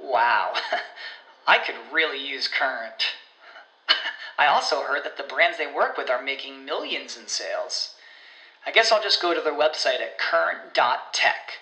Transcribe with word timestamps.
Wow, 0.00 0.54
I 1.46 1.58
could 1.58 1.76
really 1.92 2.24
use 2.24 2.48
Current. 2.48 3.14
I 4.38 4.46
also 4.46 4.82
heard 4.82 5.04
that 5.04 5.16
the 5.16 5.22
brands 5.22 5.58
they 5.58 5.72
work 5.72 5.96
with 5.96 6.10
are 6.10 6.22
making 6.22 6.64
millions 6.64 7.16
in 7.16 7.26
sales. 7.26 7.94
I 8.66 8.72
guess 8.72 8.90
I'll 8.90 9.02
just 9.02 9.22
go 9.22 9.32
to 9.32 9.40
their 9.40 9.54
website 9.54 10.00
at 10.00 10.18
current.tech. 10.18 11.52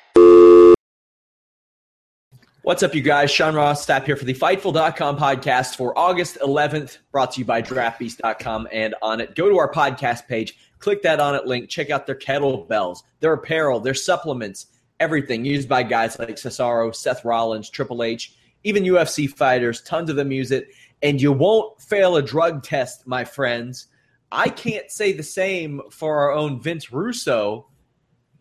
What's 2.62 2.82
up, 2.82 2.94
you 2.94 3.02
guys? 3.02 3.30
Sean 3.30 3.54
Ross 3.54 3.84
Sapp 3.84 4.06
here 4.06 4.16
for 4.16 4.24
the 4.24 4.32
Fightful.com 4.32 5.18
podcast 5.18 5.76
for 5.76 5.96
August 5.98 6.38
11th, 6.40 6.96
brought 7.12 7.32
to 7.32 7.40
you 7.40 7.44
by 7.44 7.60
DraftBeast.com 7.60 8.68
and 8.72 8.94
Onnit. 9.02 9.34
Go 9.34 9.50
to 9.50 9.58
our 9.58 9.70
podcast 9.70 10.26
page, 10.26 10.56
click 10.78 11.02
that 11.02 11.18
Onnit 11.18 11.44
link, 11.44 11.68
check 11.68 11.90
out 11.90 12.06
their 12.06 12.14
kettlebells, 12.14 13.02
their 13.20 13.34
apparel, 13.34 13.80
their 13.80 13.92
supplements, 13.92 14.68
everything 15.00 15.44
used 15.44 15.68
by 15.68 15.82
guys 15.82 16.18
like 16.18 16.36
Cesaro, 16.36 16.94
Seth 16.94 17.24
Rollins, 17.24 17.70
Triple 17.70 18.02
H, 18.02 18.34
even 18.62 18.84
UFC 18.84 19.28
fighters. 19.28 19.82
Tons 19.82 20.10
of 20.10 20.16
them 20.16 20.32
use 20.32 20.50
it, 20.50 20.68
and 21.02 21.20
you 21.20 21.32
won't 21.32 21.80
fail 21.80 22.16
a 22.16 22.22
drug 22.22 22.62
test, 22.62 23.06
my 23.06 23.24
friends. 23.24 23.88
I 24.32 24.48
can't 24.48 24.90
say 24.90 25.12
the 25.12 25.22
same 25.22 25.80
for 25.90 26.18
our 26.18 26.32
own 26.32 26.60
Vince 26.60 26.92
Russo. 26.92 27.68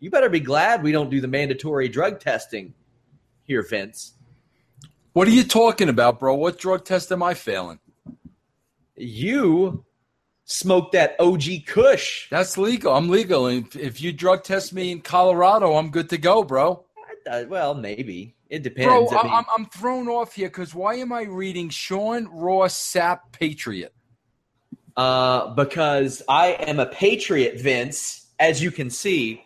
You 0.00 0.10
better 0.10 0.28
be 0.28 0.40
glad 0.40 0.82
we 0.82 0.92
don't 0.92 1.10
do 1.10 1.20
the 1.20 1.28
mandatory 1.28 1.88
drug 1.88 2.20
testing 2.20 2.74
here, 3.44 3.62
Vince. 3.62 4.14
What 5.12 5.28
are 5.28 5.32
you 5.32 5.44
talking 5.44 5.88
about, 5.88 6.18
bro? 6.18 6.34
What 6.34 6.58
drug 6.58 6.84
test 6.84 7.12
am 7.12 7.22
I 7.22 7.34
failing? 7.34 7.78
You 8.96 9.84
smoked 10.44 10.92
that 10.92 11.16
OG 11.18 11.66
Kush. 11.66 12.28
That's 12.30 12.56
legal. 12.58 12.94
I'm 12.94 13.08
legal. 13.08 13.46
And 13.46 13.66
if, 13.66 13.76
if 13.76 14.00
you 14.00 14.12
drug 14.12 14.44
test 14.44 14.72
me 14.72 14.92
in 14.92 15.00
Colorado, 15.00 15.74
I'm 15.74 15.90
good 15.90 16.10
to 16.10 16.18
go, 16.18 16.42
bro. 16.42 16.84
Uh, 17.28 17.44
well, 17.48 17.74
maybe 17.74 18.34
it 18.50 18.62
depends. 18.62 19.10
Bro, 19.10 19.18
I 19.18 19.22
mean, 19.24 19.32
I'm, 19.32 19.44
I'm 19.56 19.66
thrown 19.66 20.08
off 20.08 20.34
here 20.34 20.48
because 20.48 20.74
why 20.74 20.96
am 20.96 21.12
I 21.12 21.22
reading 21.22 21.70
Sean 21.70 22.26
Ross 22.26 22.74
Sapp 22.74 23.20
Patriot? 23.32 23.94
uh, 24.96 25.48
because 25.54 26.22
I 26.28 26.48
am 26.48 26.80
a 26.80 26.86
patriot, 26.86 27.60
Vince. 27.60 28.26
As 28.38 28.62
you 28.62 28.70
can 28.70 28.90
see, 28.90 29.44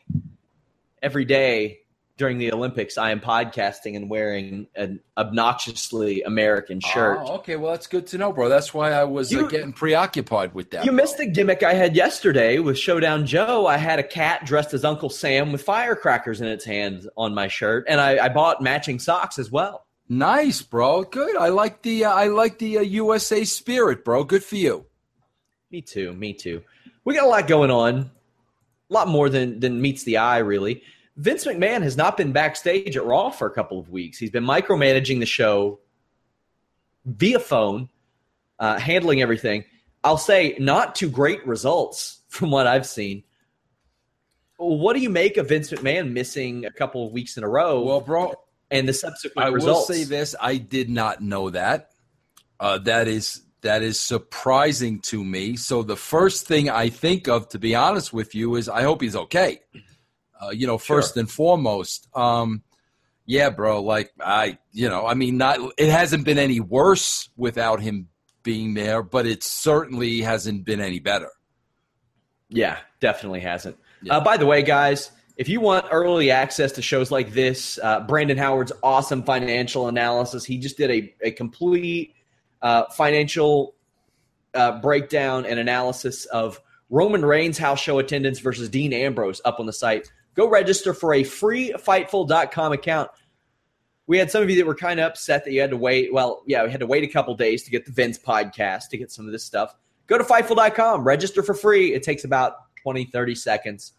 every 1.03 1.25
day 1.25 1.81
during 2.19 2.39
the 2.39 2.53
Olympics, 2.53 2.99
I 2.99 3.13
am 3.13 3.21
podcasting 3.21 3.95
and 3.95 4.11
wearing 4.11 4.67
an 4.75 5.01
obnoxiously 5.17 6.23
American 6.23 6.81
shirt. 6.81 7.21
Oh, 7.23 7.37
okay. 7.37 7.55
Well, 7.55 7.71
that's 7.71 7.87
good 7.87 8.09
to 8.09 8.19
know, 8.19 8.33
bro. 8.33 8.49
That's 8.49 8.75
why 8.75 8.93
I 8.93 9.05
was 9.05 9.33
uh, 9.33 9.43
getting 9.45 9.73
preoccupied 9.73 10.53
with 10.53 10.73
that. 10.73 10.85
You 10.85 10.91
bro. 10.91 10.97
missed 10.97 11.17
the 11.17 11.27
gimmick 11.27 11.63
I 11.63 11.75
had 11.75 11.95
yesterday 11.95 12.59
with 12.59 12.77
Showdown 12.77 13.25
Joe. 13.25 13.67
I 13.67 13.77
had 13.77 14.01
a 14.01 14.03
cat 14.03 14.45
dressed 14.45 14.75
as 14.75 14.85
Uncle 14.85 15.09
Sam 15.09 15.53
with 15.53 15.63
firecrackers 15.63 16.41
in 16.41 16.49
its 16.49 16.65
hands 16.65 17.07
on 17.17 17.35
my 17.35 17.47
shirt, 17.47 17.87
and 17.89 18.01
I, 18.01 18.27
I 18.27 18.29
bought 18.29 18.61
matching 18.61 18.99
socks 18.99 19.39
as 19.39 19.51
well. 19.51 19.87
Nice, 20.09 20.61
bro. 20.61 21.05
Good. 21.05 21.37
I 21.37 21.49
like 21.49 21.83
the 21.83 22.07
uh, 22.07 22.13
I 22.13 22.27
like 22.27 22.59
the 22.59 22.79
uh, 22.79 22.83
USA 22.83 23.45
spirit, 23.45 24.05
bro. 24.05 24.25
Good 24.25 24.43
for 24.43 24.57
you. 24.57 24.87
Me 25.71 25.83
too. 25.83 26.13
Me 26.15 26.33
too. 26.33 26.63
We 27.05 27.15
got 27.15 27.25
a 27.25 27.29
lot 27.29 27.47
going 27.47 27.71
on. 27.71 28.11
A 28.91 28.93
lot 28.93 29.07
more 29.07 29.29
than 29.29 29.61
than 29.61 29.81
meets 29.81 30.03
the 30.03 30.17
eye, 30.17 30.39
really. 30.39 30.83
Vince 31.19 31.45
McMahon 31.45 31.83
has 31.83 31.97
not 31.97 32.17
been 32.17 32.31
backstage 32.31 32.97
at 32.97 33.05
Raw 33.05 33.31
for 33.31 33.49
a 33.49 33.51
couple 33.51 33.79
of 33.79 33.91
weeks. 33.91 34.19
He's 34.19 34.31
been 34.31 34.45
micromanaging 34.45 35.19
the 35.19 35.27
show 35.27 35.81
via 37.05 37.41
phone, 37.41 37.89
uh, 38.61 38.79
handling 38.79 39.21
everything. 39.21 39.65
I'll 40.05 40.17
say 40.17 40.55
not 40.61 40.95
to 40.97 41.11
great 41.11 41.45
results 41.47 42.21
from 42.29 42.53
what 42.53 42.69
I've 42.69 42.87
seen. 42.87 43.25
What 44.59 44.95
do 44.95 45.01
you 45.01 45.11
make 45.11 45.37
of 45.37 45.49
Vince 45.49 45.71
McMahon 45.71 46.13
missing 46.13 46.65
a 46.65 46.71
couple 46.71 47.07
of 47.07 47.13
weeks 47.13 47.37
in 47.37 47.45
a 47.45 47.49
row 47.49 47.81
Well, 47.83 48.01
bro, 48.01 48.35
and 48.71 48.89
the 48.89 48.93
subsequent 48.93 49.47
I 49.47 49.51
results? 49.51 49.89
will 49.89 49.95
say 49.95 50.05
this: 50.05 50.35
I 50.41 50.57
did 50.57 50.89
not 50.89 51.21
know 51.21 51.51
that. 51.51 51.91
Uh, 52.59 52.79
that 52.79 53.07
is 53.07 53.43
that 53.63 53.83
is 53.83 54.01
surprising 54.01 55.01
to 55.01 55.23
me. 55.25 55.57
So 55.57 55.83
the 55.83 55.97
first 55.97 56.47
thing 56.47 56.71
I 56.71 56.89
think 56.89 57.29
of, 57.29 57.49
to 57.51 57.59
be 57.59 57.75
honest 57.75 58.13
with 58.13 58.35
you, 58.35 58.57
is 58.57 58.69
I 58.69 58.83
hope 58.83 59.01
he's 59.03 59.15
okay. 59.17 59.61
Uh, 60.41 60.51
you 60.51 60.67
know, 60.67 60.79
first 60.79 61.17
and 61.17 61.31
foremost. 61.31 62.09
Um, 62.15 62.63
yeah, 63.27 63.51
bro. 63.51 63.83
Like 63.83 64.13
I, 64.21 64.59
you 64.73 64.89
know, 64.89 65.07
I 65.07 65.15
mean, 65.15 65.37
not 65.37 65.59
it 65.77 65.91
hasn't 65.91 66.25
been 66.25 66.39
any 66.39 66.61
worse 66.61 67.29
without 67.37 67.81
him 67.81 68.09
being 68.43 68.75
there, 68.75 69.03
but 69.03 69.27
it 69.27 69.43
certainly 69.43 70.21
hasn't 70.21 70.65
been 70.65 70.81
any 70.81 71.01
better. 71.01 71.29
Yeah, 72.49 72.79
definitely 73.01 73.41
hasn't. 73.41 73.77
Yeah. 74.03 74.17
Uh, 74.17 74.21
by 74.21 74.37
the 74.37 74.47
way, 74.47 74.63
guys, 74.63 75.11
if 75.37 75.49
you 75.49 75.61
want 75.61 75.87
early 75.91 76.31
access 76.31 76.73
to 76.73 76.83
shows 76.83 77.11
like 77.11 77.33
this, 77.33 77.79
uh, 77.83 78.01
Brandon 78.01 78.39
Howard's 78.39 78.73
awesome 78.83 79.23
financial 79.23 79.89
analysis, 79.89 80.45
he 80.45 80.59
just 80.59 80.77
did 80.77 80.91
a, 80.91 81.15
a 81.23 81.31
complete 81.31 82.15
uh, 82.63 82.85
financial 82.87 83.75
uh, 84.55 84.81
breakdown 84.81 85.47
and 85.47 85.59
analysis 85.59 86.25
of 86.27 86.61
Roman 86.91 87.25
Reigns 87.25 87.59
house 87.59 87.81
show 87.81 87.99
attendance 87.99 88.41
versus 88.41 88.69
Dean 88.69 88.93
Ambrose 88.93 89.41
up 89.45 89.61
on 89.61 89.67
the 89.67 89.73
site. 89.73 90.11
Go 90.39 90.49
register 90.49 90.95
for 90.95 91.15
a 91.15 91.25
free 91.25 91.73
Fightful.com 91.73 92.73
account. 92.73 93.11
We 94.07 94.19
had 94.19 94.31
some 94.31 94.41
of 94.41 94.49
you 94.49 94.55
that 94.59 94.67
were 94.67 94.77
kind 94.77 95.01
of 95.01 95.07
upset 95.07 95.45
that 95.45 95.51
you 95.51 95.61
had 95.61 95.71
to 95.71 95.77
wait. 95.77 96.15
Well, 96.15 96.45
yeah, 96.47 96.63
we 96.63 96.71
had 96.71 96.79
to 96.79 96.87
wait 96.87 97.03
a 97.03 97.09
couple 97.09 97.35
days 97.35 97.65
to 97.65 97.73
get 97.73 97.85
the 97.85 97.91
Vince 97.91 98.21
podcast 98.21 98.91
to 98.91 98.97
get 98.97 99.11
some 99.11 99.27
of 99.27 99.33
this 99.33 99.45
stuff. 99.45 99.75
Go 100.07 100.17
to 100.17 100.23
Fightful.com, 100.23 101.03
register 101.03 101.43
for 101.43 101.55
free. 101.55 101.93
It 101.93 102.05
takes 102.05 102.23
about 102.23 102.55
20, 102.85 103.07
30 103.07 103.35
seconds, 103.35 103.95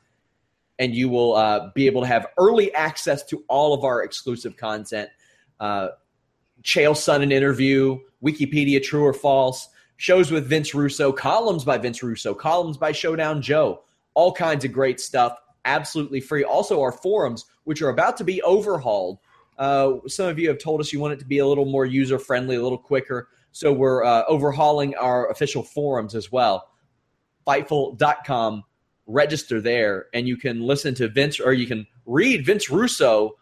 and 0.79 0.95
you 0.95 1.09
will 1.09 1.35
uh, 1.35 1.71
be 1.75 1.87
able 1.87 1.99
to 2.03 2.07
have 2.07 2.27
early 2.37 2.73
access 2.73 3.21
to 3.25 3.43
all 3.49 3.73
of 3.73 3.83
our 3.83 4.01
exclusive 4.01 4.55
content. 4.55 5.09
Uh, 5.59 5.89
Chael 6.63 6.93
Sonnen 6.93 7.33
interview, 7.33 7.99
Wikipedia 8.23 8.81
true 8.81 9.03
or 9.03 9.13
false, 9.13 9.67
shows 9.97 10.31
with 10.31 10.47
Vince 10.47 10.73
Russo, 10.73 11.11
columns 11.11 11.65
by 11.65 11.77
Vince 11.77 12.01
Russo, 12.01 12.33
columns 12.33 12.77
by 12.77 12.93
Showdown 12.93 13.41
Joe, 13.41 13.83
all 14.13 14.31
kinds 14.31 14.63
of 14.63 14.71
great 14.71 15.01
stuff, 15.01 15.37
absolutely 15.69 16.19
free. 16.19 16.43
Also, 16.43 16.81
our 16.81 16.91
forums, 16.91 17.45
which 17.63 17.81
are 17.81 17.89
about 17.89 18.17
to 18.17 18.23
be 18.23 18.41
overhauled. 18.41 19.19
Uh, 19.57 19.95
some 20.07 20.27
of 20.27 20.39
you 20.39 20.47
have 20.47 20.57
told 20.57 20.81
us 20.81 20.91
you 20.91 20.99
want 20.99 21.13
it 21.13 21.19
to 21.19 21.25
be 21.25 21.37
a 21.37 21.47
little 21.47 21.65
more 21.65 21.85
user 21.85 22.17
friendly, 22.17 22.55
a 22.55 22.63
little 22.63 22.77
quicker. 22.77 23.27
So 23.51 23.71
we're 23.71 24.03
uh, 24.03 24.23
overhauling 24.27 24.95
our 24.95 25.29
official 25.29 25.63
forums 25.63 26.15
as 26.15 26.31
well. 26.31 26.69
Fightful.com, 27.47 28.63
register 29.07 29.61
there, 29.61 30.07
and 30.13 30.27
you 30.27 30.37
can 30.37 30.61
listen 30.61 30.95
to 30.95 31.07
Vince 31.07 31.39
or 31.39 31.53
you 31.53 31.67
can 31.67 31.87
read 32.05 32.45
Vince 32.45 32.69
Russo 32.69 33.35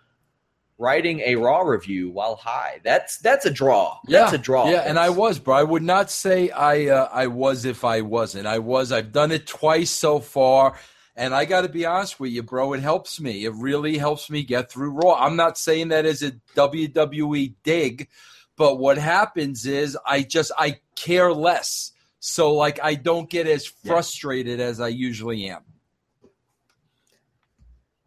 writing 0.77 1.19
a 1.21 1.35
Raw 1.35 1.61
review 1.61 2.11
while 2.11 2.35
high. 2.35 2.79
That's 2.83 3.17
that's 3.17 3.45
a 3.45 3.51
draw. 3.51 3.97
That's 4.07 4.33
a 4.33 4.37
draw. 4.37 4.69
Yeah, 4.69 4.83
and 4.85 4.97
I 4.97 5.09
was, 5.09 5.39
bro. 5.39 5.55
I 5.55 5.63
would 5.63 5.83
not 5.83 6.09
say 6.09 6.49
I 6.49 6.87
uh, 6.87 7.09
I 7.11 7.27
was 7.27 7.65
if 7.65 7.83
I 7.83 8.01
wasn't. 8.01 8.47
I 8.47 8.59
was. 8.59 8.91
I've 8.91 9.11
done 9.11 9.31
it 9.31 9.47
twice 9.47 9.91
so 9.91 10.19
far. 10.19 10.77
And 11.17 11.33
I 11.33 11.45
got 11.45 11.61
to 11.61 11.69
be 11.69 11.83
honest 11.83 12.19
with 12.19 12.31
you, 12.31 12.43
bro. 12.43 12.73
It 12.73 12.81
helps 12.81 13.19
me. 13.19 13.43
It 13.43 13.53
really 13.55 13.97
helps 13.97 14.29
me 14.29 14.43
get 14.43 14.71
through 14.71 14.91
Raw. 14.91 15.15
I'm 15.15 15.35
not 15.35 15.57
saying 15.57 15.87
that 15.87 16.05
as 16.05 16.21
a 16.21 16.33
WWE 16.55 17.55
dig, 17.63 18.07
but 18.55 18.77
what 18.77 18.99
happens 18.99 19.65
is 19.65 19.97
I 20.05 20.21
just 20.21 20.51
I 20.59 20.79
care 20.95 21.33
less. 21.33 21.91
So 22.19 22.53
like 22.53 22.79
I 22.83 22.93
don't 22.93 23.27
get 23.27 23.47
as 23.47 23.65
frustrated 23.65 24.59
as 24.59 24.79
I 24.79 24.89
usually 24.89 25.49
am. 25.49 25.63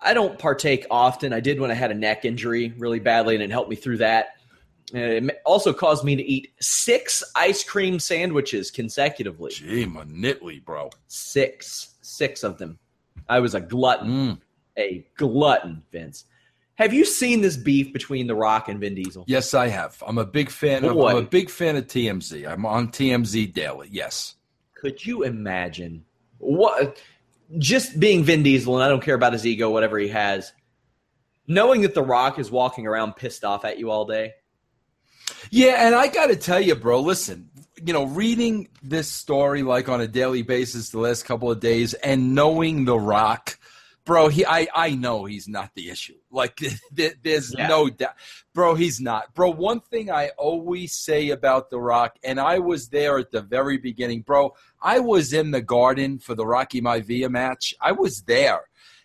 I 0.01 0.15
don't 0.15 0.39
partake 0.39 0.87
often. 0.89 1.33
I 1.33 1.41
did 1.41 1.59
when 1.59 1.73
I 1.73 1.75
had 1.75 1.91
a 1.91 1.95
neck 1.95 2.25
injury 2.25 2.73
really 2.79 3.01
badly, 3.01 3.35
and 3.35 3.43
it 3.43 3.51
helped 3.51 3.71
me 3.71 3.77
through 3.77 3.99
that. 3.99 4.37
It 4.95 5.41
also 5.45 5.73
caused 5.73 6.05
me 6.05 6.15
to 6.15 6.23
eat 6.23 6.53
six 6.61 7.25
ice 7.35 7.65
cream 7.65 7.99
sandwiches 7.99 8.71
consecutively. 8.71 9.51
Gee, 9.51 9.85
manitly, 9.85 10.61
bro. 10.61 10.91
Six, 11.09 11.97
six 12.03 12.45
of 12.45 12.59
them. 12.59 12.79
I 13.31 13.41
was 13.41 13.55
a 13.55 13.61
glutton, 13.61 14.09
Mm. 14.09 14.39
a 14.77 15.07
glutton, 15.17 15.83
Vince. 15.93 16.25
Have 16.75 16.93
you 16.93 17.05
seen 17.05 17.43
this 17.43 17.57
beef 17.57 17.93
between 17.93 18.27
The 18.27 18.35
Rock 18.35 18.69
and 18.69 18.81
Vin 18.81 18.95
Diesel? 18.95 19.25
Yes, 19.29 19.55
I 19.55 19.69
have. 19.69 20.03
I'm 20.07 20.19
a 20.19 20.25
big 20.25 20.51
fan 20.51 20.85
of. 20.85 20.99
I'm 20.99 21.17
a 21.19 21.23
big 21.23 21.49
fan 21.51 21.77
of 21.77 21.87
TMZ. 21.87 22.47
I'm 22.51 22.67
on 22.67 22.89
TMZ 22.89 23.53
daily. 23.53 23.89
Yes. 23.93 24.35
Could 24.75 25.05
you 25.05 25.23
imagine 25.23 26.05
what? 26.39 27.01
Just 27.59 28.01
being 28.01 28.25
Vin 28.25 28.43
Diesel, 28.43 28.75
and 28.77 28.83
I 28.85 28.89
don't 28.89 29.03
care 29.03 29.15
about 29.15 29.33
his 29.35 29.47
ego, 29.47 29.71
whatever 29.71 29.99
he 29.99 30.09
has. 30.09 30.53
Knowing 31.47 31.83
that 31.83 31.95
The 31.95 32.03
Rock 32.03 32.39
is 32.39 32.51
walking 32.51 32.87
around 32.87 33.17
pissed 33.17 33.45
off 33.45 33.65
at 33.65 33.79
you 33.79 33.91
all 33.91 34.07
day. 34.07 34.33
Yeah, 35.51 35.87
and 35.87 35.95
I 35.95 36.07
got 36.09 36.27
to 36.29 36.37
tell 36.37 36.61
you, 36.61 36.75
bro. 36.77 37.01
Listen, 37.01 37.50
you 37.85 37.93
know, 37.93 38.05
reading 38.05 38.69
this 38.83 39.09
story 39.09 39.63
like 39.63 39.89
on 39.89 40.01
a 40.01 40.09
daily 40.09 40.43
basis 40.43 40.91
the 40.91 40.99
last 40.99 41.25
couple 41.25 41.51
of 41.51 41.61
days, 41.61 41.95
and 41.95 42.35
knowing 42.35 42.85
The 42.85 42.99
Rock, 42.99 43.59
bro. 44.05 44.29
He, 44.29 44.45
I, 44.47 44.69
I 44.75 44.91
know 44.95 45.25
he's 45.25 45.49
not 45.49 45.71
the 45.75 45.91
issue. 45.91 46.17
Like, 46.31 46.57
th- 46.97 47.17
there's 47.23 47.55
Yeah. 47.57 47.67
no 47.69 47.89
doubt, 47.89 48.15
bro. 48.55 48.75
He's 48.75 49.01
not, 49.01 49.35
bro. 49.35 49.51
One 49.51 49.81
thing 49.81 50.11
I 50.11 50.31
always 50.39 50.95
say 50.95 51.31
about 51.31 51.71
The 51.71 51.81
Rock, 51.81 52.17
and 52.25 52.39
I 52.41 52.59
was 52.59 52.89
there 52.89 53.19
at 53.19 53.31
the 53.31 53.43
very 53.43 53.79
beginning, 53.79 54.23
bro. 54.23 54.55
I 54.83 55.01
was 55.01 55.33
in 55.33 55.51
the 55.51 55.63
garden 55.63 56.19
for 56.19 56.35
the 56.35 56.47
Rocky 56.47 56.81
Maivia 56.81 57.31
match. 57.31 57.75
I 57.81 57.93
was 57.93 58.23
there, 58.23 58.63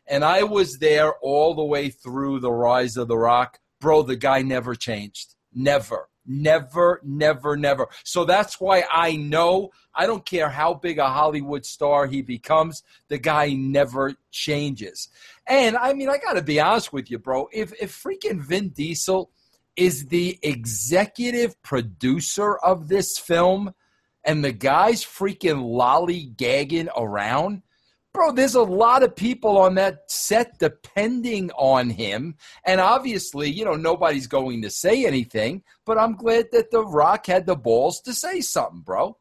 and 0.08 0.24
I 0.24 0.44
was 0.44 0.78
there 0.80 1.14
all 1.22 1.54
the 1.56 1.66
way 1.66 1.90
through 1.90 2.40
the 2.40 2.52
rise 2.52 2.98
of 2.98 3.08
The 3.08 3.18
Rock, 3.18 3.60
bro. 3.80 4.02
The 4.04 4.16
guy 4.16 4.42
never 4.42 4.76
changed. 4.76 5.36
Never, 5.58 6.10
never, 6.26 7.02
never, 7.04 7.56
never. 7.56 7.88
So 8.04 8.26
that's 8.26 8.60
why 8.60 8.84
I 8.92 9.16
know 9.16 9.72
I 9.94 10.06
don't 10.06 10.26
care 10.26 10.50
how 10.50 10.74
big 10.74 11.00
a 11.00 11.10
Hollywood 11.10 11.66
star 11.66 12.08
he 12.08 12.22
becomes, 12.22 12.84
the 13.08 13.18
guy 13.18 13.54
never 13.54 14.16
changes. 14.32 15.10
And 15.48 15.78
I 15.78 15.94
mean, 15.94 16.10
I 16.10 16.18
got 16.18 16.34
to 16.34 16.42
be 16.42 16.60
honest 16.60 16.92
with 16.92 17.10
you, 17.10 17.20
bro. 17.20 17.48
If 17.54 17.74
if 17.82 18.04
freaking 18.04 18.42
Vin 18.42 18.70
Diesel 18.70 19.32
is 19.76 20.08
the 20.08 20.40
executive 20.42 21.62
producer 21.62 22.58
of 22.58 22.88
this 22.88 23.18
film 23.18 23.74
and 24.24 24.44
the 24.44 24.52
guy's 24.52 25.04
freaking 25.04 25.64
lollygagging 25.64 26.88
around, 26.98 27.62
bro, 28.16 28.32
there's 28.32 28.56
a 28.56 28.64
lot 28.64 29.04
of 29.04 29.16
people 29.16 29.58
on 29.58 29.76
that 29.76 30.10
set 30.10 30.58
depending 30.58 31.52
on 31.52 31.90
him. 31.90 32.36
And 32.66 32.80
obviously, 32.80 33.50
you 33.50 33.66
know, 33.66 33.76
nobody's 33.76 34.26
going 34.26 34.62
to 34.62 34.70
say 34.70 35.06
anything, 35.06 35.64
but 35.86 35.98
I'm 35.98 36.16
glad 36.16 36.48
that 36.54 36.72
The 36.72 36.84
Rock 36.84 37.28
had 37.28 37.46
the 37.46 37.56
balls 37.56 38.00
to 38.02 38.14
say 38.14 38.42
something, 38.42 38.82
bro. 38.82 39.18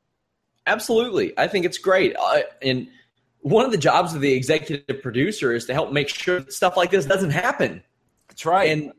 Absolutely. 0.67 1.37
I 1.37 1.49
think 1.49 1.67
it's 1.67 1.77
great. 1.77 2.17
Uh, 2.17 2.43
and 2.63 2.89
one 3.41 3.67
of 3.67 3.73
the 3.73 3.79
jobs 3.79 4.15
of 4.15 4.21
the 4.21 4.33
executive 4.33 5.03
producer 5.03 5.53
is 5.53 5.67
to 5.67 5.75
help 5.75 5.93
make 5.93 6.09
sure 6.09 6.41
that 6.41 6.53
stuff 6.53 6.77
like 6.77 6.91
this 6.91 7.05
doesn't 7.05 7.31
happen. 7.31 7.83
That's 8.29 8.47
right. 8.47 8.71
And 8.71 8.93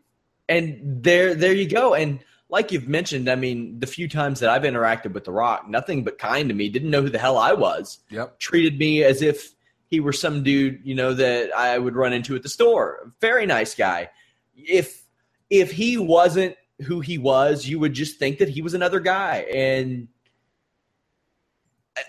and 0.47 1.03
there 1.03 1.33
there 1.33 1.53
you 1.53 1.67
go. 1.67 1.95
And 1.95 2.19
like 2.49 2.71
you've 2.71 2.87
mentioned, 2.87 3.27
I 3.27 3.35
mean, 3.35 3.79
the 3.79 3.87
few 3.87 4.07
times 4.07 4.39
that 4.41 4.49
I've 4.49 4.61
interacted 4.61 5.13
with 5.13 5.23
The 5.23 5.31
Rock, 5.31 5.67
nothing 5.67 6.03
but 6.03 6.19
kind 6.19 6.47
to 6.49 6.53
me, 6.53 6.69
didn't 6.69 6.91
know 6.91 7.01
who 7.01 7.09
the 7.09 7.17
hell 7.17 7.39
I 7.39 7.53
was. 7.53 7.99
yep. 8.11 8.37
Treated 8.39 8.77
me 8.77 9.03
as 9.03 9.23
if 9.23 9.54
he 9.87 9.99
were 9.99 10.13
some 10.13 10.43
dude, 10.43 10.81
you 10.83 10.95
know, 10.95 11.13
that 11.13 11.55
I 11.55 11.77
would 11.77 11.95
run 11.95 12.13
into 12.13 12.35
at 12.35 12.43
the 12.43 12.49
store. 12.49 13.11
Very 13.21 13.45
nice 13.45 13.75
guy. 13.75 14.09
If 14.55 15.03
if 15.49 15.71
he 15.71 15.97
wasn't 15.97 16.55
who 16.83 16.99
he 16.99 17.17
was, 17.17 17.67
you 17.67 17.79
would 17.79 17.93
just 17.93 18.17
think 18.17 18.39
that 18.39 18.49
he 18.49 18.61
was 18.61 18.73
another 18.73 18.99
guy. 18.99 19.45
And 19.53 20.07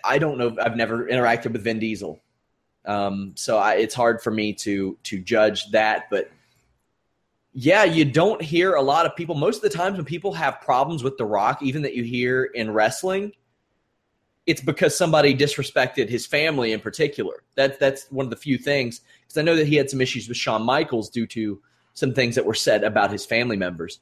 I- 0.03 0.19
don't 0.19 0.39
know. 0.39 0.57
I've 0.61 0.77
never 0.77 1.07
interacted 1.07 1.53
with 1.53 1.63
Vin 1.63 1.79
Diesel, 1.79 2.21
um, 2.85 3.33
so 3.37 3.59
I, 3.59 3.75
it's 3.75 3.95
hard 3.95 4.21
for 4.23 4.31
me 4.31 4.53
to 4.55 4.99
to 5.05 5.21
judge 5.21 5.71
that. 5.71 6.11
But 6.11 6.31
yeah, 7.53 7.85
you 7.85 8.05
don't 8.05 8.43
hear 8.43 8.75
a 8.75 8.83
lot 8.83 9.07
of 9.07 9.15
people. 9.17 9.35
Most 9.35 9.57
of 9.57 9.63
the 9.63 9.77
times 9.77 9.97
when 9.97 10.05
people 10.05 10.33
have 10.35 10.61
problems 10.61 11.05
with 11.05 11.17
The 11.19 11.25
Rock, 11.25 11.63
even 11.63 11.83
that 11.83 11.95
you 11.95 12.03
hear 12.03 12.45
in 12.45 12.71
wrestling, 12.73 13.33
it's 14.47 14.61
because 14.61 14.97
somebody 14.97 15.35
disrespected 15.37 16.09
his 16.09 16.27
family 16.27 16.73
in 16.73 16.81
particular. 16.81 17.43
That 17.57 17.79
that's 17.81 18.07
one 18.11 18.27
of 18.27 18.31
the 18.31 18.37
few 18.37 18.59
things. 18.59 19.01
Because 19.23 19.39
I 19.39 19.43
know 19.43 19.57
that 19.57 19.67
he 19.67 19.77
had 19.77 19.91
some 19.91 20.01
issues 20.01 20.29
with 20.29 20.37
Shawn 20.37 20.63
Michaels 20.63 21.11
due 21.11 21.27
to 21.29 21.61
some 21.95 22.15
things 22.15 22.35
that 22.37 22.47
were 22.47 22.55
said 22.55 22.85
about 22.85 23.11
his 23.11 23.25
family 23.27 23.57
members. 23.57 24.01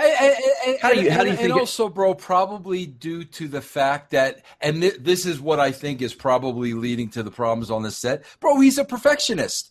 And, 0.00 0.10
and- 0.10 0.36
and- 0.66 0.78
How 0.80 0.92
do 0.94 1.00
you- 1.02 1.10
how 1.10 1.20
do 1.20 1.24
you 1.26 1.30
and- 1.30 1.38
think 1.38 1.50
And 1.50 1.58
it- 1.58 1.60
also, 1.60 1.88
bro, 1.88 2.14
probably 2.14 2.86
due 2.86 3.24
to 3.24 3.48
the 3.48 3.60
fact 3.60 4.10
that, 4.12 4.44
and 4.60 4.80
th- 4.82 4.96
this 5.00 5.26
is 5.26 5.40
what 5.40 5.58
I 5.60 5.72
think 5.72 6.00
is 6.02 6.14
probably 6.14 6.72
leading 6.72 7.08
to 7.10 7.22
the 7.22 7.30
problems 7.30 7.70
on 7.70 7.82
the 7.82 7.90
set, 7.90 8.22
bro. 8.40 8.60
He's 8.60 8.78
a 8.78 8.84
perfectionist. 8.84 9.70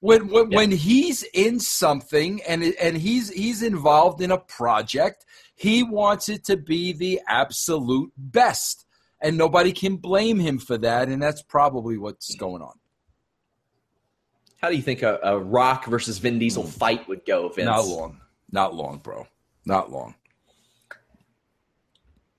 When 0.00 0.28
when, 0.28 0.50
Yeah. 0.50 0.56
when 0.58 0.70
he's 0.72 1.22
in 1.32 1.58
something 1.58 2.40
and 2.46 2.62
and 2.80 2.96
he's 2.98 3.30
he's 3.30 3.62
involved 3.62 4.20
in 4.20 4.30
a 4.30 4.38
project, 4.38 5.24
he 5.54 5.82
wants 5.82 6.28
it 6.28 6.44
to 6.44 6.56
be 6.56 6.92
the 6.92 7.20
absolute 7.26 8.12
best, 8.16 8.84
and 9.20 9.36
nobody 9.36 9.72
can 9.72 9.96
blame 9.96 10.38
him 10.38 10.58
for 10.58 10.78
that. 10.78 11.08
And 11.08 11.22
that's 11.22 11.42
probably 11.42 11.96
what's 11.96 12.34
going 12.36 12.62
on. 12.62 12.74
How 14.60 14.70
do 14.70 14.76
you 14.76 14.82
think 14.82 15.02
a, 15.02 15.18
a 15.22 15.38
Rock 15.38 15.86
versus 15.86 16.18
Vin 16.18 16.38
Diesel 16.38 16.64
fight 16.64 17.06
would 17.08 17.24
go, 17.26 17.48
Vince? 17.48 17.66
Not 17.66 17.86
long, 17.86 18.20
not 18.50 18.74
long, 18.74 18.98
bro, 18.98 19.26
not 19.64 19.90
long. 19.90 20.14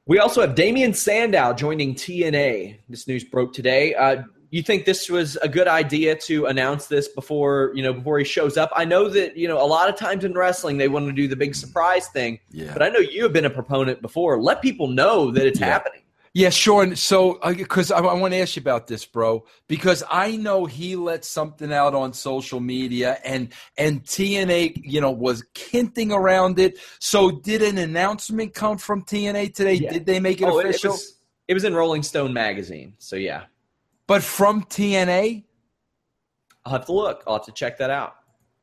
We 0.06 0.20
also 0.20 0.42
have 0.42 0.56
Damien 0.56 0.94
Sandow 0.94 1.54
joining 1.54 1.94
TNA. 1.94 2.80
This 2.90 3.08
news 3.08 3.24
broke 3.26 3.54
today. 3.54 3.94
Uh, 3.94 4.24
you 4.50 4.64
think 4.64 4.86
this 4.86 5.10
was 5.10 5.36
a 5.38 5.50
good 5.50 5.68
idea 5.68 6.16
to 6.16 6.46
announce 6.46 6.88
this 6.88 7.10
before 7.10 7.72
you 7.76 7.84
know 7.84 7.92
before 7.94 8.18
he 8.18 8.24
shows 8.24 8.56
up? 8.58 8.72
I 8.76 8.86
know 8.86 9.10
that 9.10 9.36
you 9.36 9.48
know 9.50 9.62
a 9.62 9.68
lot 9.68 9.90
of 9.90 9.96
times 9.98 10.24
in 10.24 10.34
wrestling 10.34 10.78
they 10.78 10.88
want 10.88 11.08
to 11.08 11.12
do 11.12 11.28
the 11.28 11.36
big 11.36 11.54
surprise 11.56 12.08
thing, 12.08 12.40
Yeah. 12.52 12.72
but 12.72 12.82
I 12.82 12.88
know 12.90 13.00
you 13.00 13.24
have 13.24 13.34
been 13.34 13.46
a 13.46 13.50
proponent 13.50 14.02
before. 14.02 14.42
Let 14.42 14.62
people 14.62 14.88
know 14.88 15.30
that 15.32 15.46
it's 15.46 15.60
Yeah. 15.60 15.66
happening. 15.66 16.02
Yeah, 16.38 16.52
Sean. 16.52 16.96
So, 16.96 17.40
uh, 17.40 17.52
because 17.52 17.90
I, 17.92 17.98
I 17.98 18.14
want 18.14 18.32
to 18.36 18.40
ask 18.40 18.56
you 18.56 18.60
about 18.60 18.86
this, 18.86 19.08
bro, 19.08 19.44
because 19.68 20.04
I 20.08 20.36
know 20.38 20.68
he 20.68 20.96
let 20.96 21.26
something 21.26 21.74
out 21.74 21.96
on 21.96 22.14
social 22.14 22.60
media, 22.60 23.18
and 23.26 23.52
and 23.76 24.04
TNA, 24.04 24.84
you 24.84 25.02
know, 25.02 25.10
was 25.10 25.44
hinting 25.58 26.12
around 26.12 26.60
it. 26.60 26.78
So, 27.00 27.32
did 27.32 27.64
an 27.64 27.80
announcement 27.80 28.54
come 28.54 28.78
from 28.78 29.02
TNA 29.02 29.56
today? 29.56 29.74
Yeah. 29.74 29.94
Did 29.94 30.06
they 30.06 30.20
make 30.20 30.40
it 30.40 30.46
Oh, 30.46 30.60
it, 30.60 30.68
it 30.68 30.70
official? 30.70 30.92
was 30.92 31.18
it 31.48 31.56
was 31.56 31.64
in 31.64 31.74
Rolling 31.74 32.04
Stone 32.04 32.34
magazine, 32.34 32.94
so 33.00 33.16
yeah, 33.16 33.46
but 34.06 34.22
from 34.22 34.64
TNA, 34.66 35.44
I'll 36.66 36.74
have 36.74 36.86
to 36.86 36.94
look. 36.94 37.24
I'll 37.26 37.38
have 37.38 37.46
to 37.46 37.52
check 37.52 37.80
that 37.80 37.90
out. 37.90 38.14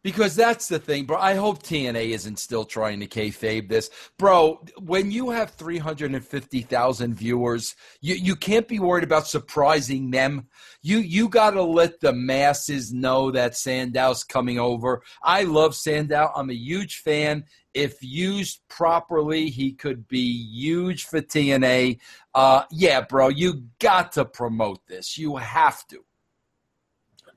Because 0.04 0.37
that's 0.37 0.68
the 0.68 0.78
thing, 0.78 1.06
bro. 1.06 1.16
I 1.16 1.34
hope 1.34 1.62
TNA 1.62 2.11
isn't 2.11 2.38
still 2.38 2.66
trying 2.66 3.00
to 3.00 3.06
kayfabe 3.06 3.70
this, 3.70 3.88
bro. 4.18 4.62
When 4.78 5.11
you 5.11 5.30
have 5.30 5.52
three 5.52 5.78
hundred 5.78 6.12
and 6.12 6.23
fifty 6.23 6.61
thousand 6.61 7.14
viewers, 7.14 7.75
you 8.02 8.14
you 8.14 8.37
can't 8.37 8.68
be 8.68 8.78
worried 8.78 9.02
about 9.02 9.26
surprising 9.26 10.11
them. 10.11 10.49
You 10.82 10.99
you 10.99 11.30
got 11.30 11.52
to 11.52 11.62
let 11.62 12.00
the 12.00 12.12
masses 12.12 12.92
know 12.92 13.30
that 13.30 13.56
Sandow's 13.56 14.25
coming 14.25 14.58
over. 14.58 15.02
I 15.23 15.44
love 15.44 15.75
Sandow. 15.75 16.30
I'm 16.37 16.50
a 16.50 16.54
huge 16.54 16.99
fan. 16.99 17.44
If 17.73 18.02
used 18.02 18.61
properly, 18.68 19.49
he 19.49 19.73
could 19.73 20.06
be 20.06 20.46
huge 20.52 21.06
for 21.06 21.23
TNA. 21.23 21.99
Uh, 22.34 22.64
yeah, 22.70 23.00
bro, 23.00 23.28
you 23.28 23.64
got 23.80 24.12
to 24.12 24.26
promote 24.26 24.87
this. 24.87 25.16
You 25.16 25.37
have 25.37 25.87
to. 25.88 26.03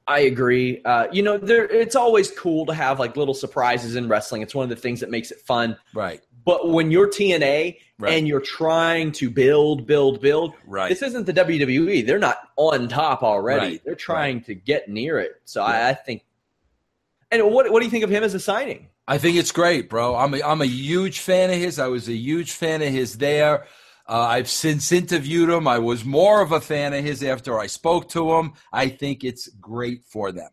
I 0.07 0.19
agree. 0.19 0.81
Uh, 0.85 1.07
you 1.11 1.21
know, 1.21 1.37
there 1.37 1.65
it's 1.65 1.95
always 1.95 2.31
cool 2.31 2.65
to 2.67 2.73
have 2.73 2.99
like 2.99 3.17
little 3.17 3.33
surprises 3.33 3.95
in 3.95 4.07
wrestling. 4.07 4.41
It's 4.41 4.55
one 4.55 4.63
of 4.63 4.69
the 4.69 4.75
things 4.81 5.01
that 5.01 5.09
makes 5.09 5.31
it 5.31 5.39
fun. 5.41 5.77
Right. 5.93 6.21
But 6.45 6.69
when 6.69 6.91
you're 6.91 7.09
TNA 7.09 7.77
Right. 7.99 8.13
and 8.13 8.27
you're 8.27 8.39
trying 8.39 9.11
to 9.13 9.29
build, 9.29 9.85
build, 9.87 10.21
build, 10.21 10.53
Right. 10.67 10.87
this 10.87 11.01
isn't 11.01 11.25
the 11.25 11.33
WWE. 11.33 12.05
They're 12.05 12.19
not 12.19 12.37
on 12.55 12.87
top 12.87 13.21
already. 13.23 13.65
Right. 13.65 13.81
They're 13.83 13.95
trying 13.95 14.41
to 14.43 14.53
get 14.55 14.87
near 14.87 15.19
it. 15.19 15.41
So 15.45 15.61
I, 15.63 15.89
I 15.89 15.93
think. 15.93 16.23
And 17.31 17.43
what 17.51 17.69
what 17.71 17.79
do 17.79 17.85
you 17.85 17.91
think 17.91 18.03
of 18.05 18.09
him 18.09 18.23
as 18.23 18.33
a 18.33 18.39
signing? 18.39 18.87
I 19.09 19.17
think 19.17 19.35
it's 19.37 19.51
great, 19.51 19.89
bro. 19.89 20.15
I'm 20.15 20.33
a, 20.33 20.41
I'm 20.43 20.61
a 20.61 20.65
huge 20.65 21.19
fan 21.19 21.49
of 21.49 21.55
his. 21.57 21.79
I 21.79 21.87
was 21.87 22.07
a 22.07 22.13
huge 22.13 22.51
fan 22.53 22.81
of 22.81 22.89
his 22.89 23.17
there. 23.17 23.65
Uh, 24.07 24.21
I've 24.21 24.49
since 24.49 24.91
interviewed 24.91 25.49
him. 25.49 25.67
I 25.67 25.79
was 25.79 26.05
more 26.05 26.41
of 26.41 26.53
a 26.53 26.61
fan 26.61 26.93
of 26.93 27.03
his 27.03 27.23
after 27.23 27.59
I 27.59 27.67
spoke 27.67 28.07
to 28.09 28.33
him. 28.35 28.53
I 28.71 28.87
think 28.87 29.23
it's 29.23 29.49
great 29.59 30.05
for 30.05 30.31
them. 30.31 30.49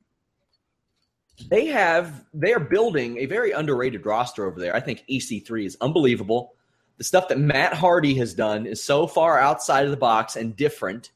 They 1.49 1.66
have 1.66 2.25
they 2.32 2.52
are 2.52 2.61
building 2.61 3.18
a 3.18 3.26
very 3.26 3.52
underrated 3.52 4.06
roster 4.06 4.46
over 4.46 4.58
there. 4.58 4.75
I 4.75 4.80
think 4.80 5.04
EC3 5.11 5.66
is 5.66 5.76
unbelievable. 5.80 6.54
The 6.99 7.04
stuff 7.04 7.28
that 7.28 7.38
Matt 7.38 7.75
Hardy 7.75 8.14
has 8.14 8.34
done 8.34 8.66
is 8.66 8.82
so 8.82 9.06
far 9.06 9.38
outside 9.38 9.84
of 9.84 9.90
the 9.90 9.96
box 9.96 10.37
and 10.37 10.56
different. 10.56 11.11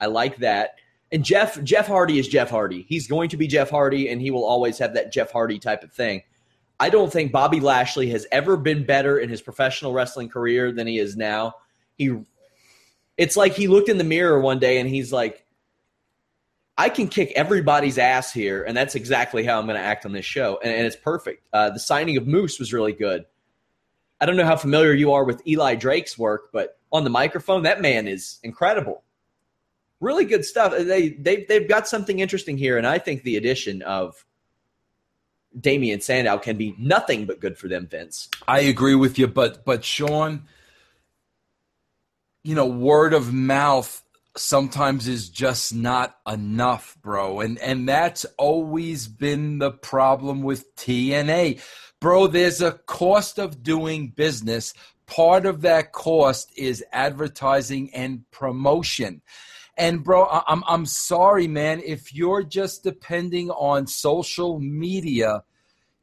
I 0.00 0.06
like 0.06 0.38
that. 0.38 0.76
And 1.10 1.24
Jeff 1.24 1.62
Jeff 1.62 1.86
Hardy 1.86 2.18
is 2.18 2.28
Jeff 2.28 2.50
Hardy. 2.50 2.84
He's 2.88 3.06
going 3.08 3.30
to 3.30 3.36
be 3.36 3.46
Jeff 3.46 3.70
Hardy, 3.70 4.10
and 4.10 4.20
he 4.20 4.30
will 4.30 4.44
always 4.44 4.78
have 4.78 4.94
that 4.94 5.12
Jeff 5.12 5.32
Hardy 5.32 5.58
type 5.58 5.82
of 5.82 5.92
thing. 5.92 6.22
I 6.80 6.90
don't 6.90 7.12
think 7.12 7.32
Bobby 7.32 7.60
Lashley 7.60 8.10
has 8.10 8.26
ever 8.30 8.56
been 8.56 8.84
better 8.84 9.18
in 9.18 9.28
his 9.28 9.42
professional 9.42 9.92
wrestling 9.92 10.28
career 10.28 10.70
than 10.72 10.86
he 10.86 10.98
is 10.98 11.16
now. 11.16 11.54
He 11.96 12.16
it's 13.16 13.36
like 13.36 13.54
he 13.54 13.66
looked 13.66 13.88
in 13.88 13.98
the 13.98 14.04
mirror 14.04 14.40
one 14.40 14.60
day 14.60 14.78
and 14.78 14.88
he's 14.88 15.12
like, 15.12 15.44
I 16.78 16.88
can 16.88 17.08
kick 17.08 17.32
everybody's 17.34 17.98
ass 17.98 18.32
here, 18.32 18.62
and 18.62 18.76
that's 18.76 18.94
exactly 18.94 19.44
how 19.44 19.58
I'm 19.58 19.66
going 19.66 19.76
to 19.76 19.84
act 19.84 20.06
on 20.06 20.12
this 20.12 20.24
show, 20.24 20.60
and, 20.62 20.72
and 20.72 20.86
it's 20.86 20.94
perfect. 20.94 21.42
Uh, 21.52 21.70
the 21.70 21.80
signing 21.80 22.16
of 22.16 22.28
Moose 22.28 22.60
was 22.60 22.72
really 22.72 22.92
good. 22.92 23.26
I 24.20 24.26
don't 24.26 24.36
know 24.36 24.44
how 24.44 24.56
familiar 24.56 24.92
you 24.92 25.12
are 25.12 25.24
with 25.24 25.44
Eli 25.44 25.74
Drake's 25.74 26.16
work, 26.16 26.50
but 26.52 26.78
on 26.92 27.02
the 27.02 27.10
microphone, 27.10 27.64
that 27.64 27.80
man 27.80 28.06
is 28.06 28.38
incredible. 28.44 29.02
Really 30.00 30.24
good 30.24 30.44
stuff. 30.44 30.72
They 30.72 31.08
they 31.08 31.44
they've 31.44 31.68
got 31.68 31.88
something 31.88 32.20
interesting 32.20 32.56
here, 32.56 32.78
and 32.78 32.86
I 32.86 32.98
think 32.98 33.24
the 33.24 33.36
addition 33.36 33.82
of 33.82 34.24
Damien 35.58 36.00
Sandow 36.00 36.38
can 36.38 36.56
be 36.56 36.74
nothing 36.78 37.26
but 37.26 37.40
good 37.40 37.58
for 37.58 37.68
them, 37.68 37.86
Vince. 37.86 38.28
I 38.46 38.60
agree 38.60 38.94
with 38.94 39.18
you, 39.18 39.26
but 39.26 39.64
but 39.64 39.84
Sean, 39.84 40.44
you 42.44 42.54
know, 42.54 42.66
word 42.66 43.14
of 43.14 43.32
mouth 43.32 44.04
sometimes 44.36 45.08
is 45.08 45.28
just 45.28 45.74
not 45.74 46.18
enough, 46.26 46.96
bro. 47.02 47.40
And 47.40 47.58
and 47.58 47.88
that's 47.88 48.24
always 48.36 49.08
been 49.08 49.58
the 49.58 49.72
problem 49.72 50.42
with 50.42 50.74
TNA. 50.76 51.60
Bro, 52.00 52.28
there's 52.28 52.62
a 52.62 52.72
cost 52.72 53.38
of 53.38 53.62
doing 53.62 54.08
business. 54.08 54.74
Part 55.06 55.46
of 55.46 55.62
that 55.62 55.92
cost 55.92 56.52
is 56.56 56.84
advertising 56.92 57.92
and 57.94 58.30
promotion. 58.30 59.22
And 59.76 60.02
bro, 60.02 60.26
I'm 60.46 60.62
I'm 60.66 60.86
sorry, 60.86 61.46
man. 61.46 61.80
If 61.84 62.14
you're 62.14 62.42
just 62.42 62.82
depending 62.82 63.50
on 63.50 63.86
social 63.86 64.58
media, 64.58 65.42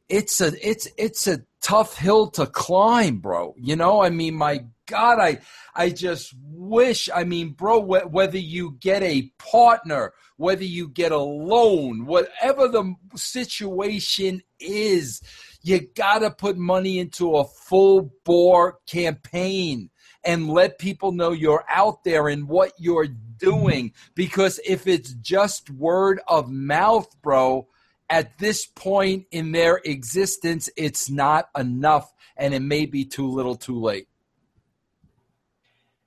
it's 0.08 0.40
a 0.40 0.52
it's 0.68 0.88
it's 0.96 1.26
a 1.26 1.40
tough 1.60 1.96
hill 1.96 2.28
to 2.28 2.46
climb, 2.46 3.18
bro. 3.18 3.54
You 3.58 3.76
know, 3.76 4.02
I 4.02 4.10
mean, 4.10 4.34
my 4.34 4.64
God, 4.86 5.18
I 5.18 5.38
I 5.74 5.90
just 5.90 6.32
wish. 6.40 7.08
I 7.14 7.24
mean, 7.24 7.50
bro, 7.50 7.82
wh- 7.82 8.12
whether 8.12 8.38
you 8.38 8.76
get 8.80 9.02
a 9.02 9.32
partner, 9.38 10.12
whether 10.36 10.64
you 10.64 10.88
get 10.88 11.12
a 11.12 11.18
loan, 11.18 12.06
whatever 12.06 12.68
the 12.68 12.94
situation 13.16 14.42
is, 14.60 15.20
you 15.62 15.80
gotta 15.94 16.30
put 16.30 16.56
money 16.56 16.98
into 16.98 17.36
a 17.36 17.44
full 17.44 18.12
bore 18.24 18.78
campaign 18.86 19.90
and 20.24 20.50
let 20.50 20.78
people 20.78 21.12
know 21.12 21.32
you're 21.32 21.64
out 21.68 22.04
there 22.04 22.28
and 22.28 22.48
what 22.48 22.72
you're 22.78 23.08
doing. 23.38 23.92
Because 24.14 24.60
if 24.64 24.86
it's 24.86 25.12
just 25.14 25.70
word 25.70 26.20
of 26.28 26.50
mouth, 26.50 27.08
bro, 27.22 27.68
at 28.08 28.38
this 28.38 28.66
point 28.66 29.26
in 29.30 29.52
their 29.52 29.80
existence, 29.84 30.70
it's 30.76 31.10
not 31.10 31.48
enough 31.56 32.12
and 32.36 32.54
it 32.54 32.60
may 32.60 32.86
be 32.86 33.04
too 33.04 33.28
little 33.28 33.56
too 33.56 33.80
late. 33.80 34.08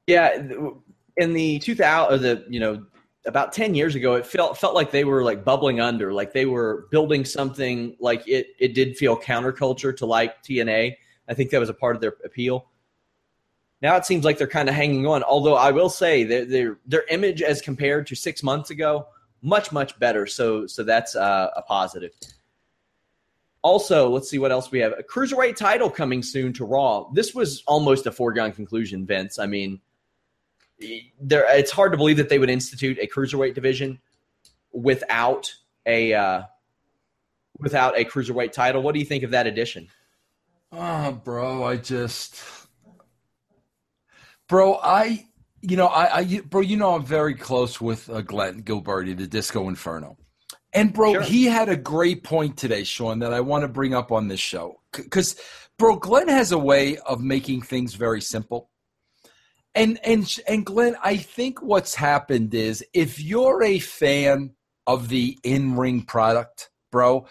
Yeah, 0.08 0.41
in 1.18 1.34
the 1.34 1.60
2000 1.60 2.13
or 2.13 2.18
the, 2.18 2.46
you 2.50 2.60
know, 2.60 2.86
about 3.25 3.51
10 3.51 3.75
years 3.75 3.96
ago 3.96 4.15
it 4.15 4.25
felt 4.25 4.58
felt 4.58 4.74
like 4.74 4.91
they 4.91 5.03
were 5.03 5.24
like 5.24 5.44
bubbling 5.44 5.79
under, 5.79 6.13
like 6.13 6.34
they 6.34 6.46
were 6.46 6.88
building 6.89 7.25
something 7.25 7.96
like 8.00 8.27
it 8.27 8.48
it 8.60 8.74
did 8.74 8.98
feel 8.98 9.18
counterculture 9.18 9.96
to 9.98 10.06
like 10.06 10.41
TNA. 10.44 10.96
I 11.27 11.34
think 11.34 11.51
that 11.51 11.60
was 11.60 11.70
a 11.70 11.74
part 11.74 11.96
of 11.96 12.01
their 12.01 12.15
appeal. 12.24 12.65
Now 13.82 13.96
it 13.98 14.06
seems 14.06 14.25
like 14.25 14.38
they're 14.38 14.48
kind 14.48 14.70
of 14.70 14.75
hanging 14.75 15.06
on. 15.06 15.22
Although 15.24 15.56
I 15.56 15.72
will 15.72 15.89
say 15.89 16.24
their 16.24 16.46
their 16.46 16.79
their 16.86 17.06
image 17.10 17.41
as 17.41 17.62
compared 17.62 18.08
to 18.08 18.15
6 18.15 18.41
months 18.41 18.70
ago 18.72 19.06
much 19.41 19.72
much 19.72 19.98
better. 20.00 20.25
So 20.25 20.67
so 20.67 20.84
that's 20.84 21.15
uh, 21.15 21.50
a 21.55 21.62
positive. 21.62 22.12
Also, 23.62 24.10
let's 24.10 24.29
see 24.29 24.39
what 24.39 24.51
else 24.51 24.72
we 24.72 24.79
have. 24.79 24.93
A 24.98 25.03
cruiserweight 25.03 25.58
title 25.58 25.89
coming 25.89 26.24
soon 26.24 26.53
to 26.53 26.65
Raw. 26.65 27.10
This 27.13 27.36
was 27.36 27.62
almost 27.67 28.05
a 28.05 28.12
foregone 28.12 28.53
conclusion, 28.53 29.05
Vince. 29.05 29.38
I 29.38 29.48
mean, 29.48 29.81
there 31.19 31.46
it's 31.50 31.72
hard 31.72 31.91
to 31.91 31.98
believe 31.98 32.17
that 32.17 32.29
they 32.29 32.39
would 32.39 32.50
institute 32.50 32.98
a 33.01 33.08
cruiserweight 33.08 33.55
division 33.55 34.00
without 34.72 35.53
a 35.86 36.13
uh, 36.13 36.43
without 37.60 37.98
a 37.98 38.05
cruiserweight 38.05 38.53
title. 38.53 38.81
What 38.81 38.93
do 38.93 39.00
you 39.00 39.05
think 39.05 39.24
of 39.24 39.31
that 39.31 39.48
addition? 39.48 39.89
Oh, 40.72 41.12
bro, 41.12 41.63
I 41.63 41.77
just, 41.77 42.41
bro, 44.48 44.79
I 44.81 45.25
you 45.62 45.78
know, 45.78 45.88
I, 45.88 46.18
I, 46.18 46.42
bro, 46.42 46.62
you 46.62 46.78
know, 46.78 46.96
I'm 46.96 47.06
very 47.06 47.36
close 47.36 47.80
with 47.82 48.10
uh, 48.10 48.22
Glenn 48.22 48.63
Gilberti, 48.63 49.16
the 49.18 49.28
Disco 49.28 49.68
Inferno, 49.68 50.18
and 50.74 50.94
bro, 50.94 51.13
sure. 51.13 51.22
he 51.22 51.46
had 51.46 51.70
a 51.70 51.75
great 51.75 52.24
point 52.24 52.58
today, 52.58 52.84
Sean, 52.84 53.20
that 53.20 53.34
I 53.34 53.42
want 53.42 53.63
to 53.63 53.68
bring 53.68 53.94
up 53.94 54.12
on 54.12 54.28
this 54.28 54.39
show 54.39 54.82
because, 54.94 55.36
bro, 55.78 55.96
Glenn 55.96 56.28
has 56.28 56.51
a 56.51 56.58
way 56.58 56.98
of 56.98 57.22
making 57.22 57.62
things 57.62 57.96
very 57.96 58.22
simple, 58.22 58.70
and 59.75 60.00
and 60.04 60.38
and 60.48 60.66
Glenn, 60.66 60.96
I 61.04 61.18
think 61.18 61.62
what's 61.62 61.96
happened 61.96 62.54
is 62.54 62.84
if 62.94 63.22
you're 63.22 63.63
a 63.63 63.80
fan 63.80 64.51
of 64.88 65.10
the 65.10 65.38
in 65.44 65.75
ring 65.75 66.04
product, 66.04 66.70
bro, 66.92 67.28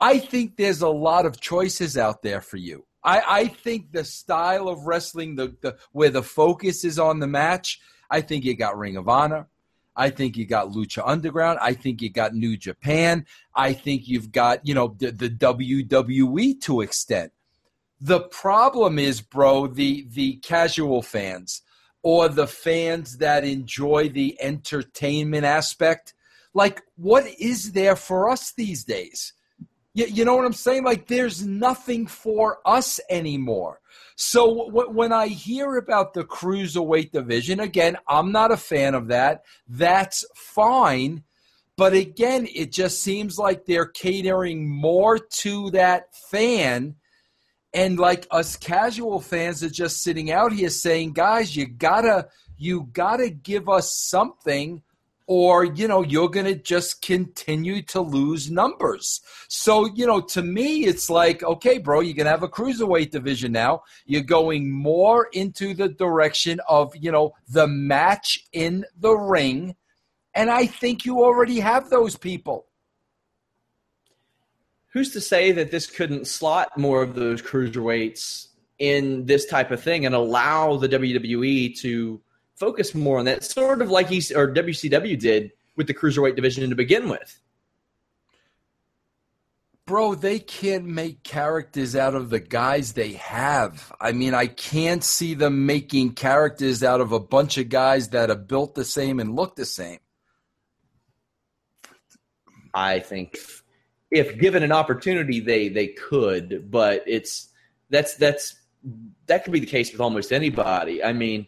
I 0.00 0.18
think 0.18 0.56
there's 0.56 0.82
a 0.82 0.88
lot 0.88 1.26
of 1.26 1.40
choices 1.40 1.96
out 1.96 2.22
there 2.22 2.40
for 2.40 2.56
you. 2.56 2.84
I, 3.04 3.22
I 3.26 3.48
think 3.48 3.92
the 3.92 4.04
style 4.04 4.68
of 4.68 4.86
wrestling, 4.86 5.34
the, 5.34 5.56
the 5.60 5.76
where 5.92 6.10
the 6.10 6.22
focus 6.22 6.84
is 6.84 6.98
on 6.98 7.18
the 7.18 7.26
match, 7.26 7.80
I 8.10 8.20
think 8.20 8.44
you 8.44 8.56
got 8.56 8.78
Ring 8.78 8.96
of 8.96 9.08
Honor. 9.08 9.48
I 9.94 10.10
think 10.10 10.36
you 10.36 10.46
got 10.46 10.68
Lucha 10.68 11.02
Underground. 11.04 11.58
I 11.60 11.74
think 11.74 12.00
you 12.00 12.10
got 12.10 12.34
New 12.34 12.56
Japan. 12.56 13.26
I 13.54 13.72
think 13.74 14.08
you've 14.08 14.32
got, 14.32 14.66
you 14.66 14.74
know, 14.74 14.96
the, 14.98 15.10
the 15.10 15.28
WWE 15.28 16.60
to 16.62 16.80
extent. 16.80 17.32
The 18.00 18.20
problem 18.20 18.98
is, 18.98 19.20
bro, 19.20 19.66
the 19.66 20.06
the 20.10 20.36
casual 20.36 21.02
fans 21.02 21.62
or 22.02 22.28
the 22.28 22.46
fans 22.46 23.18
that 23.18 23.44
enjoy 23.44 24.08
the 24.08 24.36
entertainment 24.40 25.44
aspect. 25.44 26.14
Like, 26.54 26.82
what 26.96 27.26
is 27.38 27.72
there 27.72 27.96
for 27.96 28.28
us 28.28 28.52
these 28.52 28.84
days? 28.84 29.34
You, 29.94 30.06
you 30.06 30.24
know 30.24 30.34
what 30.36 30.46
I'm 30.46 30.52
saying? 30.52 30.84
Like, 30.84 31.06
there's 31.06 31.44
nothing 31.46 32.06
for 32.06 32.58
us 32.64 32.98
anymore. 33.10 33.80
So 34.16 34.66
w- 34.66 34.90
when 34.90 35.12
I 35.12 35.28
hear 35.28 35.76
about 35.76 36.14
the 36.14 36.24
cruiserweight 36.24 37.12
division, 37.12 37.60
again, 37.60 37.96
I'm 38.08 38.32
not 38.32 38.52
a 38.52 38.56
fan 38.56 38.94
of 38.94 39.08
that. 39.08 39.42
That's 39.68 40.24
fine. 40.34 41.24
But 41.76 41.94
again, 41.94 42.46
it 42.54 42.72
just 42.72 43.02
seems 43.02 43.38
like 43.38 43.64
they're 43.64 43.86
catering 43.86 44.68
more 44.68 45.18
to 45.18 45.70
that 45.70 46.14
fan. 46.30 46.96
And 47.74 47.98
like 47.98 48.26
us 48.30 48.56
casual 48.56 49.20
fans 49.20 49.62
are 49.62 49.70
just 49.70 50.02
sitting 50.02 50.30
out 50.30 50.52
here 50.52 50.68
saying, 50.68 51.14
guys, 51.14 51.56
you 51.56 51.66
gotta, 51.66 52.28
you 52.58 52.88
gotta 52.92 53.30
give 53.30 53.68
us 53.68 53.96
something 53.96 54.82
or 55.26 55.64
you 55.64 55.88
know 55.88 56.02
you're 56.02 56.28
going 56.28 56.46
to 56.46 56.54
just 56.54 57.02
continue 57.02 57.82
to 57.82 58.00
lose 58.00 58.50
numbers. 58.50 59.20
So 59.48 59.86
you 59.86 60.06
know 60.06 60.20
to 60.20 60.42
me 60.42 60.84
it's 60.84 61.08
like 61.10 61.42
okay 61.42 61.78
bro 61.78 62.00
you're 62.00 62.14
going 62.14 62.26
to 62.26 62.30
have 62.30 62.42
a 62.42 62.48
cruiserweight 62.48 63.10
division 63.10 63.52
now. 63.52 63.82
You're 64.06 64.22
going 64.22 64.70
more 64.70 65.28
into 65.32 65.74
the 65.74 65.88
direction 65.88 66.60
of 66.68 66.94
you 66.96 67.12
know 67.12 67.32
the 67.48 67.66
match 67.66 68.46
in 68.52 68.84
the 68.98 69.12
ring 69.14 69.76
and 70.34 70.50
I 70.50 70.66
think 70.66 71.04
you 71.04 71.22
already 71.22 71.60
have 71.60 71.90
those 71.90 72.16
people. 72.16 72.66
Who's 74.92 75.12
to 75.12 75.20
say 75.20 75.52
that 75.52 75.70
this 75.70 75.86
couldn't 75.86 76.26
slot 76.26 76.76
more 76.76 77.02
of 77.02 77.14
those 77.14 77.40
cruiserweights 77.40 78.48
in 78.78 79.26
this 79.26 79.46
type 79.46 79.70
of 79.70 79.82
thing 79.82 80.06
and 80.06 80.14
allow 80.14 80.76
the 80.76 80.88
WWE 80.88 81.78
to 81.80 82.20
focus 82.56 82.94
more 82.94 83.18
on 83.18 83.24
that, 83.26 83.44
sort 83.44 83.82
of 83.82 83.90
like 83.90 84.08
he 84.08 84.18
or 84.34 84.52
WCW 84.52 85.18
did 85.18 85.52
with 85.76 85.86
the 85.86 85.94
cruiserweight 85.94 86.36
division 86.36 86.68
to 86.68 86.76
begin 86.76 87.08
with. 87.08 87.40
Bro, 89.84 90.16
they 90.16 90.38
can't 90.38 90.84
make 90.84 91.24
characters 91.24 91.96
out 91.96 92.14
of 92.14 92.30
the 92.30 92.38
guys 92.38 92.92
they 92.92 93.14
have. 93.14 93.92
I 94.00 94.12
mean, 94.12 94.32
I 94.32 94.46
can't 94.46 95.02
see 95.02 95.34
them 95.34 95.66
making 95.66 96.14
characters 96.14 96.84
out 96.84 97.00
of 97.00 97.10
a 97.10 97.18
bunch 97.18 97.58
of 97.58 97.68
guys 97.68 98.10
that 98.10 98.30
are 98.30 98.36
built 98.36 98.76
the 98.76 98.84
same 98.84 99.18
and 99.18 99.34
look 99.34 99.56
the 99.56 99.64
same. 99.64 99.98
I 102.72 103.00
think 103.00 103.38
if 104.10 104.38
given 104.38 104.62
an 104.62 104.72
opportunity, 104.72 105.40
they 105.40 105.68
they 105.68 105.88
could, 105.88 106.70
but 106.70 107.02
it's 107.06 107.48
that's 107.90 108.14
that's 108.14 108.54
that 109.26 109.44
could 109.44 109.52
be 109.52 109.60
the 109.60 109.66
case 109.66 109.90
with 109.90 110.00
almost 110.00 110.32
anybody. 110.32 111.02
I 111.02 111.12
mean, 111.12 111.46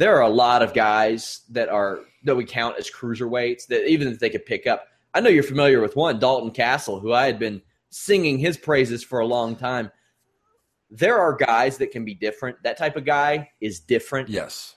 there 0.00 0.16
are 0.16 0.22
a 0.22 0.28
lot 0.30 0.62
of 0.62 0.72
guys 0.72 1.42
that 1.50 1.68
are 1.68 2.00
that 2.24 2.34
we 2.34 2.42
count 2.42 2.74
as 2.78 2.90
cruiserweights 2.90 3.66
that 3.66 3.86
even 3.86 4.08
if 4.08 4.18
they 4.18 4.30
could 4.30 4.46
pick 4.46 4.66
up. 4.66 4.86
I 5.12 5.20
know 5.20 5.28
you're 5.28 5.42
familiar 5.42 5.82
with 5.82 5.94
one, 5.94 6.18
Dalton 6.18 6.52
Castle, 6.52 7.00
who 7.00 7.12
I 7.12 7.26
had 7.26 7.38
been 7.38 7.60
singing 7.90 8.38
his 8.38 8.56
praises 8.56 9.04
for 9.04 9.20
a 9.20 9.26
long 9.26 9.56
time. 9.56 9.90
There 10.88 11.18
are 11.18 11.34
guys 11.34 11.76
that 11.78 11.90
can 11.90 12.06
be 12.06 12.14
different. 12.14 12.56
That 12.62 12.78
type 12.78 12.96
of 12.96 13.04
guy 13.04 13.50
is 13.60 13.80
different. 13.80 14.30
Yes. 14.30 14.76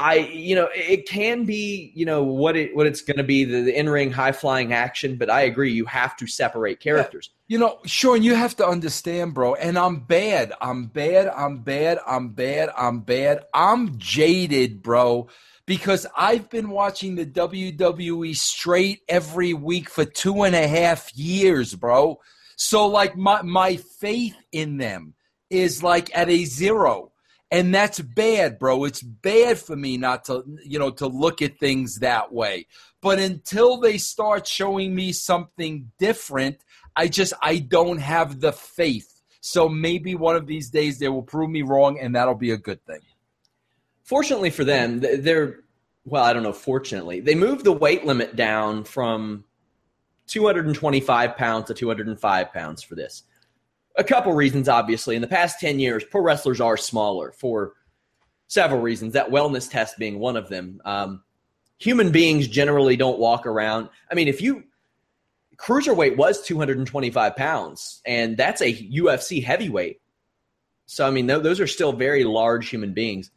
I, 0.00 0.14
you 0.14 0.54
know, 0.54 0.68
it 0.74 1.06
can 1.06 1.44
be, 1.44 1.92
you 1.94 2.06
know, 2.06 2.22
what 2.22 2.56
it 2.56 2.74
what 2.74 2.86
it's 2.86 3.02
going 3.02 3.18
to 3.18 3.24
be 3.24 3.44
the, 3.44 3.60
the 3.60 3.78
in 3.78 3.88
ring 3.88 4.10
high 4.10 4.32
flying 4.32 4.72
action, 4.72 5.16
but 5.16 5.28
I 5.28 5.42
agree 5.42 5.72
you 5.72 5.84
have 5.84 6.16
to 6.16 6.26
separate 6.26 6.80
characters. 6.80 7.30
You 7.48 7.58
know, 7.58 7.78
Sean, 7.84 8.22
you 8.22 8.34
have 8.34 8.56
to 8.56 8.66
understand, 8.66 9.34
bro. 9.34 9.54
And 9.54 9.78
I'm 9.78 10.00
bad. 10.00 10.52
I'm 10.60 10.86
bad. 10.86 11.28
I'm 11.28 11.58
bad. 11.58 11.98
I'm 12.06 12.30
bad. 12.30 12.70
I'm 12.76 13.00
bad. 13.00 13.44
I'm 13.52 13.98
jaded, 13.98 14.82
bro, 14.82 15.28
because 15.66 16.06
I've 16.16 16.48
been 16.48 16.70
watching 16.70 17.16
the 17.16 17.26
WWE 17.26 18.34
straight 18.36 19.00
every 19.08 19.52
week 19.52 19.90
for 19.90 20.04
two 20.06 20.44
and 20.44 20.54
a 20.54 20.66
half 20.66 21.14
years, 21.14 21.74
bro. 21.74 22.20
So 22.56 22.86
like 22.86 23.16
my 23.16 23.42
my 23.42 23.76
faith 23.76 24.36
in 24.50 24.78
them 24.78 25.14
is 25.50 25.82
like 25.82 26.10
at 26.16 26.30
a 26.30 26.44
zero 26.44 27.09
and 27.50 27.74
that's 27.74 28.00
bad 28.00 28.58
bro. 28.58 28.84
It's 28.84 29.02
bad 29.02 29.58
for 29.58 29.76
me 29.76 29.96
not 29.96 30.24
to 30.26 30.44
you 30.64 30.78
know 30.78 30.90
to 30.92 31.06
look 31.06 31.42
at 31.42 31.58
things 31.58 31.98
that 31.98 32.32
way. 32.32 32.66
But 33.00 33.18
until 33.18 33.78
they 33.78 33.98
start 33.98 34.46
showing 34.46 34.94
me 34.94 35.12
something 35.12 35.90
different 35.98 36.58
i 36.96 37.08
just 37.08 37.32
i 37.42 37.58
don't 37.58 37.98
have 37.98 38.40
the 38.40 38.52
faith. 38.52 39.22
So 39.40 39.68
maybe 39.68 40.14
one 40.14 40.36
of 40.36 40.46
these 40.46 40.70
days 40.70 40.98
they 40.98 41.08
will 41.08 41.22
prove 41.22 41.50
me 41.50 41.62
wrong 41.62 41.98
and 41.98 42.14
that'll 42.14 42.34
be 42.34 42.50
a 42.50 42.58
good 42.58 42.84
thing. 42.84 43.00
Fortunately 44.04 44.50
for 44.50 44.64
them 44.64 45.00
they're 45.00 45.60
well 46.04 46.24
i 46.24 46.32
don't 46.32 46.42
know 46.42 46.52
fortunately 46.52 47.20
they 47.20 47.34
moved 47.34 47.64
the 47.64 47.72
weight 47.72 48.04
limit 48.04 48.34
down 48.36 48.84
from 48.84 49.44
225 50.28 51.36
pounds 51.36 51.66
to 51.66 51.74
205 51.74 52.52
pounds 52.52 52.82
for 52.82 52.94
this 52.94 53.24
a 54.00 54.04
couple 54.04 54.32
reasons, 54.32 54.66
obviously. 54.66 55.14
In 55.14 55.20
the 55.20 55.28
past 55.28 55.60
10 55.60 55.78
years, 55.78 56.02
pro 56.02 56.22
wrestlers 56.22 56.60
are 56.60 56.78
smaller 56.78 57.32
for 57.32 57.74
several 58.48 58.80
reasons, 58.80 59.12
that 59.12 59.28
wellness 59.28 59.70
test 59.70 59.98
being 59.98 60.18
one 60.18 60.38
of 60.38 60.48
them. 60.48 60.80
Um, 60.86 61.22
human 61.78 62.10
beings 62.10 62.48
generally 62.48 62.96
don't 62.96 63.18
walk 63.18 63.46
around. 63.46 63.90
I 64.10 64.14
mean, 64.14 64.26
if 64.26 64.40
you, 64.40 64.64
cruiserweight 65.58 66.16
was 66.16 66.42
225 66.42 67.36
pounds, 67.36 68.00
and 68.06 68.38
that's 68.38 68.62
a 68.62 68.72
UFC 68.72 69.44
heavyweight. 69.44 70.00
So, 70.86 71.06
I 71.06 71.10
mean, 71.10 71.26
those 71.26 71.60
are 71.60 71.66
still 71.66 71.92
very 71.92 72.24
large 72.24 72.70
human 72.70 72.94
beings. 72.94 73.30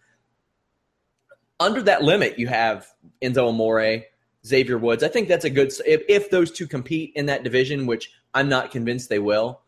Under 1.60 1.82
that 1.84 2.04
limit, 2.04 2.40
you 2.40 2.48
have 2.48 2.88
Enzo 3.22 3.50
Amore, 3.50 4.04
Xavier 4.48 4.78
Woods. 4.78 5.04
I 5.04 5.10
think 5.10 5.28
that's 5.28 5.46
a 5.46 5.50
good, 5.50 5.74
if, 5.86 6.04
if 6.08 6.30
those 6.30 6.52
two 6.52 6.68
compete 6.68 7.12
in 7.16 7.26
that 7.26 7.44
division, 7.44 7.86
which 7.86 8.12
I'm 8.34 8.48
not 8.48 8.72
convinced 8.72 9.10
they 9.10 9.20
will 9.20 9.60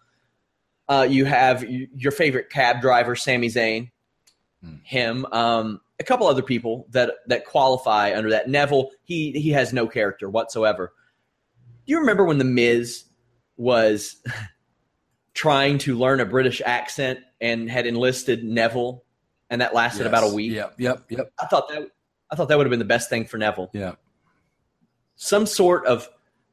uh, 0.87 1.07
you 1.09 1.25
have 1.25 1.63
your 1.63 2.11
favorite 2.11 2.49
cab 2.49 2.81
driver, 2.81 3.15
Sami 3.15 3.47
Zayn, 3.47 3.91
hmm. 4.63 4.75
him, 4.83 5.25
um, 5.31 5.81
a 5.99 6.03
couple 6.03 6.27
other 6.27 6.41
people 6.41 6.87
that 6.91 7.11
that 7.27 7.45
qualify 7.45 8.15
under 8.15 8.29
that. 8.31 8.49
Neville, 8.49 8.91
he 9.03 9.31
he 9.31 9.51
has 9.51 9.73
no 9.73 9.87
character 9.87 10.29
whatsoever. 10.29 10.93
Do 11.85 11.91
you 11.91 11.99
remember 11.99 12.25
when 12.25 12.37
the 12.37 12.43
Miz 12.43 13.05
was 13.57 14.21
trying 15.33 15.77
to 15.79 15.95
learn 15.95 16.19
a 16.19 16.25
British 16.25 16.61
accent 16.65 17.19
and 17.39 17.69
had 17.69 17.85
enlisted 17.85 18.43
Neville, 18.43 19.03
and 19.49 19.61
that 19.61 19.73
lasted 19.73 20.03
yes. 20.03 20.07
about 20.07 20.29
a 20.29 20.33
week? 20.33 20.51
Yep, 20.51 20.75
yep, 20.77 21.05
yep. 21.09 21.31
I 21.41 21.45
thought 21.47 21.69
that 21.69 21.89
I 22.29 22.35
thought 22.35 22.49
that 22.49 22.57
would 22.57 22.67
have 22.67 22.71
been 22.71 22.79
the 22.79 22.85
best 22.85 23.09
thing 23.09 23.25
for 23.25 23.37
Neville. 23.37 23.69
Yeah, 23.73 23.93
some 25.15 25.45
sort 25.45 25.85
of 25.85 26.09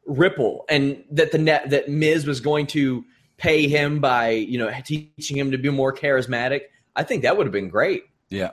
ripple, 0.07 0.65
and 0.69 1.03
that 1.11 1.33
the 1.33 1.39
net 1.39 1.71
that 1.71 1.89
Miz 1.89 2.27
was 2.27 2.41
going 2.41 2.69
to 2.69 3.05
pay 3.43 3.67
him 3.67 3.99
by 3.99 4.31
you 4.31 4.57
know 4.57 4.71
teaching 4.85 5.37
him 5.37 5.51
to 5.51 5.59
be 5.59 5.69
more 5.69 5.93
charismatic. 5.93 6.63
I 6.95 7.03
think 7.03 7.23
that 7.25 7.37
would 7.37 7.47
have 7.47 7.53
been 7.53 7.69
great. 7.69 8.05
Yeah, 8.31 8.53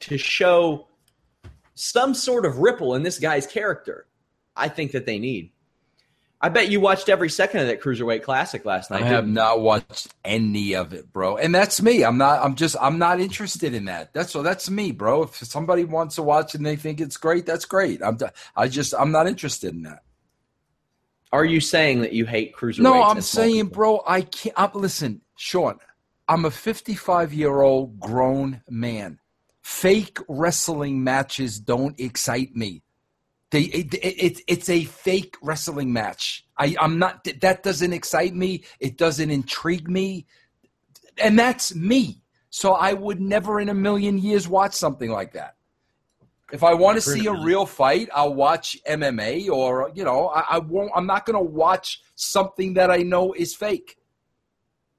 to 0.00 0.18
show 0.18 0.88
some 1.74 2.12
sort 2.14 2.44
of 2.44 2.58
ripple 2.58 2.94
in 2.94 3.04
this 3.04 3.18
guy's 3.18 3.46
character. 3.46 4.06
I 4.54 4.68
think 4.68 4.92
that 4.92 5.06
they 5.06 5.18
need. 5.18 5.52
I 6.44 6.48
bet 6.48 6.70
you 6.70 6.80
watched 6.80 7.08
every 7.08 7.30
second 7.30 7.60
of 7.60 7.66
that 7.68 7.80
cruiserweight 7.80 8.24
classic 8.24 8.64
last 8.64 8.90
night. 8.90 9.04
I 9.04 9.06
have 9.06 9.28
not 9.28 9.60
watched 9.60 10.12
any 10.24 10.74
of 10.74 10.92
it, 10.92 11.12
bro. 11.12 11.36
And 11.36 11.54
that's 11.54 11.80
me. 11.80 12.02
I'm 12.02 12.18
not. 12.18 12.44
I'm 12.44 12.56
just. 12.56 12.74
I'm 12.80 12.98
not 12.98 13.20
interested 13.20 13.72
in 13.72 13.84
that. 13.84 14.12
That's 14.12 14.32
so. 14.32 14.42
That's 14.42 14.68
me, 14.68 14.90
bro. 14.90 15.22
If 15.22 15.36
somebody 15.36 15.84
wants 15.84 16.16
to 16.16 16.24
watch 16.24 16.56
and 16.56 16.66
they 16.66 16.74
think 16.74 17.00
it's 17.00 17.16
great, 17.16 17.46
that's 17.46 17.64
great. 17.64 18.02
I'm. 18.02 18.18
I 18.56 18.66
just. 18.66 18.92
I'm 18.98 19.12
not 19.12 19.28
interested 19.28 19.72
in 19.72 19.84
that. 19.84 20.02
Are 21.32 21.44
you 21.44 21.60
saying 21.60 22.02
that 22.02 22.12
you 22.12 22.26
hate 22.26 22.54
cruiserweights? 22.54 22.80
No, 22.80 23.02
I'm 23.02 23.20
saying, 23.22 23.66
bro, 23.68 24.02
I 24.06 24.22
can't. 24.22 24.54
I'm, 24.58 24.70
listen, 24.74 25.22
Sean, 25.36 25.78
I'm 26.28 26.44
a 26.44 26.50
55 26.50 27.32
year 27.32 27.62
old 27.62 27.98
grown 27.98 28.62
man. 28.68 29.18
Fake 29.62 30.18
wrestling 30.28 31.02
matches 31.02 31.58
don't 31.58 31.98
excite 31.98 32.54
me. 32.54 32.82
They, 33.50 33.62
it, 33.62 33.94
it, 33.94 34.40
it's 34.46 34.68
a 34.68 34.84
fake 34.84 35.36
wrestling 35.42 35.92
match. 35.92 36.46
I, 36.58 36.74
I'm 36.80 36.98
not. 36.98 37.26
That 37.40 37.62
doesn't 37.62 37.92
excite 37.92 38.34
me. 38.34 38.64
It 38.80 38.98
doesn't 38.98 39.30
intrigue 39.30 39.88
me, 39.88 40.26
and 41.18 41.38
that's 41.38 41.74
me. 41.74 42.22
So 42.50 42.72
I 42.72 42.92
would 42.92 43.20
never 43.20 43.60
in 43.60 43.70
a 43.70 43.74
million 43.74 44.18
years 44.18 44.48
watch 44.48 44.74
something 44.74 45.10
like 45.10 45.32
that. 45.32 45.56
If 46.52 46.62
I 46.62 46.74
want 46.74 46.96
to 46.96 47.00
see 47.00 47.26
a 47.26 47.32
real 47.32 47.64
fight, 47.64 48.10
I'll 48.14 48.34
watch 48.34 48.76
MMA 48.86 49.48
or 49.48 49.90
you 49.94 50.04
know, 50.04 50.28
I, 50.28 50.44
I 50.50 50.58
won't. 50.58 50.92
I'm 50.94 51.06
not 51.06 51.24
going 51.24 51.38
to 51.38 51.50
watch 51.50 52.02
something 52.14 52.74
that 52.74 52.90
I 52.90 52.98
know 52.98 53.32
is 53.32 53.54
fake. 53.54 53.96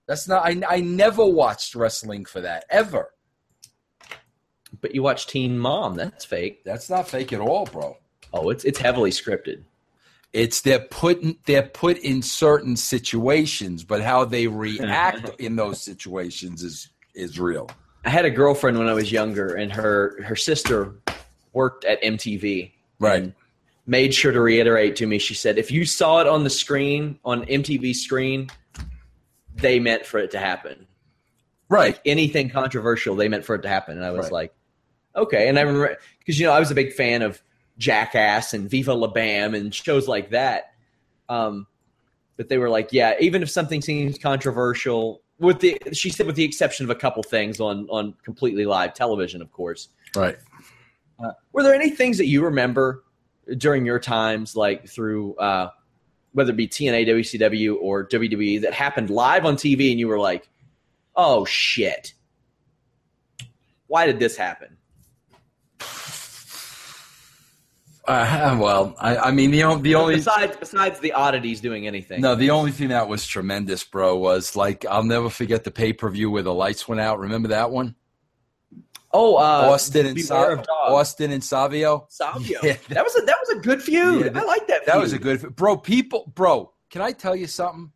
That's 0.08 0.28
not. 0.28 0.44
I 0.44 0.60
I 0.68 0.82
never 0.82 1.24
watched 1.24 1.76
wrestling 1.76 2.26
for 2.26 2.42
that 2.42 2.66
ever. 2.72 3.12
But 4.82 4.96
you 4.96 5.04
watch 5.04 5.28
Teen 5.28 5.60
Mom. 5.60 5.94
That's 5.94 6.26
fake. 6.26 6.64
That's 6.66 6.90
not 6.90 7.08
fake 7.08 7.32
at 7.32 7.40
all, 7.40 7.66
bro. 7.66 7.98
Oh, 8.34 8.50
it's 8.50 8.64
it's 8.64 8.80
heavily 8.80 9.12
scripted. 9.12 9.64
It's 10.34 10.62
they're 10.62 10.80
put 10.80 11.22
in, 11.22 11.38
they're 11.46 11.62
put 11.62 12.00
in 12.00 12.24
certain 12.24 12.76
situations, 12.76 13.84
but 13.84 14.02
how 14.02 14.26
they 14.26 14.48
react 14.48 15.30
in 15.40 15.56
those 15.56 15.84
situations 15.84 16.64
is 16.64 16.90
is 17.14 17.40
real. 17.40 17.70
I 18.06 18.10
had 18.10 18.26
a 18.26 18.32
girlfriend 18.32 18.80
when 18.80 18.90
I 18.90 18.94
was 18.94 19.12
younger, 19.12 19.54
and 19.54 19.72
her 19.72 20.22
her 20.24 20.36
sister 20.36 20.96
worked 21.54 21.86
at 21.86 22.02
MTV. 22.02 22.72
Right. 23.00 23.34
Made 23.86 24.14
sure 24.14 24.32
to 24.32 24.42
reiterate 24.42 24.96
to 24.98 25.08
me, 25.08 25.20
she 25.20 25.34
said, 25.34 25.58
if 25.58 25.72
you 25.72 25.86
saw 25.86 26.22
it 26.22 26.28
on 26.28 26.44
the 26.44 26.50
screen, 26.50 27.20
on 27.26 27.46
MTV 27.46 27.96
screen, 27.96 28.50
they 29.56 29.80
meant 29.80 30.06
for 30.06 30.20
it 30.20 30.32
to 30.32 30.40
happen. 30.40 30.88
Right. 31.70 31.94
Like 31.94 32.02
anything 32.06 32.50
controversial, 32.50 33.16
they 33.16 33.28
meant 33.28 33.46
for 33.46 33.56
it 33.56 33.62
to 33.64 33.68
happen. 33.68 33.98
And 33.98 34.06
I 34.06 34.12
was 34.12 34.26
right. 34.26 34.32
like, 34.32 34.56
okay. 35.16 35.50
And 35.50 35.58
I 35.58 35.64
remember, 35.64 35.98
because, 36.20 36.40
you 36.40 36.46
know, 36.46 36.54
I 36.54 36.60
was 36.60 36.72
a 36.72 36.76
big 36.76 36.94
fan 36.94 37.22
of 37.22 37.42
Jackass 37.78 38.54
and 38.54 38.70
Viva 38.70 38.94
La 38.94 39.08
Bam 39.08 39.54
and 39.54 39.74
shows 39.74 40.08
like 40.08 40.30
that. 40.30 40.74
Um, 41.30 41.68
but 42.38 42.50
they 42.50 42.58
were 42.58 42.70
like, 42.70 42.94
yeah, 42.94 43.16
even 43.20 43.44
if 43.44 43.50
something 43.50 43.82
seems 43.82 44.18
controversial, 44.18 45.22
with 45.40 45.60
the 45.60 45.78
she 45.94 46.10
said 46.10 46.26
with 46.26 46.36
the 46.36 46.44
exception 46.44 46.86
of 46.86 46.90
a 46.90 46.96
couple 46.96 47.22
things 47.24 47.60
on 47.60 47.88
on 47.90 48.14
completely 48.24 48.66
live 48.66 48.94
television, 48.94 49.42
of 49.42 49.52
course. 49.52 49.90
Right. 50.16 50.38
Uh, 51.24 51.32
were 51.54 51.64
there 51.64 51.74
any 51.74 51.90
things 51.90 52.18
that 52.18 52.28
you 52.28 52.44
remember 52.44 53.04
during 53.58 53.86
your 53.86 54.00
times, 54.00 54.56
like 54.56 54.88
through 54.88 55.36
uh, 55.36 55.70
whether 56.34 56.52
it 56.52 56.58
be 56.58 56.68
TNA, 56.68 57.08
WCW, 57.08 57.78
or 57.80 58.08
WWE, 58.08 58.62
that 58.62 58.74
happened 58.74 59.10
live 59.10 59.46
on 59.46 59.56
TV, 59.56 59.92
and 59.92 60.00
you 60.00 60.08
were 60.08 60.20
like, 60.20 60.50
"Oh 61.16 61.46
shit, 61.46 62.14
why 63.88 64.06
did 64.06 64.20
this 64.20 64.36
happen?" 64.36 64.78
Uh, 68.06 68.58
well, 68.62 68.96
I, 69.00 69.18
I, 69.18 69.32
mean, 69.32 69.52
the, 69.52 69.80
the 69.82 69.96
only 69.96 70.16
besides 70.16 70.58
besides 70.58 71.00
the 71.00 71.14
oddities 71.14 71.62
doing 71.62 71.88
anything. 71.88 72.20
No, 72.20 72.36
the 72.36 72.50
only 72.50 72.72
thing 72.72 72.90
that 72.90 73.08
was 73.08 73.26
tremendous, 73.26 73.84
bro, 73.84 74.18
was 74.18 74.56
like 74.56 74.86
I'll 74.86 75.04
never 75.04 75.30
forget 75.30 75.64
the 75.64 75.72
pay 75.72 75.94
per 75.94 76.10
view 76.10 76.30
where 76.30 76.44
the 76.44 76.54
lights 76.54 76.88
went 76.88 77.00
out. 77.00 77.20
Remember 77.20 77.50
that 77.50 77.72
one? 77.72 77.96
Oh, 79.14 79.36
uh, 79.36 79.70
Austin 79.72 80.08
and 80.08 80.20
Sa- 80.20 80.64
Austin 80.88 81.32
and 81.32 81.44
Savio. 81.44 82.08
Savio. 82.10 82.60
Yeah. 82.64 82.78
That 82.90 83.04
was 83.04 83.16
a 83.16 83.22
that 83.22 83.38
was 83.40 83.58
a 83.58 83.60
good 83.62 83.82
feud. 83.82 84.26
Yeah, 84.26 84.42
I 84.42 84.46
like 84.46 84.68
that. 84.68 84.86
That 84.86 85.00
was 85.00 85.14
a 85.14 85.20
good 85.20 85.56
bro. 85.56 85.78
People, 85.78 86.32
bro. 86.34 86.74
Can 86.90 87.02
I 87.02 87.12
tell 87.12 87.36
you 87.36 87.48
something? 87.48 87.92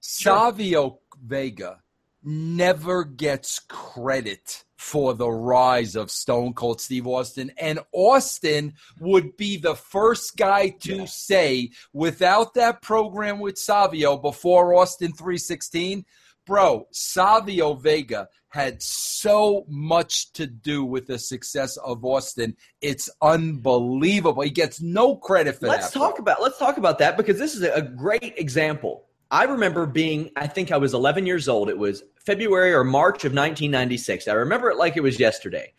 Sure. 0.00 0.34
Savio 0.34 1.00
Vega 1.24 1.80
never 2.22 3.04
gets 3.04 3.60
credit 3.60 4.64
for 4.76 5.14
the 5.14 5.30
rise 5.30 5.94
of 5.94 6.10
Stone 6.10 6.54
Cold 6.54 6.80
Steve 6.80 7.06
Austin. 7.06 7.52
And 7.58 7.80
Austin 7.92 8.74
would 8.98 9.36
be 9.36 9.56
the 9.56 9.74
first 9.74 10.36
guy 10.36 10.70
to 10.80 10.96
yeah. 10.96 11.04
say, 11.04 11.70
without 11.92 12.54
that 12.54 12.82
program 12.82 13.40
with 13.40 13.58
Savio 13.58 14.16
before 14.16 14.74
Austin 14.74 15.12
316, 15.12 16.04
bro, 16.46 16.86
Savio 16.90 17.74
Vega 17.74 18.28
had 18.50 18.82
so 18.82 19.64
much 19.68 20.32
to 20.32 20.46
do 20.46 20.84
with 20.84 21.06
the 21.06 21.18
success 21.18 21.76
of 21.78 22.04
Austin. 22.04 22.56
It's 22.80 23.08
unbelievable. 23.22 24.42
He 24.42 24.50
gets 24.50 24.80
no 24.80 25.16
credit 25.16 25.56
for 25.56 25.68
let's 25.68 25.78
that. 25.78 25.82
Let's 25.82 25.92
talk 25.92 26.18
about 26.18 26.42
let's 26.42 26.58
talk 26.58 26.76
about 26.76 26.98
that 26.98 27.16
because 27.16 27.38
this 27.38 27.54
is 27.54 27.62
a 27.62 27.80
great 27.80 28.34
example. 28.36 29.06
I 29.30 29.44
remember 29.44 29.86
being 29.86 30.30
I 30.36 30.48
think 30.48 30.72
I 30.72 30.78
was 30.78 30.94
11 30.94 31.26
years 31.26 31.48
old. 31.48 31.68
It 31.68 31.78
was 31.78 32.02
February 32.26 32.74
or 32.74 32.82
March 32.82 33.24
of 33.24 33.32
1996. 33.32 34.26
I 34.26 34.32
remember 34.32 34.68
it 34.70 34.76
like 34.76 34.96
it 34.96 35.02
was 35.02 35.18
yesterday. 35.18 35.72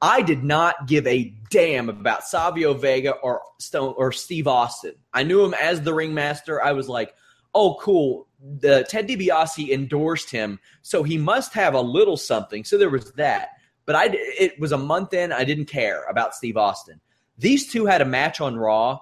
I 0.00 0.22
did 0.22 0.44
not 0.44 0.86
give 0.86 1.06
a 1.06 1.34
damn 1.50 1.88
about 1.88 2.24
Savio 2.24 2.74
Vega 2.74 3.12
or 3.12 3.40
Stone 3.58 3.94
or 3.96 4.12
Steve 4.12 4.46
Austin. 4.46 4.94
I 5.12 5.24
knew 5.24 5.42
him 5.44 5.54
as 5.54 5.80
the 5.82 5.94
ringmaster. 5.94 6.62
I 6.62 6.72
was 6.72 6.88
like, 6.88 7.14
"Oh, 7.54 7.78
cool 7.80 8.27
the 8.40 8.86
Ted 8.88 9.08
DiBiase 9.08 9.70
endorsed 9.70 10.30
him, 10.30 10.60
so 10.82 11.02
he 11.02 11.18
must 11.18 11.54
have 11.54 11.74
a 11.74 11.80
little 11.80 12.16
something. 12.16 12.64
So 12.64 12.78
there 12.78 12.90
was 12.90 13.12
that. 13.12 13.50
But 13.84 13.96
I, 13.96 14.10
it 14.12 14.60
was 14.60 14.72
a 14.72 14.78
month 14.78 15.14
in. 15.14 15.32
I 15.32 15.44
didn't 15.44 15.64
care 15.66 16.04
about 16.04 16.34
Steve 16.34 16.56
Austin. 16.56 17.00
These 17.38 17.72
two 17.72 17.86
had 17.86 18.00
a 18.00 18.04
match 18.04 18.40
on 18.40 18.56
Raw, 18.56 19.00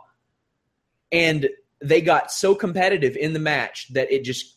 and 1.10 1.48
they 1.80 2.00
got 2.00 2.30
so 2.30 2.54
competitive 2.54 3.16
in 3.16 3.32
the 3.32 3.38
match 3.38 3.92
that 3.92 4.10
it 4.12 4.24
just 4.24 4.56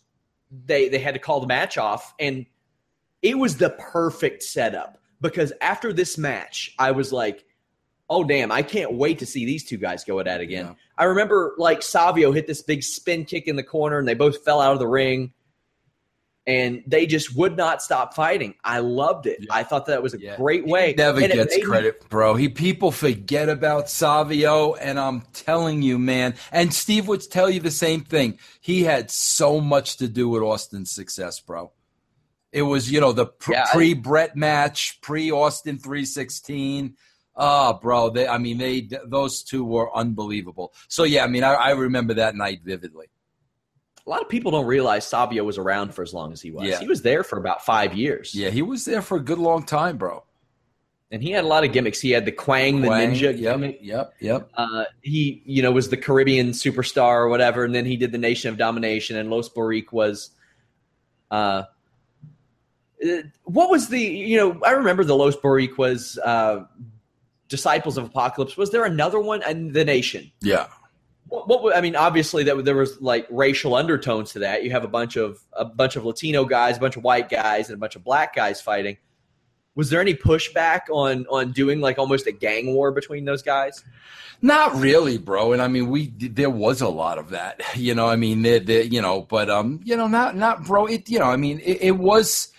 they 0.66 0.90
they 0.90 1.00
had 1.00 1.14
to 1.16 1.20
call 1.20 1.42
the 1.42 1.48
match 1.48 1.78
off, 1.78 2.14
and 2.20 2.46
it 3.22 3.38
was 3.38 3.58
the 3.58 3.70
perfect 3.72 4.44
setup 4.44 5.00
because 5.22 5.52
after 5.62 5.92
this 5.92 6.18
match, 6.18 6.74
I 6.80 6.92
was 6.92 7.12
like, 7.12 7.46
oh 8.10 8.24
damn, 8.24 8.52
I 8.52 8.64
can't 8.64 8.94
wait 8.94 9.20
to 9.20 9.26
see 9.26 9.46
these 9.46 9.64
two 9.64 9.78
guys 9.78 10.04
go 10.04 10.20
at 10.20 10.28
it 10.28 10.42
again. 10.42 10.66
Yeah. 10.66 10.74
I 10.98 11.04
remember 11.06 11.54
like 11.58 11.84
Savio 11.84 12.32
hit 12.32 12.48
this 12.48 12.62
big 12.62 12.84
spin 12.84 13.26
kick 13.26 13.48
in 13.48 13.56
the 13.56 13.64
corner 13.64 14.00
and 14.00 14.08
they 14.08 14.16
both 14.16 14.44
fell 14.44 14.60
out 14.60 14.74
of 14.74 14.80
the 14.80 14.88
ring. 14.88 15.34
And 16.48 16.82
they 16.88 17.06
just 17.06 17.36
would 17.36 17.56
not 17.56 17.80
stop 17.80 18.16
fighting. 18.16 18.56
I 18.64 18.80
loved 18.80 19.28
it. 19.28 19.38
Yeah. 19.42 19.54
I 19.54 19.62
thought 19.62 19.86
that 19.86 20.02
was 20.02 20.16
a 20.16 20.20
yeah. 20.20 20.36
great 20.36 20.66
way. 20.66 20.88
He 20.88 20.94
never 20.96 21.22
and 21.22 21.32
gets 21.32 21.64
credit, 21.64 22.02
me- 22.02 22.08
bro. 22.10 22.34
He 22.34 22.50
people 22.50 22.92
forget 22.92 23.50
about 23.50 23.88
Savio, 23.88 24.74
and 24.74 25.00
I'm 25.00 25.22
telling 25.32 25.84
you, 25.84 26.00
man. 26.00 26.34
And 26.52 26.74
Steve 26.74 27.08
would 27.08 27.22
tell 27.30 27.52
you 27.52 27.60
the 27.60 27.70
same 27.70 28.02
thing. 28.02 28.40
He 28.62 28.82
had 28.84 29.12
so 29.12 29.62
much 29.62 29.98
to 29.98 30.08
do 30.08 30.28
with 30.28 30.42
Austin's 30.42 30.90
success, 30.90 31.40
bro. 31.40 31.72
It 32.52 32.64
was, 32.64 32.92
you 32.92 33.00
know, 33.00 33.12
the 33.12 33.28
pre 33.28 33.94
Bret 33.94 34.36
match, 34.36 35.02
pre 35.02 35.32
Austin 35.32 35.78
316 35.78 36.96
Oh, 37.42 37.80
bro, 37.82 38.10
they, 38.10 38.28
I 38.28 38.38
mean, 38.38 38.58
they 38.58 38.90
those 39.06 39.44
two 39.44 39.64
were 39.64 39.96
unbelievable. 39.96 40.74
So 40.90 41.06
yeah, 41.06 41.24
I 41.24 41.28
mean, 41.28 41.44
I, 41.44 41.54
I 41.54 41.72
remember 41.72 42.16
that 42.16 42.36
night 42.36 42.60
vividly. 42.66 43.08
A 44.06 44.10
lot 44.10 44.22
of 44.22 44.28
people 44.28 44.52
don't 44.52 44.66
realize 44.66 45.08
Savio 45.08 45.46
was 45.46 45.58
around 45.58 45.94
for 45.94 46.02
as 46.02 46.14
long 46.14 46.34
as 46.34 46.42
he 46.42 46.52
was. 46.52 46.68
Yeah. 46.68 46.80
He 46.80 46.88
was 46.88 47.02
there 47.02 47.24
for 47.24 47.40
about 47.40 47.64
five 47.64 47.94
years. 47.94 48.36
Yeah, 48.36 48.50
he 48.50 48.62
was 48.62 48.84
there 48.84 49.02
for 49.02 49.18
a 49.18 49.22
good 49.22 49.38
long 49.38 49.66
time, 49.66 49.98
bro. 49.98 50.24
And 51.12 51.24
he 51.24 51.32
had 51.32 51.44
a 51.44 51.48
lot 51.48 51.64
of 51.64 51.72
gimmicks. 51.72 52.02
He 52.02 52.12
had 52.12 52.26
the 52.26 52.32
Kwang, 52.32 52.82
the 52.82 52.90
ninja 52.90 53.22
yep, 53.22 53.38
gimmick. 53.38 53.80
Yep, 53.82 54.14
yep. 54.20 54.50
Uh, 54.54 54.84
he, 55.02 55.42
you 55.46 55.62
know, 55.62 55.72
was 55.72 55.90
the 55.90 55.98
Caribbean 55.98 56.50
superstar 56.50 57.22
or 57.22 57.30
whatever, 57.30 57.64
and 57.64 57.74
then 57.74 57.86
he 57.86 57.98
did 57.98 58.12
the 58.12 58.18
Nation 58.18 58.50
of 58.52 58.58
Domination, 58.58 59.16
and 59.16 59.30
Los 59.30 59.48
Boricuas. 59.48 59.92
was. 59.92 60.30
uh, 61.32 61.64
what 63.44 63.70
was 63.70 63.88
the 63.88 64.02
you 64.02 64.38
know 64.38 64.60
I 64.66 64.72
remember 64.72 65.04
the 65.04 65.16
Los 65.16 65.36
Boricuas 65.36 66.18
uh, 66.24 66.66
Disciples 67.50 67.98
of 67.98 68.06
Apocalypse. 68.06 68.56
Was 68.56 68.72
there 68.72 68.86
another 68.86 69.20
one? 69.20 69.44
And 69.44 69.74
the 69.74 69.84
Nation. 69.84 70.32
Yeah. 70.42 70.68
What, 71.28 71.48
what, 71.48 71.76
I 71.76 71.82
mean, 71.82 71.96
obviously 71.96 72.44
that 72.46 72.64
there 72.66 72.76
was 72.76 73.00
like 73.02 73.28
racial 73.30 73.76
undertones 73.76 74.32
to 74.34 74.40
that. 74.40 74.64
You 74.64 74.72
have 74.72 74.84
a 74.84 74.88
bunch 74.88 75.16
of 75.16 75.40
a 75.54 75.66
bunch 75.66 75.96
of 75.96 76.06
Latino 76.06 76.46
guys, 76.46 76.78
a 76.78 76.80
bunch 76.80 76.98
of 76.98 77.04
white 77.04 77.30
guys, 77.30 77.70
and 77.70 77.76
a 77.76 77.80
bunch 77.80 77.96
of 77.96 78.04
black 78.04 78.36
guys 78.36 78.62
fighting. 78.62 78.98
Was 79.76 79.90
there 79.90 80.02
any 80.02 80.16
pushback 80.16 80.82
on 80.92 81.28
on 81.28 81.52
doing 81.52 81.82
like 81.82 82.00
almost 82.00 82.26
a 82.26 82.32
gang 82.32 82.74
war 82.74 82.92
between 82.92 83.26
those 83.26 83.44
guys? 83.44 83.84
Not 84.42 84.76
really, 84.76 85.18
bro. 85.18 85.54
And 85.54 85.62
I 85.62 85.68
mean, 85.68 85.90
we 85.90 86.08
there 86.18 86.50
was 86.50 86.82
a 86.82 86.90
lot 86.90 87.18
of 87.18 87.30
that. 87.30 87.62
You 87.76 87.96
know, 87.96 88.08
I 88.08 88.16
mean, 88.16 88.42
they, 88.42 88.60
they, 88.60 88.84
you 88.84 89.02
know, 89.02 89.22
but 89.22 89.50
um, 89.50 89.80
you 89.84 89.96
know, 89.96 90.08
not 90.08 90.36
not 90.36 90.66
bro. 90.66 90.86
It 90.88 91.10
you 91.10 91.20
know, 91.20 91.26
I 91.26 91.38
mean, 91.38 91.60
it, 91.60 91.82
it 91.82 91.98
was 91.98 92.50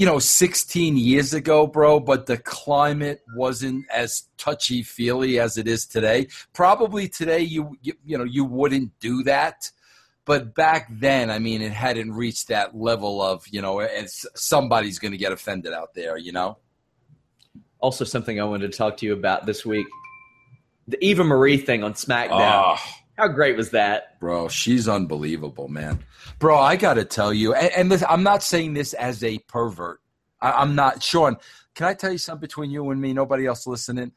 you 0.00 0.06
know, 0.06 0.18
16 0.18 0.96
years 0.96 1.34
ago, 1.34 1.66
bro, 1.66 2.00
but 2.00 2.24
the 2.24 2.38
climate 2.38 3.20
wasn't 3.34 3.84
as 3.92 4.22
touchy 4.38 4.82
feely 4.82 5.38
as 5.38 5.58
it 5.58 5.68
is 5.68 5.84
today. 5.84 6.26
Probably 6.54 7.06
today, 7.06 7.40
you, 7.40 7.76
you, 7.82 7.92
you 8.06 8.16
know, 8.16 8.24
you 8.24 8.46
wouldn't 8.46 8.98
do 8.98 9.22
that. 9.24 9.70
But 10.24 10.54
back 10.54 10.88
then, 10.90 11.30
I 11.30 11.38
mean, 11.38 11.60
it 11.60 11.72
hadn't 11.72 12.14
reached 12.14 12.48
that 12.48 12.74
level 12.74 13.20
of, 13.20 13.46
you 13.48 13.60
know, 13.60 13.80
it's, 13.80 14.24
somebody's 14.34 14.98
going 14.98 15.12
to 15.12 15.18
get 15.18 15.32
offended 15.32 15.74
out 15.74 15.92
there, 15.92 16.16
you 16.16 16.32
know? 16.32 16.56
Also, 17.80 18.06
something 18.06 18.40
I 18.40 18.44
wanted 18.44 18.72
to 18.72 18.78
talk 18.78 18.96
to 18.98 19.06
you 19.06 19.12
about 19.12 19.44
this 19.44 19.66
week 19.66 19.86
the 20.88 21.04
Eva 21.04 21.24
Marie 21.24 21.58
thing 21.58 21.84
on 21.84 21.92
SmackDown. 21.92 22.78
Oh, 22.78 22.82
How 23.20 23.28
great 23.28 23.54
was 23.54 23.68
that? 23.72 24.18
Bro, 24.18 24.48
she's 24.48 24.88
unbelievable, 24.88 25.68
man. 25.68 26.02
Bro, 26.38 26.58
I 26.58 26.76
got 26.76 26.94
to 26.94 27.04
tell 27.04 27.34
you, 27.34 27.52
and, 27.52 27.70
and 27.72 27.88
listen, 27.90 28.06
I'm 28.08 28.22
not 28.22 28.42
saying 28.42 28.72
this 28.72 28.94
as 28.94 29.22
a 29.22 29.36
pervert. 29.40 30.00
I, 30.40 30.62
am 30.62 30.74
not. 30.74 31.02
Sean, 31.02 31.36
can 31.74 31.86
I 31.86 31.92
tell 31.92 32.10
you 32.10 32.16
something 32.16 32.40
between 32.40 32.70
you 32.70 32.88
and 32.88 32.98
me? 32.98 33.12
Nobody 33.12 33.44
else 33.44 33.66
listening? 33.66 34.12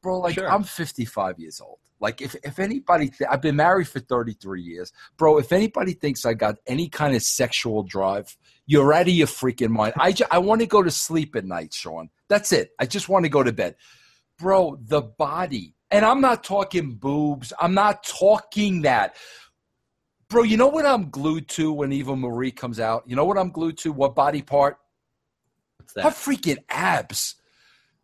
Bro, 0.00 0.20
like, 0.20 0.36
sure. 0.36 0.50
I'm 0.50 0.62
55 0.62 1.38
years 1.38 1.60
old. 1.60 1.80
Like, 2.00 2.22
if, 2.22 2.34
if 2.42 2.58
anybody, 2.58 3.10
th- 3.10 3.28
I've 3.30 3.42
been 3.42 3.56
married 3.56 3.88
for 3.88 4.00
33 4.00 4.62
years. 4.62 4.90
Bro, 5.18 5.36
if 5.36 5.52
anybody 5.52 5.92
thinks 5.92 6.24
I 6.24 6.32
got 6.32 6.56
any 6.66 6.88
kind 6.88 7.14
of 7.14 7.20
sexual 7.20 7.82
drive, 7.82 8.34
you're 8.64 8.94
out 8.94 9.02
of 9.02 9.12
your 9.12 9.26
freaking 9.26 9.68
mind. 9.68 9.92
I, 9.98 10.12
ju- 10.12 10.24
I 10.30 10.38
want 10.38 10.62
to 10.62 10.66
go 10.66 10.82
to 10.82 10.90
sleep 10.90 11.36
at 11.36 11.44
night, 11.44 11.74
Sean. 11.74 12.08
That's 12.28 12.52
it. 12.52 12.70
I 12.78 12.86
just 12.86 13.10
want 13.10 13.26
to 13.26 13.28
go 13.28 13.42
to 13.42 13.52
bed. 13.52 13.76
Bro, 14.38 14.78
the 14.80 15.02
body, 15.02 15.74
and 15.90 16.04
I'm 16.04 16.20
not 16.20 16.44
talking 16.44 16.94
boobs. 16.94 17.52
I'm 17.60 17.74
not 17.74 18.04
talking 18.04 18.82
that. 18.82 19.16
Bro, 20.28 20.44
you 20.44 20.56
know 20.56 20.66
what 20.66 20.86
I'm 20.86 21.10
glued 21.10 21.48
to 21.50 21.72
when 21.72 21.92
Eva 21.92 22.16
Marie 22.16 22.50
comes 22.50 22.80
out? 22.80 23.04
You 23.06 23.14
know 23.14 23.24
what 23.24 23.38
I'm 23.38 23.50
glued 23.50 23.78
to? 23.78 23.92
What 23.92 24.14
body 24.14 24.42
part? 24.42 24.78
What's 25.78 25.92
that? 25.94 26.04
Her 26.04 26.10
freaking 26.10 26.58
abs. 26.68 27.36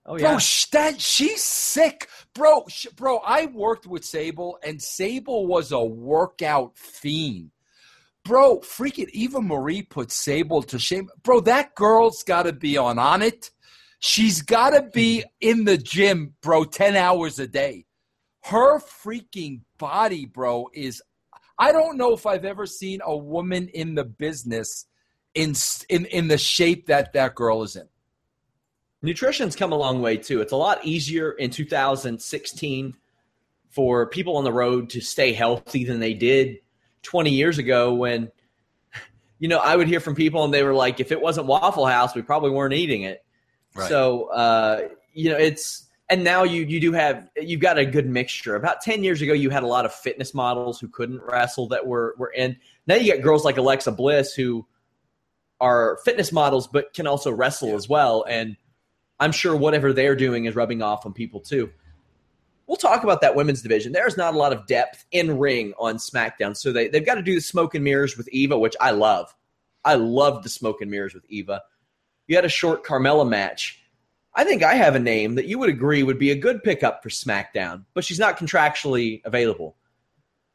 Oh 0.04 0.16
yeah, 0.16 0.32
bro, 0.32 0.38
that 0.72 1.00
she's 1.00 1.42
sick, 1.42 2.08
bro. 2.34 2.64
Sh- 2.68 2.88
bro, 2.96 3.18
I 3.18 3.46
worked 3.46 3.86
with 3.86 4.04
Sable, 4.04 4.58
and 4.64 4.82
Sable 4.82 5.46
was 5.46 5.70
a 5.70 5.82
workout 5.82 6.76
fiend. 6.76 7.50
Bro, 8.24 8.60
freaking 8.60 9.08
Eva 9.10 9.40
Marie 9.40 9.82
put 9.82 10.10
Sable 10.10 10.62
to 10.64 10.78
shame. 10.78 11.08
Bro, 11.22 11.40
that 11.40 11.74
girl's 11.74 12.22
got 12.22 12.44
to 12.44 12.52
be 12.52 12.76
on 12.76 12.98
on 12.98 13.22
it. 13.22 13.50
She's 14.04 14.42
got 14.42 14.70
to 14.70 14.82
be 14.82 15.24
in 15.40 15.64
the 15.64 15.78
gym, 15.78 16.34
bro, 16.42 16.64
ten 16.64 16.96
hours 16.96 17.38
a 17.38 17.46
day. 17.46 17.86
Her 18.42 18.80
freaking 18.80 19.60
body, 19.78 20.26
bro, 20.26 20.70
is 20.74 21.00
I 21.56 21.70
don't 21.70 21.96
know 21.96 22.12
if 22.12 22.26
I've 22.26 22.44
ever 22.44 22.66
seen 22.66 23.00
a 23.04 23.16
woman 23.16 23.68
in 23.68 23.94
the 23.94 24.02
business 24.02 24.86
in 25.34 25.54
in 25.88 26.06
in 26.06 26.26
the 26.26 26.36
shape 26.36 26.86
that 26.86 27.12
that 27.12 27.36
girl 27.36 27.62
is 27.62 27.76
in. 27.76 27.86
Nutrition's 29.02 29.54
come 29.54 29.70
a 29.70 29.76
long 29.76 30.02
way 30.02 30.16
too. 30.16 30.40
It's 30.40 30.52
a 30.52 30.56
lot 30.56 30.84
easier 30.84 31.30
in 31.30 31.50
2016 31.50 32.96
for 33.70 34.06
people 34.06 34.36
on 34.36 34.42
the 34.42 34.52
road 34.52 34.90
to 34.90 35.00
stay 35.00 35.32
healthy 35.32 35.84
than 35.84 36.00
they 36.00 36.14
did 36.14 36.58
20 37.02 37.30
years 37.30 37.58
ago 37.58 37.94
when 37.94 38.32
you 39.38 39.46
know, 39.46 39.58
I 39.58 39.76
would 39.76 39.86
hear 39.86 40.00
from 40.00 40.16
people 40.16 40.42
and 40.42 40.52
they 40.52 40.64
were 40.64 40.74
like, 40.74 40.98
if 40.98 41.12
it 41.12 41.20
wasn't 41.20 41.46
Waffle 41.46 41.86
House, 41.86 42.16
we 42.16 42.22
probably 42.22 42.50
weren't 42.50 42.74
eating 42.74 43.02
it. 43.02 43.24
Right. 43.74 43.88
So, 43.88 44.24
uh, 44.26 44.88
you 45.12 45.30
know, 45.30 45.36
it's 45.36 45.88
and 46.08 46.24
now 46.24 46.42
you 46.44 46.62
you 46.64 46.80
do 46.80 46.92
have 46.92 47.30
you've 47.36 47.60
got 47.60 47.78
a 47.78 47.86
good 47.86 48.06
mixture. 48.06 48.54
About 48.54 48.82
ten 48.82 49.02
years 49.02 49.22
ago, 49.22 49.32
you 49.32 49.50
had 49.50 49.62
a 49.62 49.66
lot 49.66 49.86
of 49.86 49.94
fitness 49.94 50.34
models 50.34 50.78
who 50.78 50.88
couldn't 50.88 51.22
wrestle 51.22 51.68
that 51.68 51.86
were 51.86 52.14
were 52.18 52.30
in. 52.30 52.56
Now 52.86 52.96
you 52.96 53.04
get 53.04 53.22
girls 53.22 53.44
like 53.44 53.56
Alexa 53.56 53.92
Bliss 53.92 54.34
who 54.34 54.66
are 55.60 55.98
fitness 56.04 56.32
models 56.32 56.66
but 56.66 56.92
can 56.92 57.06
also 57.06 57.32
wrestle 57.32 57.68
yeah. 57.68 57.76
as 57.76 57.88
well. 57.88 58.24
And 58.28 58.56
I'm 59.20 59.32
sure 59.32 59.56
whatever 59.56 59.92
they're 59.92 60.16
doing 60.16 60.44
is 60.44 60.56
rubbing 60.56 60.82
off 60.82 61.06
on 61.06 61.12
people 61.12 61.40
too. 61.40 61.70
We'll 62.66 62.76
talk 62.76 63.04
about 63.04 63.20
that 63.20 63.34
women's 63.34 63.62
division. 63.62 63.92
There's 63.92 64.16
not 64.16 64.34
a 64.34 64.36
lot 64.36 64.52
of 64.52 64.66
depth 64.66 65.04
in 65.12 65.38
ring 65.38 65.72
on 65.78 65.96
SmackDown, 65.96 66.56
so 66.56 66.72
they 66.72 66.88
they've 66.88 67.06
got 67.06 67.14
to 67.14 67.22
do 67.22 67.34
the 67.34 67.40
smoke 67.40 67.74
and 67.74 67.84
mirrors 67.84 68.16
with 68.16 68.28
Eva, 68.28 68.58
which 68.58 68.76
I 68.80 68.90
love. 68.90 69.34
I 69.84 69.94
love 69.94 70.42
the 70.42 70.48
smoke 70.48 70.80
and 70.82 70.90
mirrors 70.90 71.14
with 71.14 71.24
Eva. 71.28 71.62
You 72.32 72.38
had 72.38 72.46
a 72.46 72.48
short 72.48 72.82
Carmella 72.82 73.28
match 73.28 73.78
I 74.34 74.44
think 74.44 74.62
I 74.62 74.72
have 74.72 74.94
a 74.94 74.98
name 74.98 75.34
that 75.34 75.44
you 75.44 75.58
would 75.58 75.68
agree 75.68 76.02
would 76.02 76.18
be 76.18 76.30
a 76.30 76.34
good 76.34 76.62
pickup 76.62 77.02
for 77.02 77.10
SmackDown, 77.10 77.84
but 77.92 78.02
she's 78.06 78.18
not 78.18 78.38
contractually 78.38 79.20
available. 79.26 79.76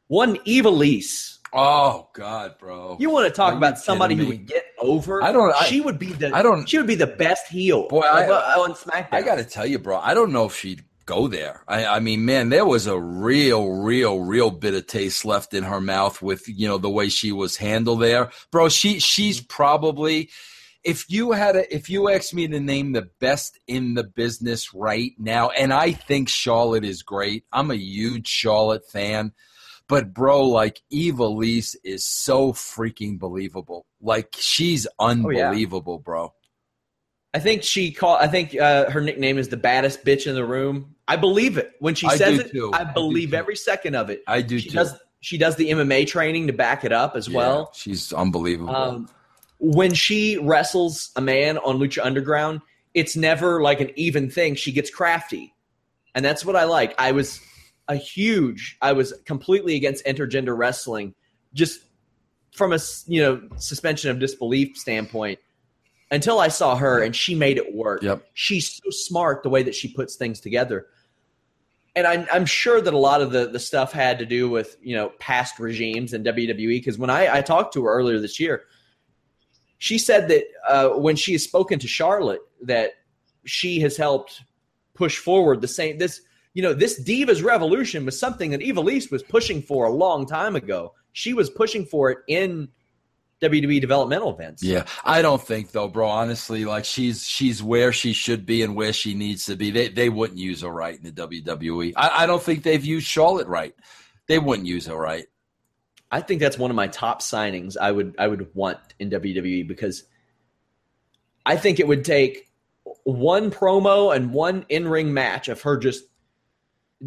One 0.08 0.38
Ivelisse. 0.38 1.38
Oh 1.52 2.08
God, 2.14 2.58
bro! 2.58 2.96
You 2.98 3.10
want 3.10 3.28
to 3.28 3.32
talk 3.32 3.54
about 3.54 3.78
somebody 3.78 4.16
who 4.16 4.26
would 4.26 4.46
get 4.46 4.64
over? 4.80 5.22
I 5.22 5.30
don't- 5.30 5.54
I- 5.54 5.66
she 5.66 5.80
would 5.80 6.00
be 6.00 6.12
the. 6.12 6.34
I 6.34 6.42
don't- 6.42 6.68
She 6.68 6.76
would 6.78 6.88
be 6.88 6.96
the 6.96 7.06
best 7.06 7.46
heel. 7.46 7.86
Boy, 7.86 8.00
I- 8.00 8.26
uh, 8.26 8.60
on 8.62 8.72
SmackDown. 8.72 9.08
I 9.12 9.22
got 9.22 9.36
to 9.36 9.44
tell 9.44 9.64
you, 9.64 9.78
bro. 9.78 9.98
I 9.98 10.12
don't 10.14 10.32
know 10.32 10.46
if 10.46 10.56
she'd 10.56 10.82
go 11.06 11.28
there. 11.28 11.62
I, 11.68 11.86
I 11.86 12.00
mean, 12.00 12.24
man, 12.24 12.48
there 12.48 12.66
was 12.66 12.88
a 12.88 12.98
real, 12.98 13.70
real, 13.70 14.18
real 14.18 14.50
bit 14.50 14.74
of 14.74 14.88
taste 14.88 15.24
left 15.24 15.54
in 15.54 15.62
her 15.62 15.80
mouth 15.80 16.20
with 16.20 16.48
you 16.48 16.66
know 16.66 16.78
the 16.78 16.90
way 16.90 17.08
she 17.08 17.30
was 17.30 17.56
handled 17.58 18.00
there, 18.02 18.30
bro. 18.50 18.68
She 18.68 18.98
she's 18.98 19.40
probably. 19.40 20.30
If 20.84 21.10
you 21.10 21.32
had 21.32 21.56
a, 21.56 21.74
if 21.74 21.90
you 21.90 22.08
asked 22.08 22.32
me 22.34 22.46
to 22.48 22.60
name 22.60 22.92
the 22.92 23.08
best 23.20 23.58
in 23.66 23.94
the 23.94 24.04
business 24.04 24.72
right 24.72 25.12
now, 25.18 25.50
and 25.50 25.72
I 25.72 25.92
think 25.92 26.28
Charlotte 26.28 26.84
is 26.84 27.02
great. 27.02 27.44
I'm 27.52 27.70
a 27.70 27.76
huge 27.76 28.28
Charlotte 28.28 28.88
fan, 28.90 29.32
but 29.88 30.14
bro, 30.14 30.44
like 30.46 30.80
Ivelisse 30.92 31.74
is 31.84 32.04
so 32.04 32.52
freaking 32.52 33.18
believable. 33.18 33.86
Like 34.00 34.34
she's 34.38 34.86
Oh, 34.98 35.06
yeah. 35.08 35.48
unbelievable, 35.48 35.98
bro. 35.98 36.32
I 37.34 37.40
think 37.40 37.62
she 37.62 37.90
called. 37.92 38.20
I 38.20 38.26
think 38.28 38.58
uh, 38.58 38.88
her 38.90 39.00
nickname 39.02 39.36
is 39.36 39.48
the 39.48 39.56
baddest 39.58 40.04
bitch 40.04 40.26
in 40.26 40.34
the 40.34 40.44
room. 40.46 40.94
I 41.06 41.16
believe 41.16 41.58
it 41.58 41.72
when 41.78 41.94
she 41.94 42.08
says 42.08 42.38
it. 42.38 42.50
too. 42.52 42.70
I 42.72 42.80
I 42.80 42.84
believe 42.84 43.30
too. 43.30 43.36
every 43.36 43.56
second 43.56 43.94
of 43.96 44.08
it. 44.10 44.22
I 44.26 44.40
do 44.42 44.58
She 44.58 44.70
too. 44.70 44.76
does. 44.76 44.94
She 45.20 45.36
does 45.36 45.56
the 45.56 45.70
MMA 45.70 46.06
training 46.06 46.46
to 46.46 46.52
back 46.52 46.84
it 46.84 46.92
up 46.92 47.16
as 47.16 47.28
Yeah, 47.28 47.36
well. 47.36 47.72
she's 47.74 48.12
unbelievable. 48.12 48.74
Um, 48.74 49.08
when 49.58 49.94
she 49.94 50.38
wrestles 50.38 51.10
a 51.16 51.20
man 51.20 51.58
on 51.58 51.78
Lucha 51.78 52.04
Underground, 52.04 52.60
it's 52.94 53.16
never 53.16 53.60
like 53.60 53.80
an 53.80 53.90
even 53.96 54.30
thing. 54.30 54.54
She 54.54 54.72
gets 54.72 54.90
crafty, 54.90 55.54
and 56.14 56.24
that's 56.24 56.44
what 56.44 56.56
I 56.56 56.64
like. 56.64 56.94
I 56.98 57.12
was 57.12 57.40
a 57.88 57.96
huge. 57.96 58.76
I 58.80 58.92
was 58.92 59.12
completely 59.24 59.76
against 59.76 60.04
intergender 60.04 60.56
wrestling, 60.56 61.14
just 61.54 61.80
from 62.54 62.72
a, 62.72 62.78
you 63.06 63.22
know 63.22 63.42
suspension 63.56 64.10
of 64.10 64.18
disbelief 64.18 64.76
standpoint. 64.76 65.38
Until 66.10 66.40
I 66.40 66.48
saw 66.48 66.74
her, 66.76 67.02
and 67.02 67.14
she 67.14 67.34
made 67.34 67.58
it 67.58 67.74
work. 67.74 68.02
Yep. 68.02 68.24
She's 68.32 68.80
so 68.82 68.90
smart 68.90 69.42
the 69.42 69.50
way 69.50 69.62
that 69.62 69.74
she 69.74 69.92
puts 69.92 70.16
things 70.16 70.40
together. 70.40 70.86
And 71.94 72.06
I'm, 72.06 72.26
I'm 72.32 72.46
sure 72.46 72.80
that 72.80 72.94
a 72.94 72.98
lot 72.98 73.20
of 73.20 73.30
the, 73.30 73.48
the 73.48 73.58
stuff 73.58 73.92
had 73.92 74.20
to 74.20 74.24
do 74.24 74.48
with 74.48 74.76
you 74.80 74.96
know 74.96 75.10
past 75.18 75.58
regimes 75.58 76.14
and 76.14 76.24
WWE 76.24 76.68
because 76.68 76.96
when 76.96 77.10
I, 77.10 77.38
I 77.38 77.42
talked 77.42 77.74
to 77.74 77.84
her 77.84 77.92
earlier 77.92 78.18
this 78.20 78.40
year, 78.40 78.64
she 79.78 79.98
said 79.98 80.28
that 80.28 80.44
uh, 80.68 80.88
when 80.90 81.16
she 81.16 81.32
has 81.32 81.42
spoken 81.42 81.78
to 81.78 81.88
Charlotte 81.88 82.40
that 82.62 82.92
she 83.44 83.80
has 83.80 83.96
helped 83.96 84.42
push 84.94 85.16
forward 85.16 85.60
the 85.60 85.68
same 85.68 85.98
this 85.98 86.20
you 86.54 86.62
know 86.62 86.74
this 86.74 87.00
divas 87.00 87.42
revolution 87.42 88.04
was 88.04 88.18
something 88.18 88.50
that 88.50 88.60
Ivelisse 88.60 89.10
was 89.10 89.22
pushing 89.22 89.62
for 89.62 89.86
a 89.86 89.90
long 89.90 90.26
time 90.26 90.56
ago. 90.56 90.94
She 91.12 91.32
was 91.32 91.50
pushing 91.50 91.84
for 91.84 92.10
it 92.10 92.18
in 92.26 92.68
WWE 93.40 93.80
developmental 93.80 94.34
events. 94.34 94.62
Yeah, 94.62 94.84
I 95.04 95.22
don't 95.22 95.40
think 95.40 95.70
though, 95.70 95.88
bro. 95.88 96.08
Honestly, 96.08 96.64
like 96.64 96.84
she's 96.84 97.24
she's 97.24 97.62
where 97.62 97.92
she 97.92 98.12
should 98.12 98.44
be 98.44 98.62
and 98.62 98.74
where 98.74 98.92
she 98.92 99.14
needs 99.14 99.46
to 99.46 99.56
be. 99.56 99.70
They 99.70 99.88
they 99.88 100.08
wouldn't 100.08 100.38
use 100.38 100.62
her 100.62 100.70
right 100.70 100.96
in 100.96 101.04
the 101.04 101.12
WWE. 101.12 101.92
I, 101.96 102.24
I 102.24 102.26
don't 102.26 102.42
think 102.42 102.64
they've 102.64 102.84
used 102.84 103.06
Charlotte 103.06 103.46
right. 103.46 103.74
They 104.26 104.38
wouldn't 104.38 104.66
use 104.66 104.86
her 104.86 104.96
right. 104.96 105.26
I 106.10 106.20
think 106.20 106.40
that's 106.40 106.58
one 106.58 106.70
of 106.70 106.76
my 106.76 106.86
top 106.88 107.20
signings 107.20 107.76
I 107.76 107.92
would 107.92 108.14
I 108.18 108.26
would 108.28 108.54
want 108.54 108.78
in 108.98 109.10
WWE 109.10 109.66
because 109.68 110.04
I 111.44 111.56
think 111.56 111.80
it 111.80 111.86
would 111.86 112.04
take 112.04 112.50
one 113.04 113.50
promo 113.50 114.14
and 114.14 114.32
one 114.32 114.64
in-ring 114.68 115.12
match 115.12 115.48
of 115.48 115.62
her 115.62 115.76
just 115.76 116.04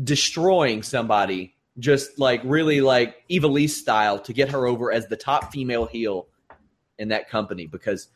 destroying 0.03 0.83
somebody 0.83 1.55
just 1.79 2.19
like 2.19 2.41
really 2.43 2.81
like 2.81 3.15
Ivelisse 3.29 3.71
style 3.71 4.19
to 4.19 4.33
get 4.33 4.49
her 4.49 4.67
over 4.67 4.91
as 4.91 5.07
the 5.07 5.17
top 5.17 5.51
female 5.51 5.85
heel 5.85 6.27
in 6.99 7.09
that 7.09 7.29
company 7.29 7.65
because 7.65 8.07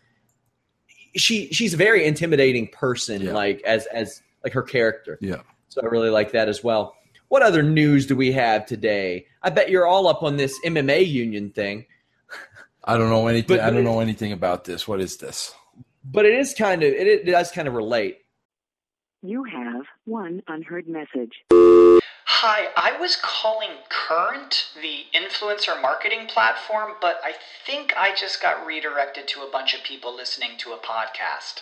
she 1.15 1.47
she's 1.51 1.73
a 1.73 1.77
very 1.77 2.05
intimidating 2.05 2.67
person 2.67 3.21
Yeah. 3.21 3.33
like 3.33 3.61
as 3.63 3.85
as 3.87 4.21
like 4.43 4.53
her 4.53 4.61
character. 4.61 5.17
Yeah. 5.21 5.41
So 5.69 5.81
I 5.81 5.85
really 5.85 6.09
like 6.09 6.31
that 6.33 6.47
as 6.47 6.63
well. 6.63 6.95
What 7.27 7.41
other 7.41 7.63
news 7.63 8.05
do 8.05 8.15
we 8.15 8.31
have 8.33 8.65
today? 8.65 9.25
I 9.41 9.49
bet 9.49 9.69
you're 9.69 9.87
all 9.87 10.07
up 10.07 10.23
on 10.23 10.37
this 10.37 10.59
MMA 10.65 11.07
union 11.07 11.49
thing, 11.49 11.85
I 12.83 12.97
don't 12.97 13.09
know 13.09 13.27
anything. 13.27 13.57
But- 13.57 13.65
I 13.65 13.71
don't 13.71 13.83
know 13.83 13.99
anything 13.99 14.31
about 14.31 14.63
this. 14.65 14.87
What 14.87 15.01
is 15.01 15.17
this? 15.17 15.53
but 16.11 16.25
it 16.25 16.33
is 16.33 16.53
kind 16.53 16.83
of 16.83 16.93
it, 16.93 17.07
it 17.07 17.25
does 17.25 17.51
kind 17.51 17.67
of 17.67 17.73
relate. 17.73 18.19
You 19.23 19.43
have 19.43 19.85
one 20.05 20.43
unheard 20.47 20.87
message. 20.87 21.31
Hi, 21.51 22.67
I 22.77 22.95
was 22.99 23.17
calling 23.19 23.71
Current, 23.89 24.67
the 24.79 25.05
influencer 25.17 25.81
marketing 25.81 26.27
platform, 26.27 26.91
but 27.01 27.19
I 27.23 27.33
think 27.65 27.93
I 27.97 28.13
just 28.13 28.39
got 28.39 28.67
redirected 28.67 29.27
to 29.29 29.41
a 29.41 29.49
bunch 29.51 29.73
of 29.73 29.83
people 29.83 30.15
listening 30.15 30.51
to 30.59 30.73
a 30.73 30.77
podcast. 30.77 31.61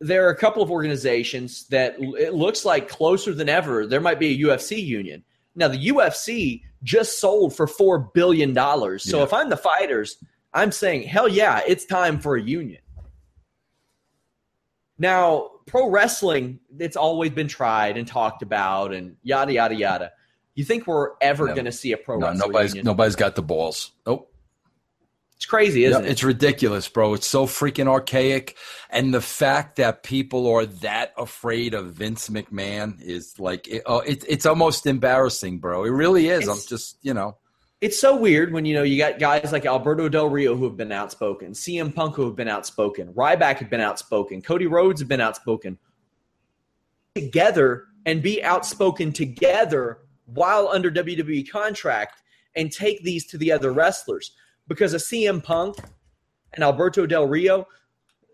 There 0.00 0.26
are 0.26 0.30
a 0.30 0.36
couple 0.36 0.62
of 0.62 0.70
organizations 0.70 1.66
that 1.68 1.96
it 1.98 2.32
looks 2.34 2.64
like 2.64 2.88
closer 2.88 3.34
than 3.34 3.48
ever. 3.48 3.86
There 3.86 4.00
might 4.00 4.18
be 4.18 4.28
a 4.42 4.46
UFC 4.48 4.82
union. 4.82 5.22
Now 5.54 5.68
the 5.68 5.88
UFC 5.88 6.62
just 6.82 7.18
sold 7.20 7.54
for 7.54 7.66
four 7.66 7.98
billion 8.14 8.54
dollars. 8.54 9.02
So 9.02 9.18
Yeah. 9.18 9.24
if 9.24 9.32
I'm 9.34 9.50
the 9.50 9.56
fighters, 9.58 10.16
I'm 10.54 10.72
saying 10.72 11.02
hell 11.02 11.28
yeah, 11.28 11.60
it's 11.66 11.84
time 11.84 12.18
for 12.18 12.36
a 12.36 12.42
union. 12.42 12.80
Now, 14.98 15.50
pro 15.66 15.88
wrestling, 15.88 16.60
it's 16.78 16.96
always 16.96 17.30
been 17.30 17.48
tried 17.48 17.96
and 17.96 18.06
talked 18.06 18.42
about 18.42 18.92
and 18.92 19.16
yada 19.22 19.52
yada 19.52 19.74
yada. 19.74 20.12
You 20.54 20.64
think 20.64 20.86
we're 20.86 21.10
ever 21.20 21.46
No. 21.48 21.54
going 21.54 21.64
to 21.66 21.72
see 21.72 21.92
a 21.92 21.96
pro 21.96 22.18
No, 22.18 22.26
wrestling 22.28 22.48
nobody's 22.52 22.70
union? 22.72 22.84
nobody's 22.86 23.16
got 23.16 23.34
the 23.34 23.42
balls. 23.42 23.92
Nope. 24.06 24.29
It's 25.40 25.46
crazy, 25.46 25.84
isn't 25.84 26.02
Yeah, 26.02 26.06
it? 26.06 26.12
It's 26.12 26.22
ridiculous, 26.22 26.86
bro. 26.86 27.14
It's 27.14 27.26
so 27.26 27.46
freaking 27.46 27.88
archaic, 27.88 28.58
and 28.90 29.14
the 29.14 29.22
fact 29.22 29.76
that 29.76 30.02
people 30.02 30.46
are 30.46 30.66
that 30.66 31.14
afraid 31.16 31.72
of 31.72 31.94
Vince 31.94 32.28
McMahon 32.28 33.00
is 33.00 33.38
like 33.38 33.66
it, 33.66 33.82
uh, 33.86 34.02
it, 34.06 34.22
it's 34.28 34.44
almost 34.44 34.84
embarrassing, 34.84 35.58
bro. 35.58 35.84
It 35.84 35.92
really 35.92 36.28
is. 36.28 36.46
I'm 36.46 36.58
just 36.68 36.98
you 37.00 37.14
know. 37.14 37.38
it's 37.80 37.98
so 37.98 38.18
weird 38.18 38.52
when 38.52 38.66
you 38.66 38.74
know 38.74 38.82
you 38.82 38.98
got 38.98 39.18
guys 39.18 39.50
like 39.50 39.64
Alberto 39.64 40.10
Del 40.10 40.28
Rio 40.28 40.54
who 40.54 40.64
have 40.64 40.76
been 40.76 40.92
outspoken, 40.92 41.52
CM 41.52 41.94
Punk 41.94 42.16
who 42.16 42.26
have 42.26 42.36
been 42.36 42.46
outspoken, 42.46 43.10
Ryback 43.14 43.60
have 43.60 43.70
been 43.70 43.80
outspoken, 43.80 44.42
Cody 44.42 44.66
Rhodes 44.66 45.00
have 45.00 45.08
been 45.08 45.22
outspoken. 45.22 45.78
Together 47.14 47.86
and 48.04 48.22
be 48.22 48.44
outspoken 48.44 49.10
together 49.10 50.00
while 50.26 50.68
under 50.68 50.90
WWE 50.90 51.50
contract 51.50 52.20
and 52.54 52.70
take 52.70 53.02
these 53.04 53.26
to 53.28 53.38
the 53.38 53.50
other 53.50 53.72
wrestlers 53.72 54.32
because 54.70 54.94
a 54.94 54.98
CM 54.98 55.42
Punk 55.42 55.76
and 56.52 56.62
Alberto 56.62 57.04
Del 57.04 57.26
Rio, 57.26 57.66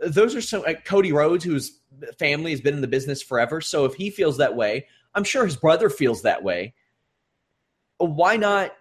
those 0.06 0.36
are 0.36 0.42
some 0.42 0.60
like 0.62 0.84
Cody 0.84 1.10
Rhodes 1.10 1.42
whose 1.42 1.80
family 2.18 2.50
has 2.50 2.60
been 2.60 2.74
in 2.74 2.82
the 2.82 2.86
business 2.86 3.22
forever. 3.22 3.62
So 3.62 3.86
if 3.86 3.94
he 3.94 4.10
feels 4.10 4.36
that 4.36 4.54
way, 4.54 4.86
I'm 5.14 5.24
sure 5.24 5.46
his 5.46 5.56
brother 5.56 5.88
feels 5.88 6.22
that 6.22 6.44
way. 6.44 6.74
Why 7.96 8.36
not 8.36 8.72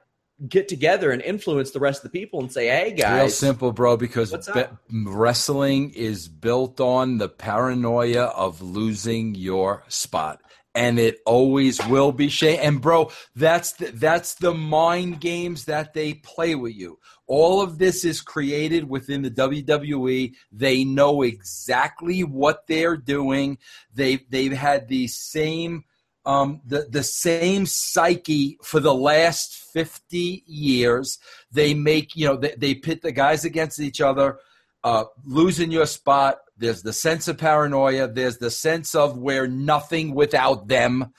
get 0.49 0.67
together 0.67 1.11
and 1.11 1.21
influence 1.21 1.71
the 1.71 1.79
rest 1.79 2.03
of 2.03 2.11
the 2.11 2.19
people 2.19 2.41
and 2.41 2.51
say, 2.51 2.67
"Hey 2.67 2.91
guys, 2.91 3.21
real 3.21 3.29
simple, 3.29 3.71
bro. 3.71 3.95
Because 3.95 4.35
be- 4.53 4.65
wrestling 4.91 5.91
is 5.91 6.27
built 6.27 6.81
on 6.81 7.19
the 7.19 7.29
paranoia 7.29 8.25
of 8.25 8.61
losing 8.61 9.33
your 9.33 9.85
spot, 9.87 10.41
and 10.75 10.99
it 10.99 11.19
always 11.25 11.83
will 11.87 12.11
be. 12.11 12.29
Shay 12.29 12.57
and 12.57 12.81
bro, 12.81 13.11
that's 13.35 13.73
the, 13.73 13.91
that's 13.91 14.35
the 14.35 14.53
mind 14.53 15.21
games 15.21 15.65
that 15.65 15.93
they 15.93 16.15
play 16.15 16.53
with 16.53 16.75
you. 16.75 16.99
All 17.27 17.61
of 17.61 17.79
this 17.79 18.05
is 18.05 18.21
created 18.21 18.87
within 18.87 19.21
the 19.23 19.31
WWE. 19.31 20.33
They 20.51 20.83
know 20.83 21.21
exactly 21.23 22.23
what 22.23 22.67
they're 22.67 22.97
doing. 22.97 23.57
They 23.93 24.17
they've 24.29 24.51
had 24.51 24.87
the 24.87 25.07
same 25.07 25.85
um, 26.25 26.61
the 26.65 26.87
the 26.89 27.03
same 27.03 27.65
psyche 27.65 28.57
for 28.63 28.79
the 28.79 28.93
last 28.93 29.55
fifty 29.55 30.43
years. 30.45 31.19
They 31.51 31.73
make 31.73 32.15
you 32.15 32.27
know 32.27 32.35
they, 32.35 32.55
they 32.57 32.75
pit 32.75 33.01
the 33.01 33.11
guys 33.11 33.45
against 33.45 33.79
each 33.79 34.01
other, 34.01 34.39
uh, 34.85 35.05
losing 35.25 35.71
your 35.71 35.87
spot. 35.87 36.37
There's 36.57 36.83
the 36.83 36.93
sense 36.93 37.27
of 37.27 37.37
paranoia. 37.39 38.07
There's 38.07 38.37
the 38.37 38.51
sense 38.51 38.95
of 38.95 39.17
we're 39.17 39.47
nothing 39.47 40.13
without 40.13 40.67
them, 40.69 41.11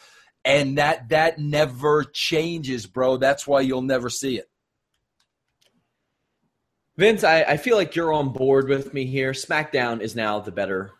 and 0.44 0.78
that 0.78 1.10
that 1.10 1.38
never 1.38 2.04
changes, 2.04 2.86
bro. 2.86 3.16
That's 3.18 3.46
why 3.46 3.60
you'll 3.60 3.82
never 3.82 4.08
see 4.08 4.38
it. 4.38 4.46
Vince, 6.96 7.24
I, 7.24 7.42
I 7.42 7.56
feel 7.58 7.76
like 7.76 7.94
you're 7.94 8.12
on 8.12 8.32
board 8.32 8.68
with 8.68 8.94
me 8.94 9.04
here. 9.04 9.32
SmackDown 9.32 10.00
is 10.00 10.16
now 10.16 10.40
the 10.40 10.52
better 10.52 10.92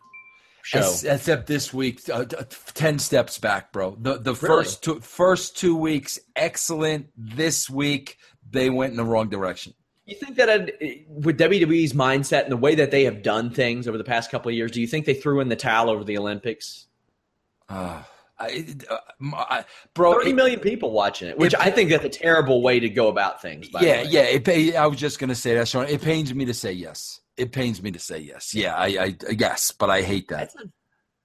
show. 0.62 0.81
Except 0.81 1.46
this 1.46 1.72
week, 1.72 2.07
uh, 2.12 2.24
ten 2.74 2.98
steps 2.98 3.38
back, 3.38 3.72
bro. 3.72 3.96
The 3.98 4.18
the 4.18 4.35
Really? 4.35 4.46
first 4.64 4.83
two 4.85 5.00
first 5.00 5.57
two 5.57 5.76
weeks, 5.76 6.18
excellent. 6.35 7.11
This 7.16 7.70
week, 7.70 8.18
they 8.50 8.68
went 8.70 8.90
in 8.90 8.96
the 8.96 9.05
wrong 9.05 9.31
direction. 9.31 9.72
You 10.07 10.14
think 10.14 10.37
that 10.37 10.49
with 11.09 11.37
WWE's 11.37 11.92
mindset 11.92 12.45
and 12.45 12.53
the 12.53 12.57
way 12.57 12.77
that 12.77 12.92
they 12.92 13.05
have 13.05 13.23
done 13.23 13.51
things 13.51 13.88
over 13.88 13.99
the 13.99 14.05
past 14.05 14.31
couple 14.31 14.49
of 14.49 14.55
years, 14.55 14.71
do 14.71 14.81
you 14.81 14.87
think 14.87 15.05
they 15.05 15.14
threw 15.14 15.40
in 15.40 15.49
the 15.49 15.57
towel 15.57 15.90
over 15.90 16.05
the 16.05 16.16
Olympics? 16.16 16.87
Uh, 17.69 18.03
I, 18.38 18.66
uh, 18.88 18.97
I- 19.35 19.64
bro, 19.95 20.12
Thirty 20.12 20.33
million 20.33 20.61
it- 20.61 20.62
people 20.62 20.92
watching 20.92 21.29
it, 21.29 21.38
which 21.38 21.55
it- 21.55 21.61
I 21.61 21.71
think 21.73 21.90
that's 21.90 22.05
a 22.05 22.09
terrible 22.09 22.62
way 22.62 22.79
to 22.79 22.88
go 22.88 23.09
about 23.09 23.42
things. 23.42 23.69
Yeah, 23.81 24.03
yeah. 24.03 24.23
It, 24.23 24.77
I 24.77 24.87
was 24.87 24.99
just 24.99 25.19
gonna 25.19 25.35
say 25.35 25.55
that, 25.57 25.66
Sean. 25.66 25.87
It 25.87 26.03
pains 26.03 26.33
me 26.33 26.45
to 26.45 26.55
say 26.55 26.73
yes. 26.73 27.21
It 27.37 27.51
pains 27.51 27.83
me 27.83 27.90
to 27.90 27.99
say 27.99 28.19
yes. 28.21 28.55
Yeah, 28.55 28.77
I, 28.77 28.87
I 28.87 29.16
yes, 29.31 29.73
but 29.73 29.90
I 29.90 30.03
hate 30.03 30.29
that. 30.29 30.38
That's 30.38 30.57
un- 30.57 30.73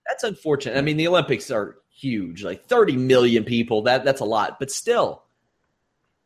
that's 0.08 0.24
unfortunate. 0.24 0.78
I 0.78 0.82
mean, 0.82 0.98
the 0.98 1.08
Olympics 1.08 1.52
are 1.52 1.78
huge, 1.94 2.44
like 2.44 2.66
30 2.66 2.98
million 2.98 3.44
people. 3.44 3.84
That 3.84 4.04
that's 4.06 4.22
a 4.22 4.26
lot, 4.26 4.58
but 4.58 4.72
still, 4.72 5.24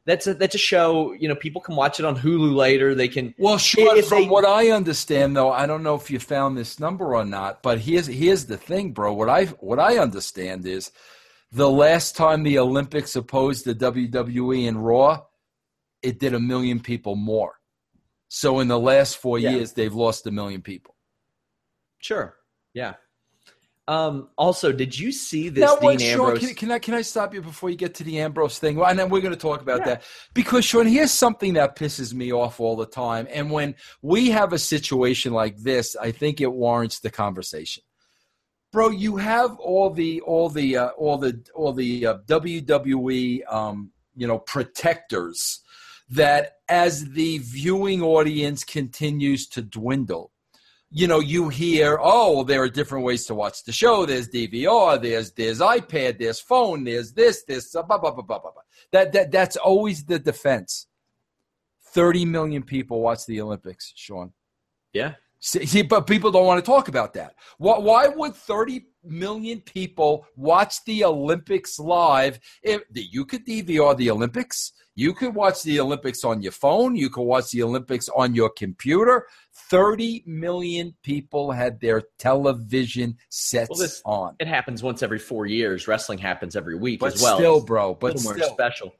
that's 0.06 0.28
a 0.28 0.34
that's 0.34 0.56
a 0.56 0.60
show. 0.60 1.14
You 1.14 1.28
know, 1.28 1.36
people 1.36 1.62
can 1.62 1.76
watch 1.76 2.00
it 2.00 2.06
on 2.06 2.16
Hulu 2.18 2.56
later. 2.56 2.94
They 2.96 3.08
can. 3.08 3.34
Well, 3.38 3.58
sure. 3.58 4.02
From 4.04 4.24
they- 4.24 4.28
what 4.30 4.46
I 4.46 4.70
understand, 4.72 5.36
though, 5.36 5.52
I 5.52 5.66
don't 5.66 5.84
know 5.84 5.96
if 5.96 6.12
you 6.12 6.20
found 6.20 6.58
this 6.58 6.80
number 6.80 7.16
or 7.16 7.26
not. 7.26 7.64
But 7.64 7.80
here's 7.80 8.08
here's 8.08 8.46
the 8.46 8.58
thing, 8.58 8.92
bro. 8.92 9.14
What 9.14 9.30
I 9.30 9.46
what 9.46 9.80
I 9.80 9.98
understand 9.98 10.66
is 10.68 10.92
the 11.52 11.70
last 11.70 12.16
time 12.16 12.44
the 12.44 12.60
Olympics 12.60 13.16
opposed 13.16 13.66
the 13.66 13.74
WWE 13.76 14.68
and 14.68 14.86
Raw, 14.86 15.24
it 16.02 16.20
did 16.20 16.34
a 16.34 16.40
million 16.40 16.80
people 16.80 17.16
more. 17.16 17.54
So 18.28 18.60
in 18.60 18.68
the 18.68 18.80
last 18.80 19.18
four 19.18 19.40
Yeah. 19.40 19.52
years, 19.52 19.74
they've 19.74 19.94
lost 19.94 20.28
a 20.28 20.32
million 20.32 20.62
people. 20.62 20.96
Sure. 22.00 22.36
Yeah. 22.74 22.96
Um, 23.88 24.30
also, 24.36 24.72
did 24.72 24.98
you 24.98 25.12
see 25.12 25.50
this 25.50 25.62
now, 25.62 25.76
Dean 25.76 25.88
wait, 25.88 26.02
Sean, 26.02 26.22
Ambrose? 26.32 26.40
can, 26.40 26.56
can 26.56 26.72
I 26.72 26.80
can 26.80 26.94
I 26.96 27.02
stop 27.04 27.36
you 27.36 27.42
before 27.42 27.70
you 27.70 27.76
get 27.76 27.94
to 27.96 28.04
the 28.04 28.20
Ambrose 28.20 28.58
thing? 28.58 28.78
Well, 28.78 28.90
and 28.90 28.98
then 28.98 29.10
we're 29.10 29.22
going 29.22 29.34
to 29.34 29.40
talk 29.40 29.62
about 29.62 29.80
Yeah. 29.82 29.86
that 29.86 30.04
because 30.34 30.66
Sean, 30.66 30.88
here's 30.88 31.12
something 31.12 31.54
that 31.54 31.76
pisses 31.76 32.12
me 32.14 32.34
off 32.34 32.60
all 32.60 32.76
the 32.76 32.88
time. 32.88 33.28
And 33.32 33.52
when 33.52 33.76
we 34.02 34.32
have 34.32 34.54
a 34.54 34.58
situation 34.60 35.34
like 35.34 35.58
this, 35.58 35.96
I 35.96 36.10
think 36.12 36.42
it 36.42 36.52
warrants 36.52 37.00
the 37.00 37.12
conversation. 37.12 37.84
Bro, 38.72 38.90
you 38.90 39.18
have 39.18 39.56
all 39.60 39.92
the 39.92 40.20
all 40.22 40.50
the 40.50 40.78
uh, 40.78 40.88
all 40.98 41.18
the 41.18 41.46
all 41.54 41.72
the 41.72 42.08
uh, 42.08 42.18
WWE 42.28 43.54
um, 43.54 43.92
you 44.16 44.26
know 44.26 44.40
protectors 44.40 45.62
that 46.10 46.54
as 46.70 47.12
the 47.12 47.38
viewing 47.40 48.02
audience 48.02 48.64
continues 48.64 49.48
to 49.50 49.62
dwindle 49.62 50.32
you 50.92 51.08
know, 51.08 51.20
you 51.20 51.50
hear, 51.50 51.98
oh, 52.02 52.36
well, 52.36 52.44
there 52.44 52.62
are 52.62 52.70
different 52.70 53.04
ways 53.06 53.26
to 53.26 53.36
watch 53.36 53.64
the 53.64 53.72
show. 53.72 54.06
There's 54.06 54.30
DVR, 54.30 55.02
there's 55.02 55.32
there's 55.32 55.60
iPad, 55.60 56.20
there's 56.20 56.40
phone, 56.40 56.84
there's 56.84 57.12
this, 57.12 57.44
this, 57.44 57.72
blah, 57.72 57.84
blah, 57.84 57.98
blah, 57.98 58.12
blah, 58.12 58.24
blah, 58.24 58.40
blah. 58.40 58.62
That 58.92 59.12
that 59.14 59.32
that's 59.32 59.58
always 59.58 60.06
the 60.06 60.20
defense. 60.20 60.88
Thirty 61.94 62.26
million 62.26 62.64
people 62.64 63.02
watch 63.02 63.26
the 63.26 63.42
Olympics, 63.42 63.94
Sean. 63.96 64.32
yeah. 64.94 65.16
See, 65.40 65.66
see, 65.68 65.82
but 65.84 66.08
people 66.08 66.32
don't 66.32 66.48
want 66.48 66.64
to 66.64 66.66
talk 66.66 66.88
about 66.88 67.14
that. 67.14 67.36
Why, 67.60 67.78
why 67.78 68.08
would 68.08 68.36
30 68.36 68.88
million 69.04 69.62
people 69.62 70.26
watch 70.36 70.84
the 70.86 71.04
Olympics 71.04 71.78
live? 71.78 72.40
If 72.64 72.82
you 72.96 73.26
could 73.26 73.46
DVR 73.46 73.96
the 73.96 74.10
Olympics, 74.10 74.72
you 74.96 75.14
could 75.14 75.36
watch 75.36 75.62
the 75.62 75.80
Olympics 75.80 76.24
on 76.24 76.42
your 76.42 76.54
phone, 76.54 76.96
you 76.96 77.12
could 77.12 77.24
watch 77.24 77.52
the 77.52 77.62
Olympics 77.62 78.10
on 78.16 78.34
your 78.34 78.50
computer. 78.50 79.28
30 79.70 80.24
million 80.26 80.94
people 81.02 81.52
had 81.52 81.80
their 81.80 82.04
television 82.18 83.18
sets 83.30 83.70
Well, 83.70 83.80
this- 83.80 84.02
on. 84.06 84.36
It 84.40 84.48
happens 84.48 84.84
once 84.84 85.02
every 85.04 85.20
four 85.20 85.46
years. 85.46 85.88
Wrestling 85.88 86.20
happens 86.20 86.56
every 86.56 86.76
week 86.78 87.00
But 87.00 87.14
as 87.16 87.22
well. 87.22 87.38
still, 87.38 87.62
bro, 87.64 87.94
but 87.96 88.16
little 88.16 88.24
more 88.24 88.38
still. 88.38 88.54
special. 88.54 88.96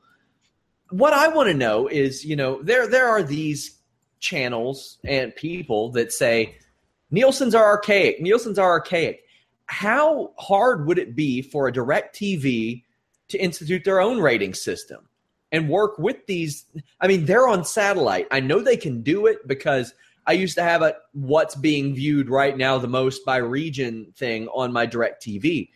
What 0.90 1.14
I 1.14 1.28
want 1.30 1.48
to 1.50 1.54
know 1.54 1.88
is, 1.88 2.24
you 2.26 2.36
know, 2.36 2.62
there 2.62 2.88
there 2.88 3.08
are 3.08 3.24
these 3.24 3.80
channels 4.20 4.98
and 5.04 5.36
people 5.36 5.92
that 5.92 6.12
say 6.12 6.56
Nielsen's 7.12 7.54
are 7.56 7.66
archaic. 7.66 8.22
Nielsen's 8.22 8.58
are 8.60 8.70
archaic. 8.70 9.24
How 9.68 10.34
hard 10.38 10.86
would 10.88 10.98
it 11.00 11.16
be 11.16 11.42
for 11.42 11.68
a 11.68 11.72
DirecTV 11.72 12.84
to 13.30 13.38
institute 13.38 13.84
their 13.84 14.00
own 14.00 14.20
rating 14.20 14.54
system 14.54 15.08
and 15.52 15.70
work 15.70 15.98
with 15.98 16.26
these? 16.28 16.66
I 17.02 17.08
mean, 17.08 17.26
they're 17.26 17.48
on 17.48 17.66
satellite. 17.66 18.28
I 18.32 18.40
know 18.40 18.62
they 18.62 18.78
can 18.78 19.02
do 19.02 19.26
it 19.26 19.48
because 19.48 19.94
I 20.28 20.34
used 20.34 20.56
to 20.56 20.64
have 20.64 20.82
a 20.82 20.96
what's 21.14 21.56
being 21.56 21.94
viewed 21.94 22.30
right 22.30 22.58
now 22.58 22.78
the 22.78 22.88
most 22.88 23.26
by 23.26 23.38
region 23.38 24.12
thing 24.16 24.48
on 24.48 24.74
my 24.74 24.88
DirecTV. 24.88 25.70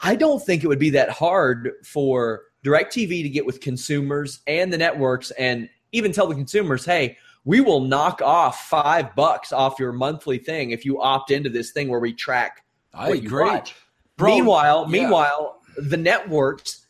I 0.00 0.14
don't 0.14 0.42
think 0.42 0.64
it 0.64 0.68
would 0.68 0.78
be 0.78 0.90
that 0.90 1.10
hard 1.10 1.72
for 1.84 2.42
DirecTV 2.64 3.22
to 3.22 3.28
get 3.28 3.44
with 3.46 3.60
consumers 3.60 4.40
and 4.46 4.72
the 4.72 4.78
networks 4.78 5.30
and 5.32 5.68
even 5.92 6.12
tell 6.12 6.26
the 6.26 6.34
consumers, 6.34 6.84
hey, 6.84 7.16
we 7.44 7.60
will 7.60 7.80
knock 7.80 8.20
off 8.22 8.68
five 8.68 9.14
bucks 9.14 9.52
off 9.52 9.78
your 9.78 9.92
monthly 9.92 10.38
thing 10.38 10.70
if 10.70 10.84
you 10.84 11.00
opt 11.00 11.30
into 11.30 11.48
this 11.48 11.72
thing 11.72 11.88
where 11.88 12.00
we 12.00 12.12
track 12.12 12.64
I 12.94 13.08
what 13.08 13.22
you 13.22 13.28
agree. 13.28 13.44
watch. 13.44 13.74
Bro, 14.16 14.34
meanwhile, 14.34 14.84
yeah. 14.86 14.92
meanwhile, 14.92 15.60
the 15.76 15.96
networks 15.96 16.86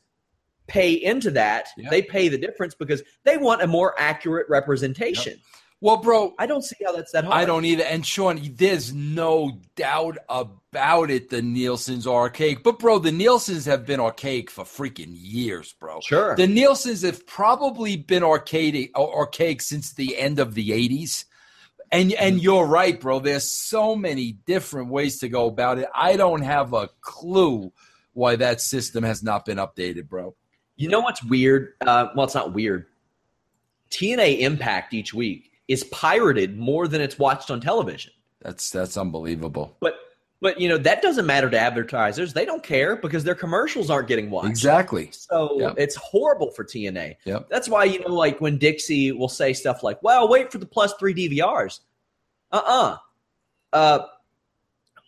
pay 0.66 0.92
into 0.92 1.30
that. 1.32 1.68
They 1.90 2.02
pay 2.02 2.28
the 2.28 2.38
difference 2.38 2.74
because 2.74 3.02
they 3.24 3.36
want 3.36 3.62
a 3.62 3.66
more 3.66 3.94
accurate 3.98 4.48
representation. 4.48 5.38
Well, 5.80 5.98
bro, 5.98 6.34
I 6.38 6.46
don't 6.46 6.64
see 6.64 6.76
how 6.84 6.92
that's 6.92 7.12
that 7.12 7.24
hard. 7.24 7.36
I 7.36 7.44
don't 7.44 7.64
either. 7.64 7.84
And 7.84 8.04
Sean, 8.04 8.40
there's 8.54 8.92
no 8.92 9.60
doubt 9.76 10.18
about 10.28 11.10
it. 11.10 11.30
The 11.30 11.40
Nielsen's 11.40 12.04
are 12.04 12.22
archaic, 12.22 12.64
but 12.64 12.80
bro, 12.80 12.98
the 12.98 13.12
Nielsen's 13.12 13.64
have 13.66 13.86
been 13.86 14.00
archaic 14.00 14.50
for 14.50 14.64
freaking 14.64 15.12
years, 15.12 15.72
bro. 15.74 16.00
Sure. 16.00 16.34
The 16.34 16.48
Nielsen's 16.48 17.02
have 17.02 17.24
probably 17.26 17.96
been 17.96 18.24
archaic, 18.24 18.90
archaic 18.96 19.62
since 19.62 19.92
the 19.92 20.18
end 20.18 20.40
of 20.40 20.54
the 20.54 20.70
'80s. 20.70 21.26
And 21.92 22.12
and 22.14 22.42
you're 22.42 22.66
right, 22.66 23.00
bro. 23.00 23.20
There's 23.20 23.48
so 23.48 23.94
many 23.94 24.32
different 24.32 24.88
ways 24.88 25.20
to 25.20 25.28
go 25.28 25.46
about 25.46 25.78
it. 25.78 25.88
I 25.94 26.16
don't 26.16 26.42
have 26.42 26.72
a 26.72 26.88
clue 27.02 27.72
why 28.14 28.34
that 28.34 28.60
system 28.60 29.04
has 29.04 29.22
not 29.22 29.44
been 29.44 29.58
updated, 29.58 30.08
bro. 30.08 30.34
You 30.74 30.88
know 30.88 31.00
what's 31.00 31.22
weird? 31.22 31.74
Uh, 31.80 32.08
well, 32.16 32.24
it's 32.24 32.34
not 32.34 32.52
weird. 32.52 32.86
TNA 33.90 34.40
Impact 34.40 34.92
each 34.92 35.14
week 35.14 35.47
is 35.68 35.84
pirated 35.84 36.58
more 36.58 36.88
than 36.88 37.00
it's 37.00 37.18
watched 37.18 37.50
on 37.50 37.60
television. 37.60 38.12
That's 38.40 38.70
that's 38.70 38.96
unbelievable. 38.96 39.76
But 39.80 39.96
but 40.40 40.60
you 40.60 40.68
know 40.68 40.78
that 40.78 41.02
doesn't 41.02 41.26
matter 41.26 41.50
to 41.50 41.58
advertisers. 41.58 42.32
They 42.32 42.44
don't 42.44 42.62
care 42.62 42.96
because 42.96 43.24
their 43.24 43.34
commercials 43.34 43.90
aren't 43.90 44.08
getting 44.08 44.30
watched. 44.30 44.48
Exactly. 44.50 45.10
So 45.12 45.58
Yep. 45.60 45.74
it's 45.76 45.96
horrible 45.96 46.50
for 46.52 46.64
TNA. 46.64 47.16
Yep. 47.24 47.48
That's 47.50 47.68
why 47.68 47.84
you 47.84 48.00
know, 48.00 48.14
like 48.14 48.40
when 48.40 48.56
Dixie 48.58 49.12
will 49.12 49.28
say 49.28 49.52
stuff 49.52 49.82
like, 49.82 50.02
"Well, 50.02 50.28
wait 50.28 50.50
for 50.50 50.58
the 50.58 50.66
plus 50.66 50.94
three 50.94 51.14
DVRs." 51.14 51.80
Uh-uh. 52.52 52.96
Uh 53.72 53.98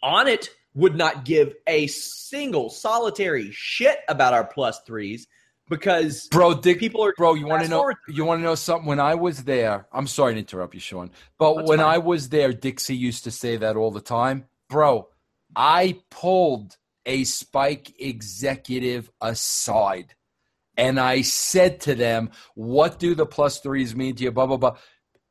Onnit 0.04 0.48
would 0.74 0.96
not 0.96 1.24
give 1.24 1.54
a 1.66 1.86
single 1.88 2.70
solitary 2.70 3.50
shit 3.52 3.98
about 4.08 4.32
our 4.34 4.44
plus 4.44 4.80
threes 4.82 5.26
because 5.70 6.28
Bro, 6.28 6.54
Dick, 6.60 6.78
people 6.78 7.02
are 7.04 7.14
bro, 7.16 7.32
you 7.34 7.46
want 7.46 7.62
to 7.62 7.68
know? 7.68 7.78
forward. 7.78 7.96
You 8.08 8.24
want 8.26 8.40
to 8.40 8.44
know 8.44 8.54
something? 8.56 8.86
When 8.86 9.00
I 9.00 9.14
was 9.14 9.44
there, 9.44 9.86
I'm 9.92 10.06
sorry 10.06 10.34
to 10.34 10.40
interrupt 10.40 10.74
you, 10.74 10.80
Sean, 10.80 11.10
but 11.38 11.54
That's 11.54 11.68
when 11.68 11.78
fine. 11.78 11.86
I 11.86 11.98
was 11.98 12.28
there, 12.28 12.52
Dixie 12.52 12.96
used 12.96 13.24
to 13.24 13.30
say 13.30 13.56
that 13.56 13.76
all 13.76 13.90
the 13.90 14.00
time, 14.02 14.44
bro. 14.68 15.08
I 15.56 15.98
pulled 16.10 16.76
a 17.06 17.24
Spike 17.24 17.94
executive 17.98 19.10
aside, 19.20 20.14
and 20.76 21.00
I 21.00 21.22
said 21.22 21.80
to 21.82 21.94
them, 21.94 22.30
"What 22.54 22.98
do 22.98 23.14
the 23.14 23.26
plus 23.26 23.60
threes 23.60 23.96
mean 23.96 24.16
to 24.16 24.24
you?" 24.24 24.32
Blah 24.32 24.46
blah 24.46 24.56
blah. 24.58 24.76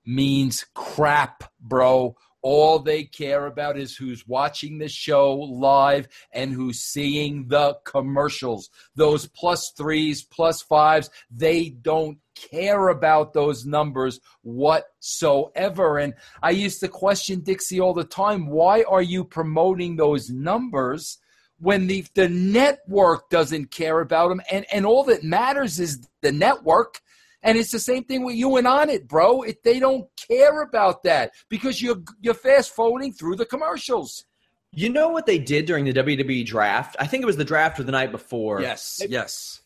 Means 0.05 0.65
crap, 0.73 1.43
bro. 1.59 2.15
All 2.41 2.79
they 2.79 3.03
care 3.03 3.47
about 3.47 3.77
is 3.77 3.95
who's 3.95 4.27
watching 4.27 4.77
the 4.77 4.87
show 4.87 5.35
live 5.35 6.07
and 6.31 6.53
who's 6.53 6.79
seeing 6.79 7.47
the 7.47 7.77
commercials. 7.83 8.69
Those 8.95 9.27
plus 9.27 9.71
threes, 9.77 10.23
plus 10.23 10.61
fives, 10.61 11.09
they 11.29 11.69
don't 11.69 12.17
care 12.35 12.89
about 12.89 13.33
those 13.33 13.65
numbers 13.65 14.19
whatsoever. 14.41 15.97
And 15.97 16.13
I 16.41 16.51
used 16.51 16.79
to 16.79 16.87
question 16.87 17.41
Dixie 17.41 17.81
all 17.81 17.93
the 17.93 18.03
time 18.03 18.47
why 18.47 18.83
are 18.83 19.01
you 19.01 19.23
promoting 19.25 19.95
those 19.95 20.29
numbers? 20.29 21.17
When 21.61 21.87
the, 21.87 22.05
the 22.15 22.29
network 22.29 23.29
doesn't 23.29 23.69
care 23.69 23.99
about 23.99 24.29
them, 24.29 24.41
and, 24.49 24.65
and 24.71 24.85
all 24.85 25.03
that 25.03 25.25
matters 25.25 25.77
is 25.77 26.07
the 26.21 26.31
network. 26.31 27.01
And 27.41 27.57
it's 27.57 27.71
the 27.71 27.79
same 27.79 28.03
thing 28.03 28.25
with 28.25 28.35
you 28.35 28.57
and 28.57 28.67
Onnit, 28.67 29.07
bro. 29.07 29.43
It, 29.43 29.63
they 29.63 29.79
don't 29.79 30.07
care 30.27 30.61
about 30.61 31.03
that 31.03 31.31
because 31.49 31.81
you're 31.81 32.01
you're 32.19 32.33
fast 32.33 32.75
forwarding 32.75 33.13
through 33.13 33.37
the 33.37 33.45
commercials. 33.45 34.25
You 34.71 34.89
know 34.89 35.09
what 35.09 35.25
they 35.25 35.39
did 35.39 35.65
during 35.65 35.85
the 35.85 35.93
WWE 35.93 36.45
draft? 36.45 36.95
I 36.99 37.07
think 37.07 37.23
it 37.23 37.25
was 37.25 37.37
the 37.37 37.45
draft 37.45 37.79
or 37.79 37.83
the 37.83 37.91
night 37.91 38.11
before. 38.11 38.61
Yes, 38.61 39.01
yes. 39.07 39.61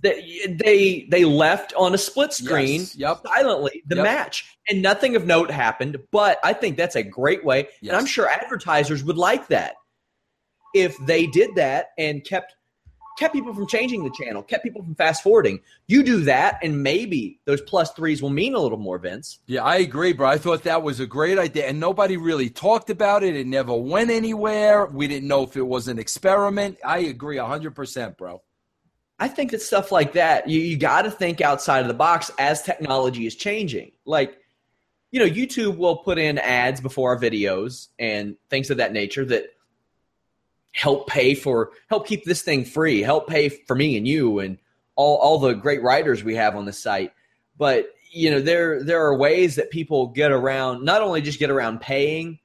They 0.00 0.56
they, 0.64 1.06
they 1.10 1.24
left 1.24 1.74
on 1.76 1.92
a 1.92 1.98
split 1.98 2.32
screen 2.32 2.80
Yes, 2.82 2.96
yep. 2.96 3.20
silently 3.26 3.82
the 3.86 3.96
Yep. 3.96 4.04
match, 4.04 4.56
and 4.68 4.80
nothing 4.80 5.16
of 5.16 5.26
note 5.26 5.50
happened. 5.50 5.96
But 6.12 6.38
I 6.44 6.52
think 6.52 6.76
that's 6.76 6.94
a 6.96 7.02
great 7.02 7.44
way, 7.44 7.68
Yes. 7.82 7.90
and 7.90 7.96
I'm 7.96 8.06
sure 8.06 8.28
advertisers 8.28 9.02
would 9.02 9.18
like 9.18 9.48
that 9.48 9.74
if 10.74 10.96
they 11.06 11.26
did 11.26 11.56
that 11.56 11.88
and 11.98 12.24
kept 12.24 12.54
kept 13.18 13.34
people 13.34 13.52
from 13.52 13.66
changing 13.66 14.04
the 14.04 14.10
channel, 14.10 14.42
kept 14.42 14.62
people 14.62 14.82
from 14.82 14.94
fast 14.94 15.22
forwarding. 15.22 15.60
You 15.88 16.02
do 16.02 16.22
that, 16.24 16.58
and 16.62 16.82
maybe 16.82 17.40
those 17.44 17.60
plus 17.60 17.92
threes 17.92 18.22
will 18.22 18.30
mean 18.30 18.54
a 18.54 18.58
little 18.58 18.78
more, 18.78 18.98
Vince. 18.98 19.40
Yeah, 19.46 19.64
I 19.64 19.76
agree, 19.76 20.12
bro. 20.12 20.28
I 20.28 20.38
thought 20.38 20.62
that 20.62 20.82
was 20.82 21.00
a 21.00 21.06
great 21.06 21.38
idea, 21.38 21.66
and 21.66 21.80
nobody 21.80 22.16
really 22.16 22.48
talked 22.48 22.90
about 22.90 23.24
it. 23.24 23.34
It 23.34 23.46
never 23.46 23.74
went 23.74 24.10
anywhere. 24.10 24.86
We 24.86 25.08
didn't 25.08 25.28
know 25.28 25.42
if 25.42 25.56
it 25.56 25.66
was 25.66 25.88
an 25.88 25.98
experiment. 25.98 26.78
I 26.84 26.98
agree 27.00 27.36
100%, 27.36 28.16
bro. 28.16 28.40
I 29.18 29.26
think 29.26 29.50
that 29.50 29.62
stuff 29.62 29.90
like 29.90 30.12
that, 30.12 30.48
you, 30.48 30.60
you 30.60 30.76
got 30.76 31.02
to 31.02 31.10
think 31.10 31.40
outside 31.40 31.80
of 31.80 31.88
the 31.88 31.94
box 31.94 32.30
as 32.38 32.62
technology 32.62 33.26
is 33.26 33.34
changing. 33.34 33.90
Like, 34.04 34.38
you 35.10 35.18
know, 35.18 35.26
YouTube 35.26 35.76
will 35.76 35.96
put 35.96 36.18
in 36.18 36.38
ads 36.38 36.80
before 36.80 37.10
our 37.14 37.20
videos 37.20 37.88
and 37.98 38.36
things 38.48 38.70
of 38.70 38.76
that 38.76 38.92
nature 38.92 39.24
that 39.24 39.46
help 40.72 41.08
pay 41.08 41.34
for, 41.34 41.70
help 41.88 42.06
keep 42.06 42.24
this 42.24 42.42
thing 42.42 42.64
free, 42.64 43.02
help 43.02 43.28
pay 43.28 43.48
for 43.48 43.74
me 43.74 43.96
and 43.96 44.06
you 44.06 44.38
and 44.38 44.58
all, 44.96 45.16
all 45.16 45.38
the 45.38 45.54
great 45.54 45.82
writers 45.82 46.22
we 46.22 46.34
have 46.34 46.56
on 46.56 46.64
the 46.64 46.72
site. 46.72 47.12
But, 47.56 47.90
you 48.10 48.30
know, 48.30 48.40
there, 48.40 48.82
there 48.82 49.04
are 49.04 49.16
ways 49.16 49.56
that 49.56 49.70
people 49.70 50.08
get 50.08 50.30
around, 50.30 50.84
not 50.84 51.02
only 51.02 51.20
just 51.20 51.38
get 51.38 51.50
around 51.50 51.80
paying, 51.80 52.38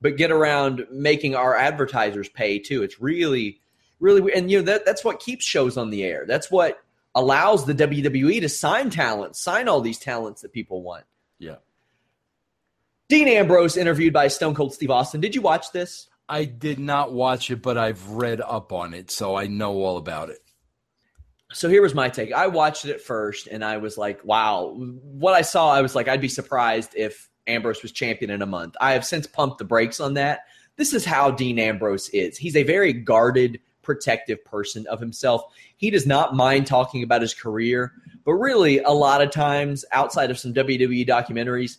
but 0.00 0.16
get 0.16 0.30
around 0.30 0.86
making 0.90 1.34
our 1.34 1.56
advertisers 1.56 2.28
pay 2.28 2.58
too. 2.58 2.82
It's 2.82 3.00
really, 3.00 3.60
really 4.00 4.32
and 4.34 4.50
you 4.50 4.58
know 4.58 4.64
that 4.64 4.84
that's 4.84 5.04
what 5.04 5.20
keeps 5.20 5.44
shows 5.44 5.76
on 5.76 5.90
the 5.90 6.04
air 6.04 6.24
that's 6.26 6.50
what 6.50 6.82
allows 7.14 7.64
the 7.64 7.74
WWE 7.74 8.40
to 8.40 8.48
sign 8.48 8.90
talent 8.90 9.36
sign 9.36 9.68
all 9.68 9.80
these 9.80 9.98
talents 9.98 10.42
that 10.42 10.52
people 10.52 10.82
want 10.82 11.04
Yeah. 11.38 11.56
Dean 13.08 13.28
Ambrose 13.28 13.76
interviewed 13.76 14.12
by 14.12 14.28
Stone 14.28 14.54
Cold 14.54 14.74
Steve 14.74 14.90
Austin 14.90 15.20
did 15.20 15.34
you 15.34 15.40
watch 15.40 15.72
this 15.72 16.08
I 16.28 16.44
did 16.44 16.78
not 16.78 17.12
watch 17.12 17.50
it, 17.50 17.62
but 17.62 17.76
I've 17.76 18.06
read 18.08 18.40
up 18.40 18.72
on 18.72 18.94
it, 18.94 19.10
so 19.10 19.36
I 19.36 19.46
know 19.46 19.74
all 19.82 19.98
about 19.98 20.30
it. 20.30 20.38
so 21.52 21.68
here 21.68 21.82
was 21.82 21.94
my 21.94 22.08
take. 22.08 22.32
I 22.32 22.46
watched 22.46 22.86
it 22.86 23.00
first 23.00 23.46
and 23.46 23.64
I 23.64 23.76
was 23.76 23.98
like 23.98 24.24
wow. 24.24 24.74
What 24.76 25.34
I 25.34 25.42
saw 25.42 25.72
I 25.72 25.82
was 25.82 25.94
like 25.94 26.08
I'd 26.08 26.20
be 26.20 26.28
surprised 26.28 26.92
if 26.96 27.28
Ambrose 27.46 27.82
was 27.82 27.92
champion 27.92 28.30
in 28.30 28.42
a 28.42 28.46
month. 28.46 28.74
I 28.80 28.92
have 28.92 29.04
since 29.04 29.26
pumped 29.26 29.58
the 29.58 29.64
brakes 29.64 30.00
on 30.00 30.14
that. 30.14 30.40
This 30.76 30.92
is 30.92 31.04
how 31.04 31.30
Dean 31.30 31.58
Ambrose 31.58 32.08
is. 32.08 32.36
He's 32.38 32.56
a 32.56 32.62
very 32.62 32.92
guarded 32.92 33.60
protective 33.82 34.42
person 34.44 34.86
of 34.86 34.98
himself. 34.98 35.42
He 35.76 35.90
does 35.90 36.06
not 36.06 36.34
mind 36.34 36.66
talking 36.66 37.02
about 37.02 37.20
his 37.20 37.34
career 37.34 37.92
but 38.24 38.34
really 38.34 38.78
a 38.80 38.90
lot 38.90 39.22
of 39.22 39.30
times 39.30 39.84
outside 39.92 40.30
of 40.30 40.38
some 40.38 40.54
WWE 40.54 41.06
documentaries 41.06 41.78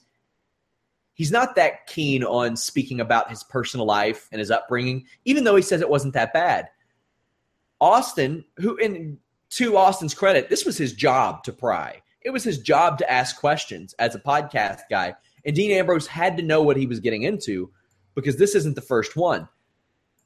he's 1.16 1.32
not 1.32 1.56
that 1.56 1.88
keen 1.88 2.24
on 2.24 2.56
speaking 2.56 3.02
about 3.02 3.30
his 3.30 3.44
personal 3.44 3.86
life 3.86 4.30
and 4.32 4.40
his 4.40 4.52
upbringing 4.52 5.06
even 5.26 5.44
though 5.44 5.56
he 5.56 5.62
says 5.62 5.82
it 5.82 5.90
wasn't 5.90 6.14
that 6.14 6.34
bad 6.34 6.70
Austin 7.82 8.46
who 8.58 8.76
in 8.78 9.18
to 9.50 9.76
Austin's 9.78 10.14
credit 10.14 10.50
this 10.50 10.66
was 10.66 10.78
his 10.78 10.94
job 10.94 11.44
to 11.44 11.52
pry 11.52 12.02
it 12.22 12.30
was 12.30 12.44
his 12.44 12.60
job 12.60 12.98
to 13.00 13.12
ask 13.12 13.40
questions 13.40 13.94
as 14.00 14.14
a 14.16 14.20
podcast 14.20 14.82
guy 14.90 15.16
and 15.46 15.56
Dean 15.56 15.72
Ambrose 15.72 16.08
had 16.08 16.38
to 16.38 16.44
know 16.44 16.62
what 16.62 16.78
he 16.78 16.86
was 16.86 17.00
getting 17.00 17.24
into 17.24 17.72
because 18.14 18.38
this 18.38 18.56
isn't 18.56 18.76
the 18.76 18.82
first 18.82 19.16
one 19.16 19.50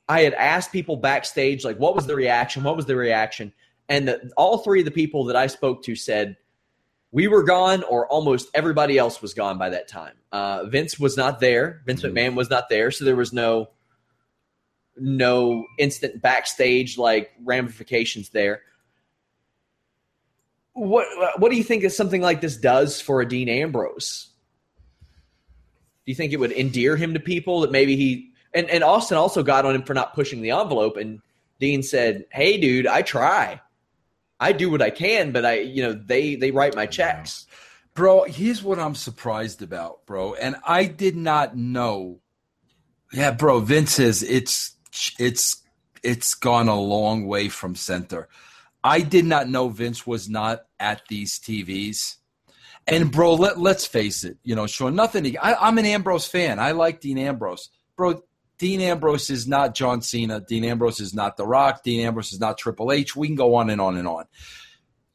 I 0.10 0.22
had 0.22 0.34
asked 0.34 0.72
people 0.72 0.98
backstage, 0.98 1.64
like, 1.64 1.78
what 1.78 1.96
was 1.96 2.08
the 2.08 2.16
reaction? 2.16 2.64
What 2.64 2.76
was 2.76 2.88
the 2.88 2.96
reaction? 2.96 3.54
And 3.88 4.08
the, 4.08 4.32
all 4.36 4.58
three 4.58 4.80
of 4.80 4.86
the 4.86 4.92
people 4.92 5.26
that 5.26 5.36
I 5.36 5.46
spoke 5.46 5.84
to 5.84 5.96
said, 5.96 6.36
we 7.12 7.28
were 7.28 7.44
gone, 7.44 7.84
or 7.84 8.08
almost 8.08 8.50
everybody 8.54 8.98
else 8.98 9.22
was 9.22 9.34
gone 9.34 9.58
by 9.58 9.70
that 9.70 9.88
time. 9.88 10.14
Uh, 10.32 10.66
Vince 10.66 11.00
was 11.00 11.18
not 11.18 11.40
there. 11.40 11.82
Vince 11.86 12.02
Mhm. 12.04 12.12
McMahon 12.12 12.36
was 12.36 12.50
not 12.50 12.70
there, 12.70 12.92
so 12.92 13.06
there 13.06 13.16
was 13.16 13.34
no 13.34 13.70
no 15.02 15.66
instant 15.78 16.22
backstage 16.22 16.98
like 16.98 17.32
ramifications 17.44 18.30
there. 18.30 18.62
What 20.74 21.08
what 21.40 21.52
do 21.52 21.58
you 21.58 21.64
think 21.64 21.84
that 21.84 21.92
something 21.92 22.22
like 22.22 22.42
this 22.42 22.58
does 22.58 23.02
for 23.02 23.22
a 23.22 23.28
Dean 23.28 23.50
Ambrose? 23.50 24.28
Do 26.06 26.12
you 26.12 26.16
think 26.16 26.32
it 26.34 26.40
would 26.40 26.52
endear 26.52 26.96
him 26.96 27.14
to 27.14 27.20
people 27.20 27.62
that 27.62 27.72
maybe 27.72 27.96
he 27.96 28.32
and, 28.54 28.70
and 28.70 28.84
Austin 28.84 29.18
also 29.18 29.44
got 29.44 29.66
on 29.66 29.76
him 29.76 29.84
for 29.84 29.94
not 29.94 30.14
pushing 30.14 30.42
the 30.42 30.52
envelope 30.52 30.98
and 30.98 31.22
Dean 31.60 31.84
said, 31.84 32.26
Hey 32.32 32.58
dude, 32.60 32.88
I 32.88 33.02
try. 33.02 33.62
I 34.40 34.52
do 34.54 34.70
what 34.70 34.82
I 34.82 34.90
can, 34.90 35.32
but 35.32 35.46
I 35.46 35.60
you 35.60 35.84
know, 35.84 35.94
they 35.94 36.36
they 36.36 36.52
write 36.52 36.76
my 36.76 36.86
checks. 36.86 37.46
Bro, 37.94 38.24
here's 38.26 38.64
what 38.64 38.80
I'm 38.80 38.96
surprised 38.96 39.62
about, 39.62 40.06
bro. 40.06 40.34
And 40.34 40.56
I 40.66 40.86
did 40.86 41.16
not 41.16 41.58
know. 41.58 42.22
Yeah, 43.12 43.32
bro, 43.32 43.60
Vince 43.60 43.94
says 43.94 44.24
it's 44.24 44.76
it's 45.18 45.62
it's 46.04 46.34
gone 46.34 46.70
a 46.70 46.80
long 46.80 47.28
way 47.28 47.50
from 47.50 47.76
center. 47.76 48.30
I 48.84 49.02
did 49.02 49.26
not 49.26 49.50
know 49.50 49.70
Vince 49.70 50.08
was 50.08 50.30
not 50.30 50.62
at 50.80 51.02
these 51.10 51.40
TVs. 51.40 52.16
And 52.88 53.12
bro, 53.12 53.36
let 53.36 53.60
let's 53.60 53.86
face 53.86 54.24
it, 54.24 54.38
you 54.44 54.56
know, 54.56 54.66
Sean, 54.66 54.96
nothing. 54.96 55.38
I, 55.38 55.56
I'm 55.56 55.78
an 55.78 55.86
Ambrose 55.86 56.26
fan. 56.26 56.60
I 56.60 56.72
like 56.72 57.02
Dean 57.02 57.18
Ambrose, 57.18 57.70
bro. 57.96 58.24
Dean 58.60 58.82
Ambrose 58.82 59.30
is 59.30 59.48
not 59.48 59.74
John 59.74 60.02
Cena. 60.02 60.42
Dean 60.42 60.66
Ambrose 60.66 61.00
is 61.00 61.14
not 61.14 61.38
The 61.38 61.48
Rock. 61.48 61.82
Dean 61.82 62.06
Ambrose 62.06 62.34
is 62.34 62.40
not 62.40 62.58
Triple 62.58 62.92
H. 62.92 63.16
We 63.16 63.28
can 63.28 63.36
go 63.36 63.56
on 63.56 63.70
and 63.70 63.80
on 63.80 63.98
and 63.98 64.08
on. 64.08 64.26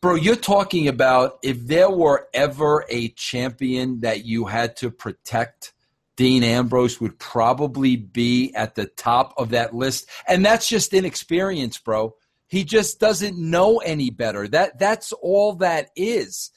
Bro, 0.01 0.17
you're 0.17 0.35
talking 0.35 0.89
about 0.89 1.39
if 1.43 1.67
there 1.67 1.91
were 1.91 2.29
ever 2.35 2.85
a 2.89 3.09
champion 3.11 4.01
that 4.01 4.25
you 4.25 4.47
had 4.47 4.77
to 4.77 4.91
protect, 4.91 5.75
Dean 6.17 6.43
Ambrose 6.43 7.01
would 7.01 7.19
probably 7.19 7.97
be 7.97 8.53
at 8.55 8.75
the 8.75 8.87
top 8.87 9.35
of 9.37 9.51
that 9.51 9.75
list. 9.75 10.09
And 10.27 10.45
that's 10.45 10.69
just 10.69 10.95
inexperience, 10.95 11.79
bro. 11.79 12.15
He 12.47 12.65
just 12.65 13.01
doesn't 13.01 13.39
know 13.39 13.79
any 13.79 14.11
better. 14.11 14.47
That 14.49 14.79
that's 14.79 15.13
all 15.13 15.55
that 15.57 15.91
is. 15.97 16.51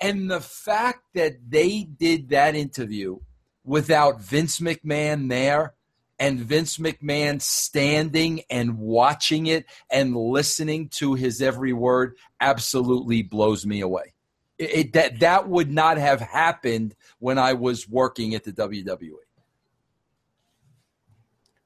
And 0.00 0.30
the 0.30 0.40
fact 0.40 1.00
that 1.14 1.34
they 1.48 1.84
did 1.84 2.30
that 2.30 2.54
interview 2.54 3.18
without 3.64 4.20
Vince 4.20 4.60
McMahon 4.60 5.28
there 5.28 5.74
and 6.20 6.38
Vince 6.38 6.76
McMahon 6.76 7.40
standing 7.42 8.42
and 8.48 8.78
watching 8.78 9.46
it 9.46 9.64
and 9.90 10.14
listening 10.14 10.88
to 10.90 11.14
his 11.14 11.42
every 11.42 11.72
word 11.72 12.14
absolutely 12.40 13.22
blows 13.22 13.66
me 13.66 13.80
away. 13.80 14.12
It, 14.58 14.70
it- 14.74 14.92
that 14.92 15.20
that 15.20 15.48
would 15.48 15.70
not 15.70 15.96
have 15.96 16.20
happened 16.20 16.94
when 17.18 17.38
I 17.38 17.54
was 17.54 17.88
working 17.88 18.34
at 18.36 18.44
the. 18.44 18.52
WWE. 18.52 19.10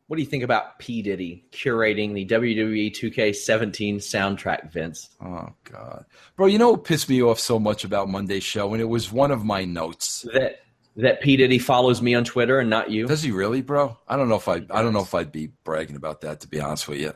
What 0.06 0.16
do 0.16 0.22
you 0.22 0.28
think 0.28 0.44
about 0.44 0.78
P. 0.78 1.00
Diddy 1.00 1.46
curating 1.50 2.12
the 2.12 2.26
WWE 2.26 2.92
2K17 2.92 3.96
soundtrack, 3.96 4.70
Vince? 4.70 5.08
Oh 5.24 5.48
God, 5.64 6.04
bro! 6.36 6.46
You 6.46 6.58
know 6.58 6.72
what 6.72 6.84
pissed 6.84 7.08
me 7.08 7.22
off 7.22 7.40
so 7.40 7.58
much 7.58 7.84
about 7.84 8.10
Monday's 8.10 8.44
show, 8.44 8.74
and 8.74 8.82
it 8.82 8.86
was 8.88 9.10
one 9.10 9.30
of 9.30 9.44
my 9.46 9.64
notes. 9.64 10.26
That 10.34 10.60
that 10.96 11.20
P. 11.20 11.36
Diddy 11.36 11.58
follows 11.58 12.00
me 12.00 12.14
on 12.14 12.24
Twitter 12.24 12.58
and 12.60 12.70
not 12.70 12.90
you? 12.90 13.06
Does 13.06 13.22
he 13.22 13.30
really, 13.30 13.62
bro? 13.62 13.96
I 14.08 14.16
don't 14.16 14.28
know 14.28 14.36
if 14.36 14.48
I 14.48 14.56
I 14.70 14.82
don't 14.82 14.92
know 14.92 15.00
if 15.02 15.14
I'd 15.14 15.32
be 15.32 15.48
bragging 15.64 15.96
about 15.96 16.20
that 16.22 16.40
to 16.40 16.48
be 16.48 16.60
honest 16.60 16.88
with 16.88 17.00
you. 17.00 17.12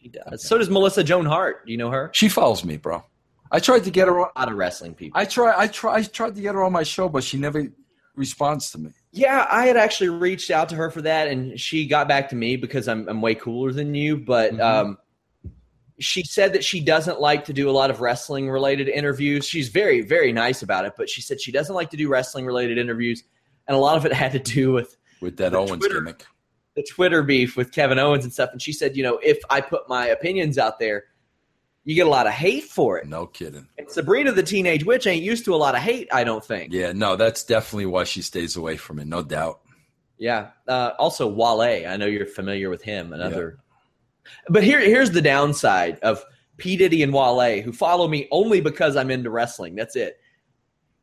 He 0.00 0.08
does. 0.08 0.46
So 0.46 0.58
does 0.58 0.70
Melissa 0.70 1.02
Joan 1.04 1.26
Hart. 1.26 1.66
Do 1.66 1.72
you 1.72 1.78
know 1.78 1.90
her? 1.90 2.10
She 2.12 2.28
follows 2.28 2.64
me, 2.64 2.76
bro. 2.76 3.04
I 3.50 3.60
tried 3.60 3.84
to 3.84 3.90
get 3.90 4.08
her 4.08 4.20
on. 4.20 4.30
A 4.34 4.38
lot 4.40 4.50
of 4.50 4.56
wrestling 4.56 4.94
people. 4.94 5.20
I 5.20 5.24
try. 5.24 5.54
I 5.56 5.66
try. 5.68 5.96
I 5.96 6.02
tried 6.02 6.34
to 6.34 6.40
get 6.40 6.54
her 6.54 6.62
on 6.64 6.72
my 6.72 6.82
show, 6.82 7.08
but 7.08 7.22
she 7.24 7.36
never 7.36 7.66
responds 8.16 8.70
to 8.72 8.78
me. 8.78 8.90
Yeah, 9.12 9.46
I 9.48 9.66
had 9.66 9.76
actually 9.76 10.08
reached 10.10 10.50
out 10.50 10.68
to 10.70 10.74
her 10.74 10.90
for 10.90 11.02
that, 11.02 11.28
and 11.28 11.58
she 11.58 11.86
got 11.86 12.08
back 12.08 12.28
to 12.30 12.36
me 12.36 12.56
because 12.56 12.88
I'm 12.88 13.08
I'm 13.08 13.20
way 13.22 13.34
cooler 13.34 13.72
than 13.72 13.94
you. 13.94 14.16
But 14.16 14.54
Mhm. 14.54 14.60
um, 14.60 14.98
she 15.98 16.22
said 16.24 16.52
that 16.52 16.64
she 16.64 16.80
doesn't 16.80 17.20
like 17.20 17.46
to 17.46 17.52
do 17.52 17.70
a 17.70 17.72
lot 17.72 17.90
of 17.90 18.00
wrestling 18.00 18.50
related 18.50 18.88
interviews. 18.88 19.46
She's 19.46 19.68
very 19.68 20.02
very 20.02 20.32
nice 20.32 20.62
about 20.62 20.84
it, 20.84 20.92
but 20.96 21.08
she 21.08 21.22
said 21.22 21.40
she 21.40 21.52
doesn't 21.52 21.74
like 21.74 21.90
to 21.90 21.96
do 21.96 22.08
wrestling 22.08 22.44
related 22.46 22.78
interviews, 22.78 23.22
and 23.66 23.76
a 23.76 23.80
lot 23.80 23.96
of 23.96 24.04
it 24.06 24.12
had 24.12 24.32
to 24.32 24.38
do 24.38 24.72
with 24.72 24.96
with 25.20 25.36
that 25.38 25.54
Owens 25.54 25.78
Twitter- 25.78 25.94
gimmick. 26.00 26.26
the 26.74 26.82
Twitter 26.82 27.22
beef 27.22 27.56
with 27.56 27.72
Kevin 27.72 27.98
Owens 27.98 28.24
and 28.24 28.32
stuff. 28.32 28.50
And 28.52 28.60
she 28.60 28.72
said, 28.72 28.96
you 28.96 29.02
know, 29.02 29.18
if 29.22 29.38
I 29.48 29.62
put 29.62 29.88
my 29.88 30.08
opinions 30.08 30.58
out 30.58 30.78
there, 30.78 31.04
you 31.84 31.94
get 31.94 32.06
a 32.06 32.10
lot 32.10 32.26
of 32.26 32.32
hate 32.34 32.64
for 32.64 32.98
it. 32.98 33.06
No 33.06 33.26
kidding. 33.26 33.66
And 33.78 33.90
Sabrina 33.90 34.32
the 34.32 34.42
Teenage 34.42 34.84
Witch 34.84 35.06
ain't 35.06 35.22
used 35.22 35.44
to 35.46 35.54
a 35.54 35.56
lot 35.56 35.74
of 35.74 35.80
hate, 35.80 36.08
I 36.12 36.24
don't 36.24 36.44
think. 36.44 36.72
Yeah, 36.74 36.92
no, 36.92 37.16
that's 37.16 37.44
definitely 37.44 37.86
why 37.86 38.04
she 38.04 38.20
stays 38.20 38.56
away 38.56 38.76
from 38.76 38.98
it. 38.98 39.06
No 39.06 39.22
doubt. 39.22 39.60
Yeah. 40.18 40.48
Uh, 40.68 40.90
also, 40.98 41.26
Wale. 41.28 41.86
I 41.88 41.96
know 41.96 42.06
you're 42.06 42.26
familiar 42.26 42.68
with 42.68 42.82
him. 42.82 43.12
Another. 43.12 43.58
But 44.48 44.62
here, 44.62 44.80
here's 44.80 45.10
the 45.10 45.22
downside 45.22 45.98
of 46.00 46.22
P 46.56 46.76
Diddy 46.76 47.02
and 47.02 47.12
Wale, 47.12 47.62
who 47.62 47.72
follow 47.72 48.08
me 48.08 48.28
only 48.30 48.60
because 48.60 48.96
I'm 48.96 49.10
into 49.10 49.30
wrestling. 49.30 49.74
That's 49.74 49.96
it. 49.96 50.18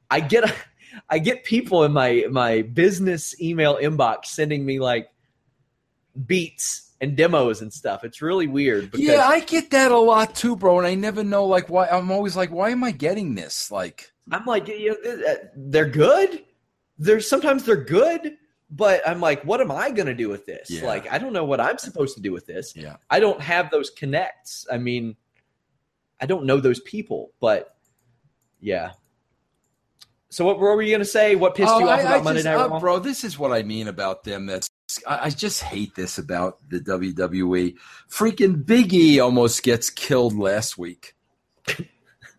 I 0.10 0.20
get, 0.20 0.54
I 1.10 1.20
get 1.20 1.44
people 1.44 1.84
in 1.84 1.92
my 1.92 2.26
my 2.30 2.62
business 2.62 3.40
email 3.42 3.78
inbox 3.78 4.26
sending 4.26 4.66
me 4.66 4.80
like 4.80 5.10
beats 6.26 6.92
and 7.02 7.18
demos 7.18 7.62
and 7.62 7.72
stuff. 7.72 8.04
It's 8.04 8.22
really 8.22 8.48
weird. 8.48 8.92
Because, 8.92 9.06
yeah, 9.06 9.28
I 9.28 9.42
get 9.42 9.72
that 9.72 9.92
a 9.92 9.98
lot 9.98 10.36
too, 10.36 10.56
bro. 10.56 10.78
And 10.78 10.88
I 10.88 10.96
never 10.96 11.24
know 11.24 11.46
like 11.46 11.70
why. 11.70 11.88
I'm 11.88 12.12
always 12.12 12.38
like, 12.38 12.52
why 12.52 12.70
am 12.70 12.84
I 12.84 12.92
getting 12.92 13.36
this? 13.36 13.70
Like, 13.70 14.12
I'm 14.32 14.46
like, 14.46 14.68
you 14.70 14.96
know, 15.04 15.24
uh, 15.30 15.36
they're 15.56 15.90
good. 15.90 16.44
They're 16.98 17.20
sometimes 17.20 17.66
they're 17.66 17.84
good, 17.84 18.38
but 18.76 19.08
I'm 19.08 19.22
like, 19.22 19.44
what 19.44 19.62
am 19.62 19.72
I 19.72 19.92
going 19.92 20.08
to 20.08 20.16
do 20.16 20.30
with 20.30 20.46
this? 20.48 20.70
Yeah. 20.72 20.86
Like, 20.86 21.12
I 21.12 21.20
don't 21.20 21.32
know 21.32 21.46
what 21.46 21.62
I'm 21.62 21.78
supposed 21.78 22.16
to 22.16 22.22
do 22.22 22.32
with 22.32 22.48
this. 22.48 22.76
yeah, 22.76 22.96
I 23.10 23.20
don't 23.20 23.40
have 23.40 23.70
those 23.70 23.90
connects. 23.92 24.66
I 24.72 24.78
mean, 24.80 25.16
I 26.20 26.26
don't 26.26 26.46
know 26.46 26.60
those 26.60 26.80
people, 26.80 27.32
but 27.40 27.76
yeah. 28.60 28.92
So 30.30 30.44
what, 30.46 30.56
what 30.60 30.76
were 30.76 30.82
you 30.82 30.90
going 30.90 31.02
to 31.02 31.06
say? 31.06 31.36
What 31.36 31.54
pissed 31.54 31.70
you 31.78 31.86
Oh, 31.86 31.90
off 31.90 32.00
I- 32.00 32.02
about 32.02 32.20
I 32.22 32.24
Monday 32.24 32.40
just- 32.42 32.46
Night 32.46 32.56
uh, 32.56 32.70
Raw? 32.70 32.80
bro? 32.80 32.98
This 33.00 33.24
is 33.24 33.38
what 33.38 33.52
I 33.52 33.62
mean 33.62 33.88
about 33.88 34.24
them. 34.24 34.48
That's 34.48 34.68
I, 35.08 35.26
I 35.26 35.30
just 35.30 35.62
hate 35.62 35.94
this 35.96 36.18
about 36.18 36.58
the 36.70 36.80
WWE. 36.80 37.76
Freaking 38.10 38.66
Big 38.66 38.94
E 38.94 39.20
almost 39.20 39.62
gets 39.62 39.90
killed 39.92 40.34
last 40.36 40.78
week. 40.78 41.16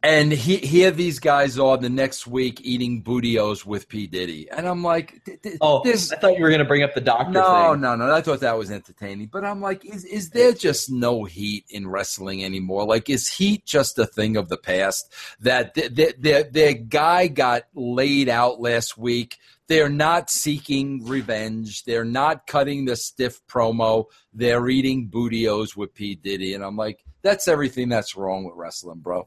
And 0.05 0.31
he, 0.31 0.59
here 0.59 0.91
these 0.91 1.19
guys 1.19 1.59
are 1.59 1.79
the 1.79 1.89
next 1.89 2.27
week 2.27 2.61
eating 2.61 3.01
Booty-O's 3.01 3.65
with 3.65 3.89
P 3.89 4.07
Diddy, 4.07 4.51
and 4.51 4.69
I'm 4.69 4.83
like, 4.83 5.27
Oh, 5.63 5.83
this 5.83 6.13
I 6.13 6.17
thought 6.17 6.37
you 6.37 6.43
were 6.43 6.51
going 6.51 6.59
to 6.59 6.67
bring 6.67 6.83
up 6.83 6.93
the 6.95 7.01
doctor 7.01 7.33
no, 7.33 7.73
thing. 7.73 7.81
no, 7.81 7.97
no. 7.97 8.15
I 8.15 8.21
thought 8.21 8.41
that 8.41 8.59
was 8.59 8.71
entertaining, 8.71 9.29
but 9.33 9.47
I'm 9.47 9.63
like, 9.63 9.83
is 9.87 10.05
is 10.05 10.29
there 10.29 10.53
just 10.53 10.91
no 10.91 11.25
heat 11.25 11.65
in 11.71 11.89
wrestling 11.89 12.45
anymore? 12.45 12.85
Like, 12.85 13.09
is 13.09 13.29
heat 13.29 13.65
just 13.65 13.99
a 13.99 14.05
thing 14.05 14.37
of 14.37 14.51
the 14.51 14.59
past? 14.59 15.11
That 15.41 15.73
the 15.73 16.85
guy 16.87 17.29
got 17.29 17.63
laid 17.75 18.29
out 18.29 18.61
last 18.61 18.99
week. 18.99 19.39
They're 19.69 19.89
not 19.89 20.29
seeking 20.29 21.07
revenge. 21.07 21.85
They're 21.85 22.05
not 22.05 22.47
cutting 22.47 22.85
the 22.85 22.97
stiff 22.97 23.41
promo. 23.47 24.05
They're 24.35 24.69
eating 24.69 25.07
Booty-O's 25.07 25.75
with 25.75 25.95
P 25.95 26.15
Diddy, 26.15 26.53
and 26.53 26.63
I'm 26.63 26.77
like, 26.77 27.03
that's 27.23 27.49
everything 27.49 27.89
that's 27.89 28.15
wrong 28.17 28.45
with 28.45 28.55
wrestling, 28.55 28.99
bro. 28.99 29.27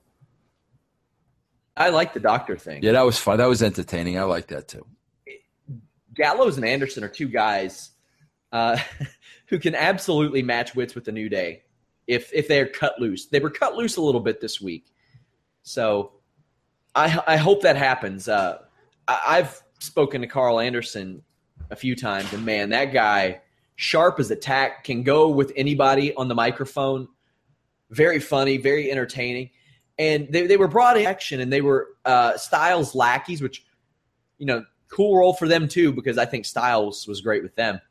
I 1.78 1.89
like 1.89 2.13
the 2.13 2.19
doctor 2.19 2.57
thing. 2.57 2.82
Yeah, 2.84 2.93
that 2.93 3.05
was 3.05 3.17
fun. 3.17 3.38
That 3.38 3.47
was 3.47 3.61
entertaining. 3.61 4.17
I 4.17 4.23
like 4.23 4.47
that 4.47 4.67
too. 4.67 4.86
Gallows 6.13 6.57
and 6.57 6.65
Anderson 6.65 7.03
are 7.03 7.09
two 7.09 7.28
guys 7.28 7.91
uh, 8.51 8.78
who 9.47 9.59
can 9.59 9.75
absolutely 9.75 10.41
match 10.41 10.75
wits 10.75 10.95
with 10.95 11.05
the 11.05 11.11
New 11.11 11.30
Day 11.30 11.63
if 12.07 12.34
if 12.34 12.47
they're 12.47 12.67
cut 12.67 12.99
loose. 12.99 13.28
They 13.28 13.39
were 13.39 13.49
cut 13.49 13.75
loose 13.75 13.97
a 13.97 14.01
little 14.01 14.21
bit 14.21 14.41
this 14.41 14.59
week, 14.59 14.91
so 15.63 16.13
I 16.95 17.21
I 17.28 17.38
hope 17.38 17.61
that 17.61 17.75
happens. 17.75 18.28
Uh, 18.28 18.59
I, 19.07 19.21
I've 19.28 19.61
spoken 19.80 20.21
to 20.21 20.28
Karl 20.28 20.59
Anderson 20.59 21.21
a 21.69 21.75
few 21.75 21.95
times, 21.95 22.34
and 22.34 22.45
man, 22.45 22.69
that 22.69 22.93
guy 22.93 23.41
sharp 23.75 24.19
as 24.19 24.32
a 24.32 24.36
tack 24.36 24.84
can 24.84 25.03
go 25.03 25.30
with 25.30 25.51
anybody 25.55 26.13
on 26.15 26.28
the 26.28 26.36
microphone. 26.36 27.07
Very 27.91 28.19
funny, 28.19 28.57
very 28.57 28.91
entertaining, 28.91 29.51
and 30.00 30.28
they 30.30 30.48
they 30.48 30.58
were 30.58 30.68
brought 30.68 30.98
in 30.98 31.06
action, 31.06 31.39
and 31.39 31.52
they 31.52 31.62
were 31.62 31.88
uh, 32.06 32.38
Styles 32.38 32.95
lackeys, 32.95 33.41
which 33.41 33.66
you 34.38 34.45
know 34.45 34.66
cool 34.89 35.18
role 35.18 35.34
for 35.34 35.48
them 35.48 35.68
too 35.68 35.91
because 35.91 36.18
I 36.18 36.26
think 36.26 36.45
Styles 36.45 37.08
was 37.08 37.22
great 37.22 37.43
with 37.43 37.56
them. 37.56 37.82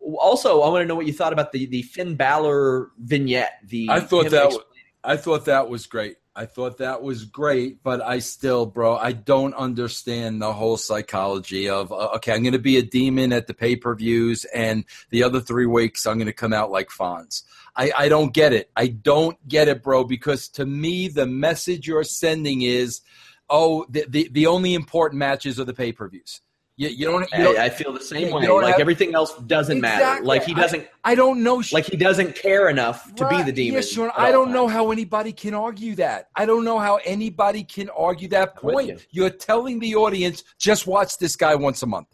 Also, 0.00 0.60
I 0.60 0.68
want 0.68 0.82
to 0.82 0.86
know 0.86 0.94
what 0.94 1.06
you 1.06 1.12
thought 1.12 1.32
about 1.32 1.52
the 1.52 1.66
the 1.66 1.82
Finn 1.82 2.16
Balor 2.16 2.90
vignette. 2.98 3.60
The 3.66 3.88
I 3.90 4.00
thought 4.00 4.30
that 4.30 4.58
I 5.04 5.16
thought 5.16 5.46
that 5.46 5.68
was 5.68 5.86
great. 5.86 6.16
I 6.38 6.46
thought 6.46 6.78
that 6.78 7.02
was 7.02 7.24
great, 7.24 7.82
but 7.82 8.00
I 8.00 8.20
still, 8.20 8.64
bro, 8.64 8.96
I 8.96 9.10
don't 9.10 9.54
understand 9.54 10.40
the 10.40 10.52
whole 10.52 10.76
psychology 10.76 11.68
of 11.68 11.90
uh, 11.90 12.10
okay, 12.16 12.32
I'm 12.32 12.42
going 12.42 12.52
to 12.52 12.60
be 12.60 12.76
a 12.76 12.82
demon 12.82 13.32
at 13.32 13.48
the 13.48 13.54
pay 13.54 13.74
per 13.74 13.94
views, 13.96 14.44
and 14.44 14.84
the 15.10 15.24
other 15.24 15.40
three 15.40 15.66
weeks 15.66 16.06
I'm 16.06 16.16
going 16.16 16.26
to 16.26 16.32
come 16.32 16.52
out 16.52 16.70
like 16.70 16.90
Fonz. 16.90 17.42
I, 17.78 17.92
I 17.96 18.08
don't 18.08 18.34
get 18.34 18.52
it. 18.52 18.70
I 18.76 18.88
don't 18.88 19.36
get 19.48 19.68
it, 19.68 19.82
bro, 19.84 20.02
because 20.02 20.48
to 20.50 20.66
me 20.66 21.08
the 21.08 21.26
message 21.26 21.86
you're 21.86 22.04
sending 22.04 22.62
is, 22.62 23.00
oh, 23.48 23.86
the 23.88 24.04
the, 24.08 24.28
the 24.32 24.46
only 24.48 24.74
important 24.74 25.20
matches 25.20 25.60
are 25.60 25.64
the 25.64 25.74
pay 25.74 25.92
per 25.92 26.08
views. 26.08 26.40
You, 26.78 26.88
you 26.88 27.06
don't. 27.06 27.28
You 27.32 27.44
don't 27.44 27.58
I, 27.58 27.64
I 27.64 27.70
feel 27.70 27.92
the 27.92 28.00
same 28.00 28.32
way. 28.32 28.46
Like 28.46 28.74
have- 28.74 28.80
everything 28.80 29.12
else 29.12 29.34
doesn't 29.34 29.80
matter. 29.80 30.24
Like 30.24 30.44
he 30.44 30.54
doesn't. 30.54 30.86
I 31.02 31.16
don't 31.16 31.42
know. 31.42 31.60
like 31.72 31.86
he 31.86 31.96
doesn't 31.96 32.36
care 32.36 32.68
enough 32.68 33.12
to 33.16 33.28
be 33.28 33.42
the 33.42 33.52
demon. 33.52 33.82
Sean, 33.82 34.12
I 34.16 34.30
don't 34.30 34.52
know 34.52 34.68
how 34.68 34.92
anybody 34.92 35.32
can 35.32 35.54
argue 35.54 35.96
that. 35.96 36.28
I 36.36 36.46
don't 36.46 36.64
know 36.64 36.78
how 36.78 36.96
anybody 37.04 37.64
can 37.64 37.90
argue 37.90 38.28
that 38.28 38.54
point. 38.56 38.88
you. 38.88 38.98
You're 39.10 39.30
telling 39.30 39.80
the 39.80 39.96
audience 39.96 40.44
just 40.56 40.86
watch 40.86 41.18
this 41.18 41.34
guy 41.34 41.56
once 41.56 41.82
a 41.82 41.86
month. 41.86 42.08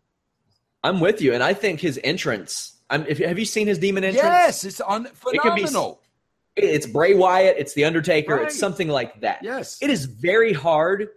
I'm 0.82 1.00
with 1.00 1.20
you, 1.20 1.34
and 1.34 1.42
I 1.42 1.52
think 1.52 1.80
his 1.80 2.00
entrance. 2.02 2.73
I'm, 2.90 3.06
if, 3.06 3.18
have 3.18 3.38
you 3.38 3.44
seen 3.44 3.66
his 3.66 3.78
demon 3.78 4.04
entrance? 4.04 4.24
Yes, 4.24 4.64
it's 4.64 4.80
un- 4.80 5.06
It 5.06 5.40
could 5.40 5.54
be- 5.54 5.62
phenomenal. 5.62 6.00
It's 6.56 6.86
Bray 6.86 7.14
Wyatt. 7.14 7.56
It's 7.58 7.74
the 7.74 7.84
Undertaker. 7.84 8.36
Right. 8.36 8.46
It's 8.46 8.58
something 8.58 8.88
like 8.88 9.20
that. 9.22 9.40
Yes. 9.42 9.78
It 9.82 9.90
is 9.90 10.04
very 10.04 10.52
hard 10.52 11.08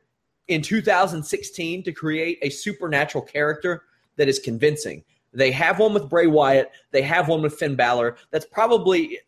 in 0.48 0.62
2016 0.64 1.84
to 1.84 1.92
create 1.92 2.40
a 2.42 2.50
supernatural 2.50 3.24
character 3.24 3.84
that 4.16 4.28
is 4.28 4.40
convincing. 4.40 5.04
They 5.34 5.52
have 5.52 5.78
one 5.78 5.94
with 5.94 6.10
Bray 6.10 6.26
Wyatt. 6.26 6.72
They 6.92 7.04
have 7.04 7.28
one 7.28 7.44
with 7.44 7.54
Finn 7.54 7.76
Balor. 7.76 8.18
That's 8.32 8.46
probably 8.46 9.20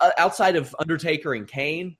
uh, 0.00 0.10
outside 0.18 0.56
of 0.56 0.76
Undertaker 0.78 1.32
and 1.32 1.48
Kane. 1.48 1.96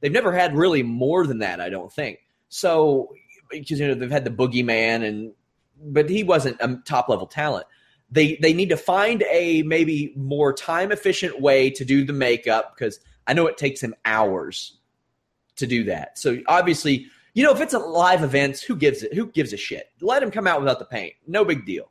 They've 0.00 0.12
never 0.12 0.32
had 0.32 0.54
really 0.54 0.84
more 0.84 1.26
than 1.26 1.38
that. 1.40 1.60
I 1.60 1.68
don't 1.70 1.92
think 1.92 2.20
so. 2.48 3.12
Because 3.50 3.80
you 3.80 3.88
know 3.88 3.94
they've 3.94 4.10
had 4.10 4.24
the 4.24 4.30
Boogeyman, 4.30 5.04
and 5.06 5.32
but 5.80 6.08
he 6.08 6.22
wasn't 6.22 6.56
a 6.60 6.80
top 6.84 7.08
level 7.08 7.26
talent. 7.26 7.66
They 8.10 8.36
they 8.40 8.52
need 8.52 8.68
to 8.68 8.76
find 8.76 9.24
a 9.30 9.62
maybe 9.62 10.12
more 10.16 10.52
time 10.52 10.92
efficient 10.92 11.40
way 11.40 11.70
to 11.70 11.84
do 11.84 12.04
the 12.04 12.12
makeup 12.12 12.74
because 12.74 13.00
I 13.26 13.34
know 13.34 13.46
it 13.46 13.56
takes 13.56 13.80
him 13.80 13.94
hours 14.04 14.78
to 15.56 15.66
do 15.66 15.84
that. 15.84 16.18
So 16.18 16.38
obviously, 16.46 17.06
you 17.34 17.42
know, 17.42 17.52
if 17.52 17.60
it's 17.60 17.74
a 17.74 17.78
live 17.78 18.22
event, 18.22 18.60
who 18.60 18.76
gives 18.76 19.02
it? 19.02 19.12
Who 19.14 19.26
gives 19.26 19.52
a 19.52 19.56
shit? 19.56 19.90
Let 20.00 20.22
him 20.22 20.30
come 20.30 20.46
out 20.46 20.60
without 20.60 20.78
the 20.78 20.84
paint. 20.84 21.14
No 21.26 21.44
big 21.44 21.66
deal. 21.66 21.90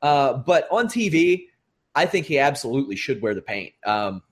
Uh, 0.00 0.34
but 0.34 0.68
on 0.70 0.86
TV, 0.86 1.46
I 1.94 2.06
think 2.06 2.26
he 2.26 2.38
absolutely 2.38 2.96
should 2.96 3.22
wear 3.22 3.34
the 3.34 3.42
paint. 3.42 3.72
Um, 3.84 4.22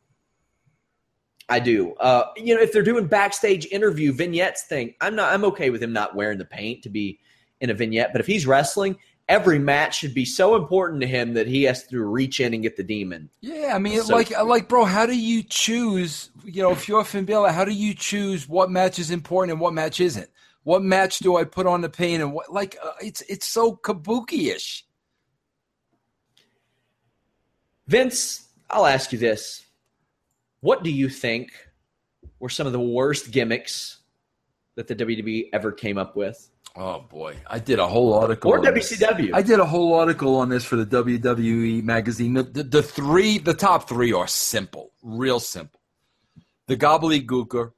I 1.48 1.58
do. 1.58 1.94
Uh, 1.94 2.26
you 2.36 2.54
know, 2.54 2.60
if 2.60 2.72
they're 2.72 2.82
doing 2.82 3.06
backstage 3.06 3.66
interview 3.66 4.12
vignettes 4.12 4.62
thing, 4.62 4.94
I'm 5.00 5.16
not. 5.16 5.32
I'm 5.32 5.44
okay 5.46 5.70
with 5.70 5.82
him 5.82 5.92
not 5.92 6.14
wearing 6.14 6.38
the 6.38 6.44
paint 6.44 6.82
to 6.84 6.88
be 6.88 7.18
in 7.60 7.70
a 7.70 7.74
vignette. 7.74 8.12
But 8.12 8.20
if 8.20 8.26
he's 8.26 8.46
wrestling, 8.46 8.96
every 9.32 9.58
match 9.58 9.98
should 9.98 10.12
be 10.12 10.26
so 10.26 10.54
important 10.56 11.00
to 11.00 11.06
him 11.06 11.32
that 11.32 11.46
he 11.46 11.62
has 11.62 11.86
to 11.86 12.04
reach 12.04 12.38
in 12.38 12.52
and 12.52 12.62
get 12.62 12.76
the 12.76 12.82
demon. 12.82 13.30
Yeah, 13.40 13.72
I 13.74 13.78
mean, 13.78 14.02
So- 14.02 14.14
like, 14.14 14.30
like, 14.30 14.68
bro, 14.68 14.84
how 14.84 15.06
do 15.06 15.16
you 15.16 15.42
choose? 15.42 16.28
You 16.44 16.62
know, 16.62 16.72
if 16.72 16.86
you're 16.86 17.02
Finn 17.02 17.24
Balor, 17.24 17.50
how 17.50 17.64
do 17.64 17.72
you 17.72 17.94
choose 17.94 18.46
what 18.46 18.70
match 18.70 18.98
is 18.98 19.10
important 19.10 19.52
and 19.52 19.60
what 19.60 19.72
match 19.72 20.00
isn't? 20.00 20.28
What 20.64 20.82
match 20.82 21.18
do 21.20 21.36
I 21.36 21.44
put 21.44 21.66
on 21.66 21.80
the 21.80 21.88
pain 21.88 22.20
and 22.20 22.32
what? 22.34 22.52
Like, 22.52 22.76
uh, 22.84 22.92
it's 23.00 23.22
it's 23.22 23.46
so 23.46 23.74
kabuki-ish. 23.74 24.84
Vince, 27.88 28.46
I'll 28.70 28.86
ask 28.86 29.12
you 29.12 29.18
this. 29.18 29.64
What 30.60 30.84
do 30.84 30.90
you 30.90 31.08
think 31.08 31.50
were 32.38 32.50
some 32.50 32.66
of 32.66 32.72
the 32.72 32.80
worst 32.80 33.30
gimmicks 33.32 33.98
that 34.76 34.86
the 34.86 34.94
WWE 34.94 35.48
ever 35.52 35.72
came 35.72 35.96
up 35.98 36.16
with? 36.16 36.48
Oh 36.74 37.00
boy, 37.00 37.36
I 37.46 37.58
did 37.58 37.78
a 37.78 37.86
whole 37.86 38.14
article. 38.14 38.50
Or 38.50 38.66
on 38.66 38.74
this. 38.74 38.92
WCW? 38.92 39.30
I 39.34 39.42
did 39.42 39.60
a 39.60 39.64
whole 39.66 39.94
article 39.94 40.36
on 40.36 40.48
this 40.48 40.64
for 40.64 40.76
the 40.76 40.86
WWE 40.86 41.82
magazine. 41.82 42.32
The, 42.32 42.44
the, 42.44 42.62
the 42.62 42.82
three, 42.82 43.38
the 43.38 43.52
top 43.52 43.88
three 43.88 44.12
are 44.12 44.26
simple, 44.26 44.92
real 45.02 45.38
simple. 45.38 45.80
The 46.68 46.76
Gobbledygooker, 46.76 47.72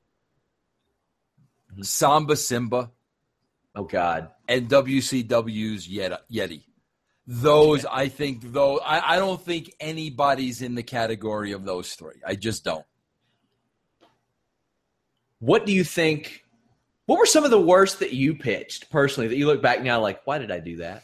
Saba 1.83 2.37
Simba, 2.37 2.93
oh, 3.75 3.85
God. 3.85 4.31
and 4.47 4.69
WCW's 4.69 5.89
Yeti. 5.89 6.19
Yeti. 6.33 6.63
Those, 7.27 7.87
I 7.87 8.09
think, 8.09 8.53
though, 8.53 8.79
I, 8.79 9.15
I 9.15 9.19
don't 9.19 9.41
think 9.41 9.75
anybody's 9.81 10.63
in 10.63 10.75
the 10.75 10.83
category 10.83 11.53
of 11.53 11.65
those 11.65 11.95
three. 11.95 12.21
I 12.25 12.37
just 12.37 12.65
don't. 12.65 12.85
What 15.39 15.67
do 15.67 15.73
you 15.73 15.85
think? 15.85 16.44
What 17.07 17.19
were 17.19 17.27
some 17.27 17.45
of 17.45 17.51
the 17.51 17.61
worst 17.61 17.99
that 18.01 18.13
you 18.13 18.35
pitched 18.35 18.91
personally 18.91 19.29
that 19.29 19.37
you 19.37 19.47
look 19.47 19.61
back 19.61 19.83
now 19.83 20.01
like, 20.01 20.27
why 20.27 20.39
did 20.39 20.51
I 20.51 20.61
do 20.61 20.77
that? 20.79 21.03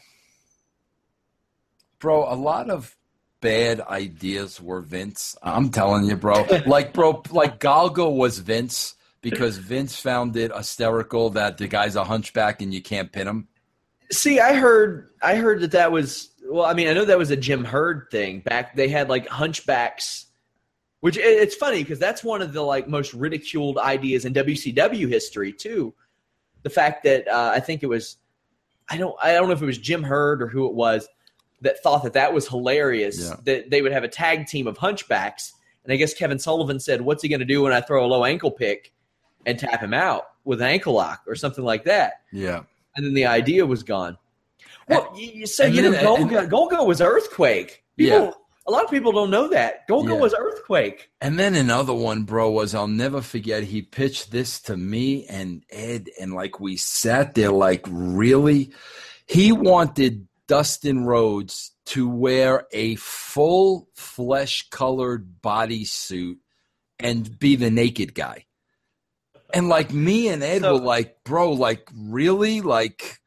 Bro, 1.99 2.33
a 2.33 2.35
lot 2.35 2.69
of 2.69 2.95
bad 3.41 3.81
ideas 3.81 4.59
were 4.59 4.81
Vince. 4.81 5.35
I'm 5.43 5.69
telling 5.69 6.05
you, 6.05 6.15
bro. 6.15 6.47
like, 6.65 6.93
bro, 6.93 7.21
like 7.31 7.59
Galgo 7.59 8.15
was 8.15 8.39
Vince 8.39 8.95
because 9.21 9.57
Vince 9.57 9.99
found 9.99 10.35
it 10.35 10.55
hysterical 10.55 11.31
that 11.31 11.57
the 11.57 11.67
guy's 11.67 11.95
a 11.95 12.03
hunchback 12.03 12.61
and 12.61 12.73
you 12.73 12.81
can't 12.81 13.11
pin 13.11 13.27
him. 13.27 13.47
See, 14.11 14.39
I 14.39 14.55
heard 14.55 15.09
I 15.21 15.35
heard 15.35 15.61
that 15.61 15.71
that 15.71 15.91
was 15.91 16.29
well, 16.43 16.65
I 16.65 16.73
mean, 16.73 16.87
I 16.87 16.93
know 16.93 17.05
that 17.05 17.17
was 17.17 17.31
a 17.31 17.37
Jim 17.37 17.63
Herd 17.63 18.07
thing. 18.11 18.41
Back 18.41 18.75
they 18.75 18.89
had 18.89 19.09
like 19.09 19.27
hunchbacks 19.27 20.25
which 21.01 21.17
it's 21.17 21.55
funny 21.55 21.83
because 21.83 21.99
that's 21.99 22.23
one 22.23 22.41
of 22.41 22.53
the 22.53 22.61
like 22.61 22.87
most 22.87 23.13
ridiculed 23.13 23.77
ideas 23.77 24.25
in 24.25 24.33
WCW 24.33 25.07
history 25.09 25.51
too. 25.51 25.93
The 26.63 26.69
fact 26.69 27.03
that 27.03 27.27
uh, 27.27 27.51
I 27.53 27.59
think 27.59 27.83
it 27.83 27.87
was 27.87 28.17
I 28.89 28.97
don't 28.97 29.15
I 29.21 29.33
don't 29.33 29.47
know 29.47 29.53
if 29.53 29.61
it 29.61 29.65
was 29.65 29.77
Jim 29.77 30.03
Herd 30.03 30.41
or 30.41 30.47
who 30.47 30.67
it 30.67 30.73
was 30.73 31.07
that 31.61 31.81
thought 31.81 32.03
that 32.03 32.13
that 32.13 32.33
was 32.33 32.47
hilarious. 32.47 33.19
Yeah. 33.19 33.35
That 33.45 33.69
they 33.69 33.81
would 33.81 33.91
have 33.91 34.03
a 34.03 34.07
tag 34.07 34.47
team 34.47 34.67
of 34.67 34.77
hunchbacks, 34.77 35.53
and 35.83 35.91
I 35.91 35.95
guess 35.95 36.13
Kevin 36.13 36.39
Sullivan 36.39 36.79
said, 36.79 37.01
"What's 37.01 37.23
he 37.23 37.29
going 37.29 37.39
to 37.39 37.45
do 37.45 37.63
when 37.63 37.73
I 37.73 37.81
throw 37.81 38.05
a 38.05 38.07
low 38.07 38.23
ankle 38.23 38.51
pick 38.51 38.93
and 39.45 39.57
tap 39.57 39.81
him 39.81 39.93
out 39.93 40.25
with 40.43 40.61
an 40.61 40.67
ankle 40.67 40.93
lock 40.93 41.23
or 41.27 41.35
something 41.35 41.63
like 41.63 41.85
that?" 41.85 42.21
Yeah. 42.31 42.63
And 42.95 43.05
then 43.05 43.13
the 43.13 43.25
idea 43.25 43.65
was 43.65 43.83
gone. 43.83 44.17
Well, 44.87 45.13
you, 45.15 45.31
you 45.31 45.47
said 45.47 45.73
you 45.73 45.81
know 45.81 45.93
Golga, 45.93 46.49
Golga 46.49 46.85
was 46.85 47.01
earthquake. 47.01 47.83
People, 47.97 48.25
Yeah. 48.25 48.31
A 48.67 48.71
lot 48.71 48.83
of 48.83 48.89
people 48.91 49.11
don't 49.11 49.31
know 49.31 49.47
that 49.49 49.87
Golga 49.87 50.09
Yeah. 50.09 50.19
was 50.19 50.35
earthquake. 50.37 51.09
And 51.19 51.37
then 51.39 51.55
another 51.55 51.93
one, 51.93 52.23
bro, 52.23 52.51
was 52.51 52.75
I'll 52.75 52.87
never 52.87 53.21
forget. 53.21 53.63
He 53.63 53.81
pitched 53.81 54.31
this 54.31 54.59
to 54.61 54.77
me 54.77 55.25
and 55.27 55.63
Ed, 55.69 56.09
and 56.19 56.33
like 56.33 56.59
we 56.59 56.77
sat 56.77 57.33
there, 57.35 57.51
like, 57.51 57.85
really? 57.89 58.71
He 59.25 59.51
wanted 59.51 60.27
Dustin 60.47 61.05
Rhodes 61.05 61.71
to 61.87 62.07
wear 62.07 62.67
a 62.71 62.95
full 62.95 63.89
flesh 63.95 64.69
colored 64.69 65.41
bodysuit 65.41 66.37
and 66.99 67.39
be 67.39 67.55
the 67.55 67.71
naked 67.71 68.13
guy. 68.13 68.45
And 69.53 69.69
like 69.69 69.91
me 69.91 70.27
and 70.29 70.43
Ed 70.43 70.61
So- 70.61 70.73
were 70.75 70.79
like, 70.85 71.23
bro, 71.23 71.51
like, 71.53 71.89
really? 71.93 72.61
Like, 72.61 73.19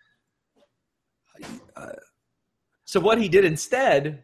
uh 1.76 1.92
So 2.84 3.00
what 3.00 3.18
he 3.20 3.28
did 3.28 3.44
instead 3.44 4.22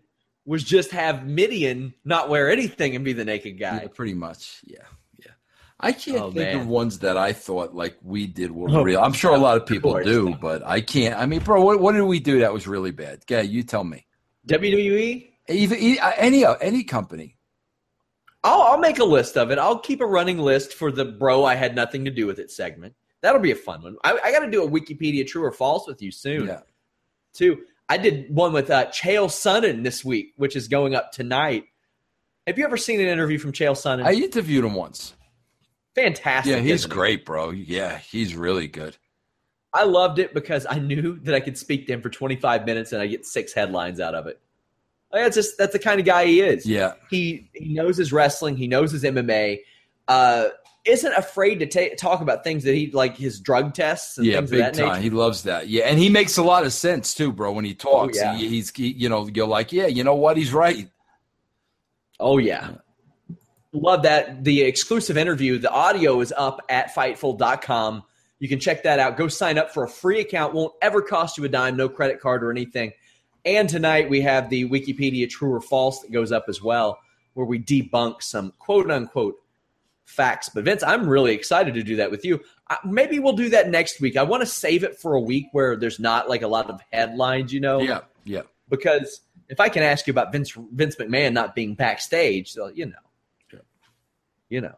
was 0.51 0.65
just 0.65 0.91
have 0.91 1.27
Mideon 1.27 1.95
not 2.05 2.29
wear 2.29 2.51
anything 2.51 2.97
and 2.97 3.05
be 3.05 3.13
the 3.13 3.25
naked 3.25 3.57
guy. 3.59 3.83
yeah, 3.83 3.89
pretty 3.89 4.15
much. 4.15 4.61
Yeah. 4.65 4.79
Yeah. 5.25 5.31
I 5.79 5.93
can't 5.93 6.19
Oh, 6.21 6.33
think 6.33 6.53
man. 6.55 6.61
of 6.63 6.67
ones 6.67 6.99
that 6.99 7.17
I 7.17 7.33
thought 7.33 7.73
like 7.75 7.97
we 8.03 8.27
did 8.27 8.51
were 8.51 8.69
Oh, 8.69 8.83
real. 8.83 9.01
I'm 9.01 9.13
sure 9.13 9.33
a 9.33 9.39
lot 9.39 9.57
of 9.57 9.65
people 9.65 10.03
do, 10.03 10.35
but 10.41 10.63
I 10.67 10.81
can't. 10.81 11.17
I 11.17 11.27
mean, 11.27 11.41
bro, 11.41 11.63
what, 11.63 11.81
what 11.81 11.93
did 11.93 12.03
we 12.03 12.19
do 12.19 12.41
that 12.41 12.53
was 12.53 12.67
really 12.67 12.91
bad? 12.91 13.23
Yeah, 13.29 13.43
you 13.43 13.63
tell 13.63 13.85
me. 13.85 14.07
WWE. 14.49 15.29
Even 15.49 15.79
e- 15.79 15.99
uh, 15.99 16.13
any 16.17 16.45
uh, 16.45 16.55
any 16.61 16.83
company. 16.85 17.37
I'll, 18.43 18.63
I'll 18.63 18.79
make 18.79 18.99
a 18.99 19.05
list 19.05 19.37
of 19.37 19.51
it. 19.51 19.59
I'll 19.59 19.79
keep 19.79 20.01
a 20.01 20.07
running 20.07 20.39
list 20.39 20.75
for 20.75 20.91
the 20.91 21.05
bro 21.05 21.45
I 21.45 21.55
had 21.55 21.75
nothing 21.77 22.05
to 22.07 22.11
do 22.11 22.27
with 22.27 22.39
it 22.41 22.51
segment. 22.51 22.95
That'll 23.23 23.41
be 23.41 23.51
a 23.53 23.57
fun 23.57 23.83
one. 23.83 23.97
I, 24.03 24.19
I 24.25 24.33
got 24.33 24.41
to 24.41 24.51
do 24.51 24.65
a 24.65 24.69
Wikipedia 24.69 25.27
true 25.27 25.45
or 25.45 25.53
false 25.53 25.87
with 25.87 26.01
you 26.03 26.11
soon 26.11 26.47
Yeah. 26.47 26.61
too. 27.35 27.63
I 27.91 27.97
did 27.97 28.33
one 28.33 28.53
with 28.53 28.71
uh, 28.71 28.87
Chael 28.87 29.27
Sonnen 29.27 29.83
this 29.83 30.05
week, 30.05 30.33
which 30.37 30.55
is 30.55 30.69
going 30.69 30.95
up 30.95 31.11
tonight. 31.11 31.65
Have 32.47 32.57
you 32.57 32.65
ever 32.65 32.77
seen 32.77 33.01
an 33.01 33.09
interview 33.09 33.37
from 33.37 33.51
Chael 33.51 33.73
Sonnen? 33.73 34.05
I 34.05 34.13
interviewed 34.13 34.65
him 34.65 34.75
once. 34.75 35.15
Fantastic. 35.97 36.53
Yeah, 36.53 36.61
he's 36.61 36.87
great, 36.87 37.27
bro. 37.27 37.51
Yeah, 37.51 37.99
he's 37.99 38.37
really 38.37 38.69
good. 38.69 38.97
I 39.75 39.85
loved 39.85 40.21
it 40.21 40.33
because 40.33 40.67
I 40.71 40.79
knew 40.79 41.19
that 41.25 41.35
I 41.35 41.41
could 41.41 41.59
speak 41.59 41.89
to 41.89 41.93
him 41.93 42.01
for 42.01 42.11
25 42.11 42.65
minutes 42.65 42.93
and 42.93 43.03
I 43.03 43.09
get 43.09 43.27
six 43.27 43.53
headlines 43.53 43.99
out 43.99 44.15
of 44.15 44.29
it. 44.29 44.41
Like, 45.13 45.25
that's 45.25 45.35
just 45.35 45.59
that's 45.59 45.73
the 45.73 45.81
kind 45.81 45.99
of 45.99 46.07
guy 46.07 46.27
he 46.27 46.41
is. 46.43 46.65
Yeah. 46.65 46.93
He 47.11 47.51
he 47.53 47.75
knows 47.75 47.97
his 47.97 48.13
wrestling. 48.13 48.57
He 48.57 48.69
knows 48.69 48.93
his 48.93 49.03
MMA. 49.03 49.59
Uh, 50.07 50.51
isn't 50.85 51.13
afraid 51.13 51.57
to 51.57 51.67
ta- 51.67 51.95
talk 51.99 52.21
about 52.21 52.43
things 52.43 52.65
that 52.65 52.75
he 52.75 52.91
like 52.91 53.17
his 53.17 53.41
drug 53.41 53.75
tests 53.75 54.17
and 54.17 54.27
Yeah, 54.27 54.37
things 54.37 54.51
big 54.51 54.61
of 54.61 54.67
that 54.67 54.75
time. 54.75 54.89
nature. 54.95 55.03
He 55.03 55.11
loves 55.11 55.43
that. 55.43 55.69
Yeah, 55.69 55.85
and 55.85 55.99
he 55.99 56.09
makes 56.09 56.37
a 56.37 56.43
lot 56.43 56.65
of 56.65 56.73
sense 56.73 57.15
too, 57.15 57.33
bro. 57.33 57.53
When 57.53 57.65
he 57.65 57.73
oh, 57.73 58.07
talks, 58.07 58.19
yeah. 58.19 58.35
he, 58.37 58.49
he's 58.49 58.75
he, 58.75 58.93
you 58.93 59.09
know 59.09 59.29
you're 59.33 59.47
like, 59.47 59.73
yeah, 59.73 59.87
you 59.87 60.05
know 60.05 60.15
what, 60.15 60.37
he's 60.37 60.53
right. 60.53 60.89
Oh 62.19 62.39
yeah. 62.39 62.73
Love 63.73 64.03
that. 64.03 64.43
The 64.43 64.63
exclusive 64.63 65.17
interview, 65.17 65.59
the 65.59 65.71
audio 65.71 66.21
is 66.21 66.33
up 66.37 66.61
at 66.69 66.93
fightful.com. 66.95 68.03
You 68.41 68.49
can 68.49 68.59
check 68.59 68.83
that 68.83 68.99
out. 68.99 69.17
Go 69.17 69.29
sign 69.29 69.59
up 69.59 69.73
for 69.73 69.85
a 69.85 69.89
free 69.89 70.21
account. 70.21 70.55
Won't 70.55 70.73
ever 70.83 71.03
cost 71.03 71.39
you 71.39 71.45
a 71.45 71.49
dime, 71.49 71.77
no 71.77 71.89
credit 71.89 72.21
card 72.21 72.43
or 72.43 72.51
anything. 72.51 72.93
And 73.45 73.69
tonight 73.69 74.11
we 74.11 74.23
have 74.23 74.51
the 74.51 74.69
Wikipedia 74.69 75.29
true 75.29 75.53
or 75.53 75.61
false 75.61 76.01
that 76.01 76.11
goes 76.11 76.33
up 76.33 76.47
as 76.49 76.61
well, 76.63 76.99
where 77.35 77.47
we 77.47 77.59
debunk 77.59 78.23
some 78.23 78.53
quote 78.59 78.91
unquote 78.91 79.37
facts. 80.11 80.49
But 80.49 80.65
Vince, 80.65 80.83
I'm 80.83 81.09
really 81.09 81.33
excited 81.33 81.75
to 81.75 81.83
do 81.83 81.97
that 81.97 82.11
with 82.11 82.25
you. 82.25 82.41
I, 82.69 82.79
maybe 82.85 83.19
we'll 83.19 83.33
do 83.33 83.49
that 83.51 83.71
next 83.71 84.01
week. 84.01 84.17
I 84.17 84.23
want 84.23 84.43
to 84.43 84.47
save 84.47 84.85
it 84.85 84.99
for 84.99 85.15
a 85.15 85.21
week 85.21 85.47
where 85.53 85.77
there's 85.77 85.99
not 86.01 86.29
like 86.29 86.43
a 86.43 86.49
lot 86.49 86.69
of 86.69 86.81
headlines, 86.93 87.53
you 87.53 87.61
know? 87.61 87.81
Yeah, 87.81 88.01
yeah. 88.25 88.43
because 88.69 89.21
if 89.49 89.61
I 89.61 89.69
can 89.69 89.83
ask 89.83 90.07
you 90.07 90.13
about 90.13 90.33
Vince 90.33 90.53
Vince 90.73 90.97
McMahon 90.97 91.33
not 91.33 91.55
being 91.55 91.75
backstage, 91.75 92.53
so, 92.53 92.69
you 92.69 92.87
know, 92.87 93.61
you 94.49 94.61
know, 94.61 94.75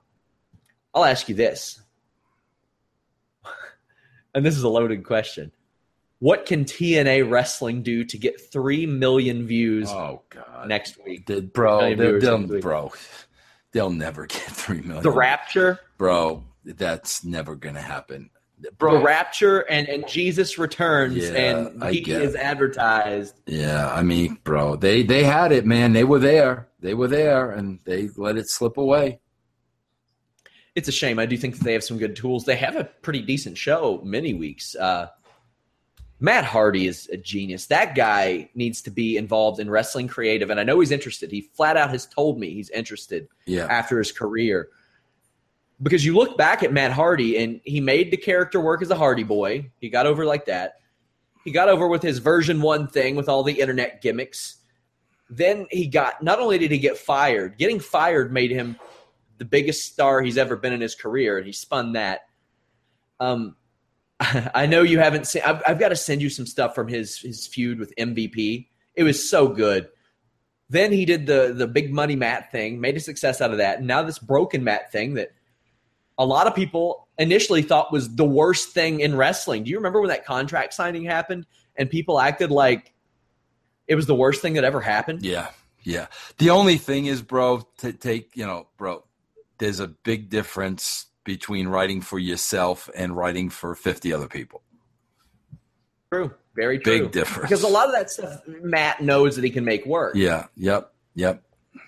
I'll 0.95 1.05
ask 1.05 1.29
you 1.29 1.35
this, 1.35 1.81
and 4.35 4.45
this 4.45 4.57
is 4.57 4.63
a 4.63 4.69
loaded 4.69 5.05
question: 5.05 5.51
What 6.19 6.47
can 6.47 6.65
TNA 6.65 7.31
Wrestling 7.31 7.83
do 7.83 8.05
to 8.05 8.19
get 8.19 8.41
three 8.53 8.87
million 8.87 9.47
views 9.47 9.89
Oh 9.91 10.23
god, 10.31 10.69
next 10.69 11.03
week? 11.05 11.27
The- 11.27 11.43
bro, 11.43 11.81
Million 11.81 11.99
they'll, 11.99 12.37
viewers 12.39 12.51
week. 12.51 12.63
bro, 12.63 12.93
they'll 13.73 13.91
never 13.91 14.27
get 14.29 14.41
three 14.41 14.81
million. 14.81 15.03
The 15.03 15.11
Rapture, 15.11 15.81
bro, 15.99 16.45
that's 16.65 17.25
never 17.25 17.55
gonna 17.57 17.81
happen, 17.83 18.31
bro. 18.79 18.99
the 18.99 19.05
Rapture, 19.05 19.61
and 19.71 19.89
and 19.89 20.07
Jesus 20.09 20.59
returns, 20.59 21.17
Yeah, 21.17 21.33
and 21.33 21.85
he 21.95 21.99
is 22.11 22.35
advertised. 22.35 23.41
Yeah, 23.47 23.93
I 23.93 24.03
mean, 24.03 24.39
bro, 24.45 24.77
they 24.77 25.03
they 25.03 25.25
had 25.25 25.53
it, 25.53 25.67
man. 25.67 25.93
They 25.93 26.05
were 26.05 26.19
there. 26.21 26.69
They 26.81 26.95
were 26.95 27.09
there, 27.09 27.51
and 27.51 27.79
they 27.85 28.09
let 28.17 28.37
it 28.37 28.49
slip 28.49 28.77
away. 28.77 29.21
it's 30.75 30.89
a 30.89 30.93
shame. 30.93 31.19
I 31.19 31.27
do 31.27 31.37
think 31.37 31.59
that 31.59 31.65
they 31.65 31.75
have 31.75 31.85
some 31.85 31.99
good 31.99 32.17
tools. 32.17 32.45
They 32.45 32.57
have 32.57 32.77
a 32.77 32.85
pretty 32.85 33.21
decent 33.23 33.57
show 33.59 34.01
many 34.05 34.35
weeks. 34.35 34.75
Uh, 34.75 35.09
Matt 36.23 36.45
Hardy 36.45 36.87
is 36.87 37.09
a 37.09 37.17
genius. 37.17 37.67
That 37.67 37.97
guy 37.97 38.49
needs 38.55 38.81
to 38.83 38.93
be 38.93 39.17
involved 39.17 39.59
in 39.59 39.69
wrestling 39.69 40.07
creative, 40.07 40.51
and 40.51 40.61
I 40.61 40.63
know 40.63 40.79
he's 40.79 40.93
interested. 40.93 41.33
He 41.33 41.41
flat 41.41 41.77
out 41.77 41.91
has 41.91 42.07
told 42.07 42.39
me 42.39 42.51
he's 42.51 42.71
interested 42.71 43.27
Yeah, 43.45 43.67
after 43.67 43.99
his 43.99 44.13
career. 44.13 44.69
Because 45.83 46.05
you 46.05 46.15
look 46.15 46.39
back 46.39 46.63
at 46.63 46.73
Matt 46.73 46.93
Hardy, 46.93 47.39
and 47.39 47.61
he 47.65 47.81
made 47.81 48.13
the 48.13 48.17
character 48.17 48.61
work 48.61 48.83
as 48.83 48.91
a 48.91 48.95
Hardy 48.95 49.25
Boy. 49.25 49.69
He 49.81 49.91
got 49.91 50.07
over 50.07 50.25
like 50.25 50.47
that. 50.47 50.75
He 51.45 51.51
got 51.51 51.69
over 51.69 51.89
with 51.89 52.03
his 52.03 52.19
version 52.19 52.63
one 52.63 52.87
thing 52.87 53.17
with 53.17 53.29
all 53.29 53.43
the 53.43 53.61
internet 53.61 54.01
gimmicks. 54.01 54.59
Then 55.29 55.67
he 55.73 55.89
got 55.89 56.23
not 56.23 56.39
only 56.39 56.57
did 56.57 56.71
he 56.71 56.79
get 56.79 56.99
fired, 56.99 57.59
getting 57.59 57.81
fired 57.81 58.33
made 58.33 58.53
him 58.53 58.77
the 59.39 59.45
biggest 59.45 59.93
star 59.93 60.23
he's 60.23 60.39
ever 60.39 60.55
been 60.55 60.73
in 60.73 60.81
his 60.81 60.95
career, 60.95 61.37
and 61.37 61.47
he 61.49 61.53
spun 61.53 61.95
that. 61.95 62.21
Um, 63.19 63.57
I 64.55 64.67
know 64.67 64.83
you 64.83 64.99
haven't 64.99 65.27
seen. 65.27 65.43
I've, 65.45 65.63
I've 65.67 65.79
got 65.79 65.89
to 65.89 65.97
send 65.97 66.23
you 66.23 66.31
some 66.31 66.47
stuff 66.47 66.75
from 66.75 66.89
his 66.89 67.19
his 67.19 67.47
feud 67.47 67.79
with 67.79 67.95
MVP. 67.97 68.69
It 68.95 69.03
was 69.03 69.29
so 69.29 69.49
good. 69.49 69.89
Then 70.69 70.93
he 70.93 71.05
did 71.05 71.27
the 71.27 71.53
the 71.57 71.67
big 71.67 71.93
money 71.93 72.17
Matt 72.17 72.53
thing, 72.53 72.81
made 72.81 72.97
a 72.97 73.01
success 73.01 73.41
out 73.41 73.51
of 73.51 73.59
that. 73.59 73.79
And 73.79 73.87
now 73.87 74.03
this 74.03 74.19
broken 74.19 74.65
Matt 74.65 74.93
thing 74.93 75.15
that 75.15 75.33
a 76.19 76.25
lot 76.27 76.47
of 76.47 76.55
people 76.55 77.09
initially 77.19 77.63
thought 77.63 77.93
was 77.93 78.15
the 78.15 78.25
worst 78.25 78.71
thing 78.71 79.01
in 79.01 79.17
wrestling. 79.17 79.65
Do 79.65 79.71
you 79.71 79.77
remember 79.77 80.01
when 80.01 80.11
that 80.11 80.25
contract 80.25 80.75
signing 80.75 81.05
happened 81.05 81.47
and 81.77 81.91
people 81.91 82.21
acted 82.21 82.51
like 82.51 82.93
it 83.89 83.95
was 83.95 84.07
the 84.07 84.15
worst 84.15 84.41
thing 84.41 84.55
that 84.55 84.65
ever 84.65 84.81
happened? 84.81 85.25
yeah, 85.25 85.49
yeah. 85.83 86.07
The 86.39 86.51
only 86.51 86.79
thing 86.79 87.07
is, 87.07 87.23
bro, 87.23 87.67
to 87.79 87.93
take 87.93 88.37
you 88.37 88.47
know, 88.47 88.69
bro, 88.77 89.05
there's 89.59 89.81
a 89.81 89.89
big 89.89 90.31
difference 90.31 91.07
between 91.25 91.69
writing 91.69 92.01
for 92.01 92.19
yourself 92.19 92.91
and 92.97 93.17
writing 93.17 93.51
for 93.51 93.75
fifty 93.75 94.13
other 94.13 94.29
people. 94.29 94.63
True. 96.13 96.33
Very 96.55 96.79
true. 96.79 97.01
Big 97.01 97.13
difference. 97.13 97.49
Because 97.49 97.63
a 97.63 97.69
lot 97.69 97.87
of 97.87 97.95
that 97.95 98.11
stuff 98.11 98.41
Matt 98.47 99.01
knows 99.01 99.37
that 99.37 99.45
he 99.45 99.51
can 99.51 99.65
make 99.65 99.87
work. 99.87 100.15
Yeah. 100.15 100.47
Yep. 100.57 100.93
Yep. 101.15 101.43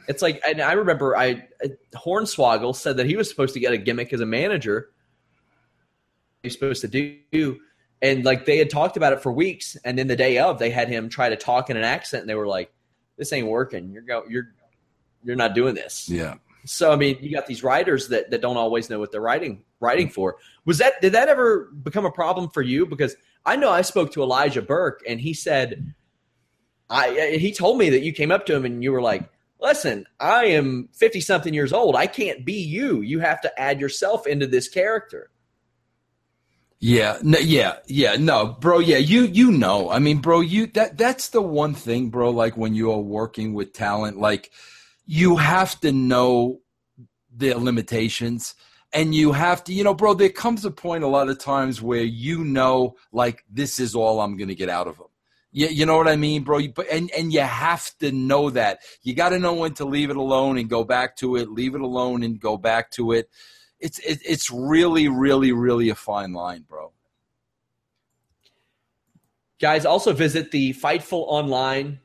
It's 0.09 0.23
like, 0.23 0.41
and 0.47 0.61
I 0.61 0.73
remember 0.73 1.17
I 1.17 1.47
Hornswoggle 1.95 2.75
said 2.75 2.97
that 2.97 3.07
he 3.07 3.17
was 3.17 3.29
supposed 3.29 3.55
to 3.55 3.61
get 3.61 3.73
a 3.73 3.79
gimmick 3.79 4.13
as 4.13 4.21
a 4.21 4.27
manager. 4.27 4.91
He's 6.43 6.53
supposed 6.53 6.83
to 6.83 6.89
do, 6.89 7.59
and 8.03 8.25
like 8.25 8.45
they 8.45 8.59
had 8.59 8.69
talked 8.69 8.99
about 8.99 9.15
it 9.15 9.23
for 9.23 9.33
weeks, 9.33 9.77
and 9.85 9.99
then 9.99 10.09
the 10.09 10.17
day 10.17 10.39
of, 10.39 10.59
they 10.59 10.69
had 10.71 10.89
him 10.89 11.09
try 11.09 11.31
to 11.31 11.37
talk 11.37 11.71
in 11.71 11.77
an 11.77 11.85
accent, 11.85 12.23
and 12.23 12.29
they 12.29 12.35
were 12.35 12.47
like, 12.47 12.71
"This 13.17 13.33
ain't 13.33 13.47
working. 13.47 13.93
You're 13.93 14.03
go, 14.03 14.25
you're, 14.29 14.53
you're 15.23 15.37
not 15.37 15.55
doing 15.55 15.75
this." 15.75 16.07
Yeah. 16.09 16.35
So 16.65 16.93
I 16.93 16.97
mean, 16.97 17.19
you 17.21 17.35
got 17.35 17.47
these 17.47 17.63
writers 17.63 18.09
that 18.09 18.31
that 18.31 18.41
don't 18.41 18.57
always 18.57 18.89
know 18.91 18.99
what 18.99 19.13
they're 19.13 19.21
writing 19.21 19.63
writing 19.81 20.09
for. 20.09 20.37
Was 20.65 20.79
that 20.79 21.01
did 21.01 21.13
that 21.13 21.29
ever 21.29 21.71
become 21.83 22.07
a 22.07 22.11
problem 22.11 22.51
for 22.51 22.63
you? 22.63 22.87
Because 22.87 23.17
I 23.45 23.57
know 23.57 23.71
I 23.71 23.83
spoke 23.83 24.13
to 24.13 24.23
Elijah 24.23 24.63
Burke, 24.63 25.03
and 25.07 25.21
he 25.21 25.35
said, 25.35 25.95
I 26.89 27.11
uh, 27.11 27.39
he 27.39 27.53
told 27.53 27.79
me 27.79 27.91
that 27.91 28.03
you 28.03 28.13
came 28.13 28.31
up 28.33 28.47
to 28.47 28.55
him 28.55 28.65
and 28.65 28.83
you 28.83 28.93
were 28.93 29.03
like, 29.03 29.29
"Listen, 29.61 30.07
I 30.21 30.47
am 30.47 30.89
fifty 30.93 31.21
something 31.21 31.53
years 31.55 31.73
old. 31.73 31.97
I 31.97 32.07
can't 32.07 32.45
be 32.45 32.55
you. 32.55 33.01
You 33.01 33.21
have 33.21 33.41
to 33.43 33.61
add 33.61 33.81
yourself 33.81 34.27
into 34.27 34.47
this 34.47 34.69
character." 34.69 35.31
Yeah, 36.81 37.19
no, 37.23 37.39
yeah, 37.39 37.77
yeah, 37.87 38.17
no, 38.17 38.57
bro. 38.61 38.79
Yeah, 38.79 38.99
you 38.99 39.23
you 39.23 39.51
know. 39.51 39.91
I 39.91 39.99
mean, 39.99 40.19
bro, 40.19 40.41
you 40.41 40.67
that 40.69 40.99
that's 40.99 41.29
the 41.31 41.41
one 41.41 41.75
thing, 41.75 42.11
bro. 42.11 42.31
Like 42.31 42.57
when 42.57 42.75
you 42.75 42.93
are 42.93 43.01
working 43.01 43.55
with 43.55 43.73
talent, 43.73 44.19
like 44.19 44.51
you 45.07 45.37
have 45.37 45.79
to 45.81 45.93
know 45.93 46.61
their 47.31 47.57
limitations, 47.57 48.55
and 48.93 49.15
you 49.15 49.33
have 49.33 49.65
to, 49.65 49.73
you 49.73 49.85
know, 49.85 49.95
bro. 49.95 50.15
There 50.15 50.29
comes 50.29 50.65
a 50.65 50.71
point 50.71 51.05
a 51.05 51.09
lot 51.09 51.29
of 51.29 51.39
times 51.39 51.83
where 51.83 52.03
you 52.03 52.45
know, 52.45 52.97
like 53.13 53.45
this 53.51 53.79
is 53.79 53.95
all 53.95 54.21
I'm 54.21 54.39
to 54.39 54.55
get 54.55 54.69
out 54.69 54.87
of 54.87 54.97
them. 54.97 55.09
You, 55.51 55.69
you 55.69 55.87
know 55.87 55.97
what 55.97 56.09
I 56.09 56.17
mean, 56.17 56.43
bro? 56.43 56.67
But 56.69 56.89
and 56.91 57.11
and 57.11 57.33
you 57.33 57.41
have 57.41 57.91
to 57.99 58.13
know 58.13 58.51
that. 58.51 58.81
You 59.03 59.15
got 59.15 59.31
to 59.31 59.39
know 59.39 59.55
when 59.55 59.75
to 59.75 59.85
leave 59.85 60.11
it 60.11 60.17
alone 60.17 60.59
and 60.59 60.69
go 60.69 60.85
back 60.85 61.17
to 61.19 61.37
it. 61.37 61.51
Leave 61.51 61.75
it 61.75 61.81
alone 61.81 62.23
and 62.23 62.41
go 62.41 62.57
back 62.57 62.91
to 62.93 63.13
it. 63.13 63.29
It's 63.81 63.99
it, 64.01 64.21
it's 64.25 64.51
really, 64.51 65.09
really, 65.09 65.53
really 65.53 65.91
a 65.91 65.95
fine 65.95 66.33
line, 66.33 66.65
bro. 66.69 66.93
Guys, 69.61 69.87
also 69.87 70.13
visit 70.13 70.51
the 70.51 70.73
Fightful 70.75 71.25
Online 71.29 72.01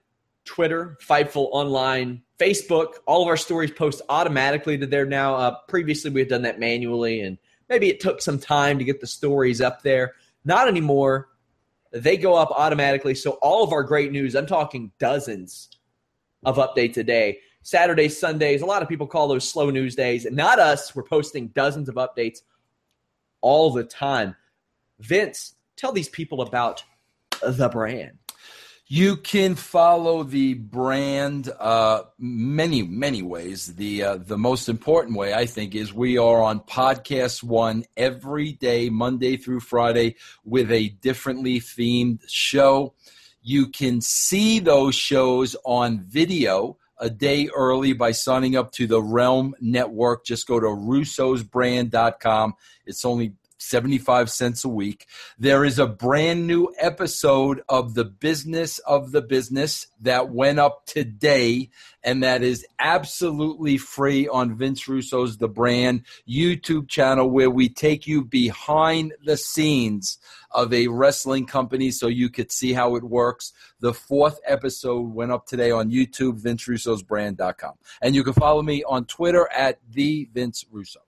Twitter, 0.45 0.97
Fightful 1.01 1.49
Online 1.51 2.21
Facebook. 2.39 2.95
All 3.05 3.21
of 3.21 3.27
our 3.27 3.37
stories 3.37 3.71
post 3.71 4.01
automatically 4.09 4.77
to 4.77 4.87
there 4.87 5.05
now. 5.05 5.35
Uh, 5.35 5.55
previously, 5.67 6.09
we 6.09 6.21
had 6.21 6.29
done 6.29 6.43
that 6.43 6.59
manually, 6.59 7.21
and 7.21 7.37
maybe 7.67 7.89
it 7.89 7.99
took 7.99 8.21
some 8.21 8.39
time 8.39 8.79
to 8.79 8.85
get 8.85 9.01
the 9.01 9.07
stories 9.07 9.61
up 9.61 9.81
there. 9.83 10.13
Not 10.45 10.67
anymore. 10.67 11.29
They 11.91 12.17
go 12.17 12.35
up 12.35 12.51
automatically. 12.51 13.15
So 13.15 13.31
all 13.41 13.63
of 13.63 13.73
our 13.73 13.83
great 13.83 14.11
news, 14.11 14.35
I'm 14.35 14.45
talking 14.45 14.91
dozens 14.99 15.69
of 16.45 16.57
updates 16.57 16.97
a 16.97 17.03
day. 17.03 17.39
Saturdays, 17.61 18.17
Sundays, 18.17 18.61
a 18.61 18.65
lot 18.65 18.81
of 18.81 18.87
people 18.87 19.07
call 19.07 19.27
those 19.27 19.49
slow 19.49 19.69
news 19.69 19.95
days. 19.95 20.25
Not 20.31 20.59
us. 20.59 20.95
We're 20.95 21.03
posting 21.03 21.47
dozens 21.49 21.89
of 21.89 21.95
updates 21.95 22.39
all 23.41 23.71
the 23.71 23.83
time. 23.83 24.35
Vince, 24.99 25.55
tell 25.75 25.91
these 25.91 26.09
people 26.09 26.41
about 26.41 26.83
the 27.41 27.69
brand. 27.69 28.18
You 28.91 29.17
can 29.17 29.53
follow 29.53 30.23
the 30.23 30.55
brand 30.55 31.47
uh, 31.59 32.05
many, 32.17 32.81
many 32.81 33.21
ways. 33.21 33.75
The 33.75 34.01
uh, 34.01 34.17
the 34.17 34.35
most 34.35 34.67
important 34.67 35.15
way, 35.15 35.31
I 35.31 35.45
think, 35.45 35.75
is 35.75 35.93
we 35.93 36.17
are 36.17 36.41
on 36.41 36.61
Podcast 36.61 37.43
One 37.43 37.85
every 37.95 38.53
day, 38.53 38.89
Monday 38.89 39.37
through 39.37 39.59
Friday, 39.59 40.15
with 40.43 40.71
a 40.71 40.89
differently 40.89 41.59
themed 41.59 42.21
show. 42.27 42.95
You 43.43 43.67
can 43.67 44.01
see 44.01 44.57
those 44.57 44.95
shows 44.95 45.55
on 45.63 45.99
video 45.99 46.79
a 46.97 47.11
day 47.11 47.47
early 47.55 47.93
by 47.93 48.11
signing 48.11 48.55
up 48.55 48.71
to 48.71 48.87
the 48.87 49.03
Realm 49.03 49.53
Network. 49.61 50.25
Just 50.25 50.47
go 50.47 50.59
to 50.59 50.65
russosbrand.com. 50.65 52.55
It's 52.87 53.05
only 53.05 53.35
75 53.59 54.31
cents 54.31 54.63
a 54.63 54.69
week. 54.69 55.05
There 55.37 55.63
is 55.63 55.77
a 55.77 55.85
brand 55.85 56.47
new 56.47 56.73
episode 56.79 57.61
of 57.69 57.93
The 57.93 58.05
Business 58.05 58.79
of 58.79 59.11
the 59.11 59.21
Business 59.21 59.87
that 60.01 60.31
went 60.31 60.59
up 60.59 60.85
today, 60.85 61.69
and 62.03 62.23
that 62.23 62.41
is 62.41 62.65
absolutely 62.79 63.77
free 63.77 64.27
on 64.27 64.57
Vince 64.57 64.87
Russo's 64.87 65.37
The 65.37 65.49
Brand 65.49 66.03
YouTube 66.27 66.87
channel, 66.87 67.29
where 67.29 67.49
we 67.49 67.69
take 67.69 68.07
you 68.07 68.23
behind 68.23 69.13
the 69.23 69.37
scenes 69.37 70.17
of 70.51 70.73
a 70.73 70.87
wrestling 70.87 71.45
company 71.45 71.91
so 71.91 72.07
you 72.07 72.29
could 72.29 72.51
see 72.51 72.73
how 72.73 72.95
it 72.95 73.03
works. 73.03 73.53
The 73.81 73.93
fourth 73.93 74.39
episode 74.45 75.13
went 75.13 75.31
up 75.31 75.45
today 75.45 75.71
on 75.71 75.91
YouTube, 75.91 76.41
VinceRusso'sBrand.com. 76.41 77.73
And 78.01 78.15
you 78.15 78.23
can 78.23 78.33
follow 78.33 78.61
me 78.61 78.83
on 78.83 79.05
Twitter 79.05 79.49
at 79.51 79.79
the 79.91 80.29
Vince 80.33 80.65
Russo. 80.71 81.01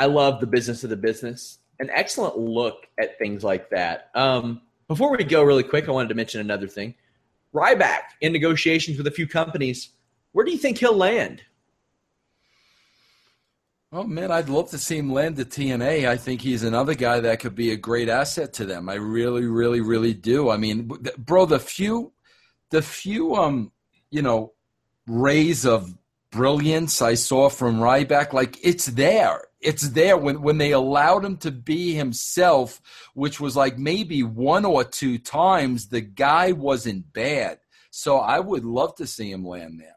I 0.00 0.06
love 0.06 0.40
the 0.40 0.46
business 0.46 0.82
of 0.82 0.88
the 0.88 0.96
business. 0.96 1.58
An 1.78 1.90
excellent 1.92 2.38
look 2.38 2.86
at 2.98 3.18
things 3.18 3.44
like 3.44 3.68
that. 3.68 4.08
Um, 4.14 4.62
before 4.88 5.14
we 5.14 5.22
go, 5.24 5.42
really 5.42 5.62
quick, 5.62 5.88
I 5.88 5.92
wanted 5.92 6.08
to 6.08 6.14
mention 6.14 6.40
another 6.40 6.66
thing. 6.66 6.94
Ryback 7.54 8.00
in 8.22 8.32
negotiations 8.32 8.96
with 8.96 9.06
a 9.06 9.10
few 9.10 9.28
companies. 9.28 9.90
Where 10.32 10.46
do 10.46 10.52
you 10.52 10.56
think 10.56 10.78
he'll 10.78 10.96
land? 10.96 11.42
Oh 13.92 14.04
man, 14.04 14.30
I'd 14.30 14.48
love 14.48 14.70
to 14.70 14.78
see 14.78 14.96
him 14.96 15.12
land 15.12 15.38
at 15.38 15.50
TNA. 15.50 16.08
I 16.08 16.16
think 16.16 16.40
he's 16.40 16.62
another 16.62 16.94
guy 16.94 17.20
that 17.20 17.40
could 17.40 17.54
be 17.54 17.72
a 17.72 17.76
great 17.76 18.08
asset 18.08 18.54
to 18.54 18.64
them. 18.64 18.88
I 18.88 18.94
really, 18.94 19.44
really, 19.44 19.82
really 19.82 20.14
do. 20.14 20.48
I 20.48 20.56
mean, 20.56 20.90
bro, 21.18 21.44
the 21.44 21.60
few, 21.60 22.12
the 22.70 22.80
few, 22.80 23.34
um, 23.34 23.70
you 24.10 24.22
know, 24.22 24.54
rays 25.06 25.66
of 25.66 25.94
brilliance 26.30 27.02
I 27.02 27.14
saw 27.14 27.48
from 27.48 27.80
Ryback, 27.80 28.32
like 28.32 28.58
it's 28.62 28.86
there 28.86 29.42
it's 29.60 29.90
there 29.90 30.16
when 30.16 30.40
when 30.42 30.58
they 30.58 30.72
allowed 30.72 31.24
him 31.24 31.36
to 31.38 31.50
be 31.50 31.94
himself, 31.94 32.80
which 33.14 33.40
was 33.40 33.56
like 33.56 33.78
maybe 33.78 34.22
one 34.22 34.64
or 34.64 34.84
two 34.84 35.18
times. 35.18 35.88
The 35.88 36.00
guy 36.00 36.52
wasn't 36.52 37.12
bad, 37.12 37.60
so 37.90 38.16
I 38.16 38.40
would 38.40 38.64
love 38.64 38.94
to 38.96 39.06
see 39.06 39.30
him 39.30 39.44
land 39.44 39.80
there. 39.80 39.96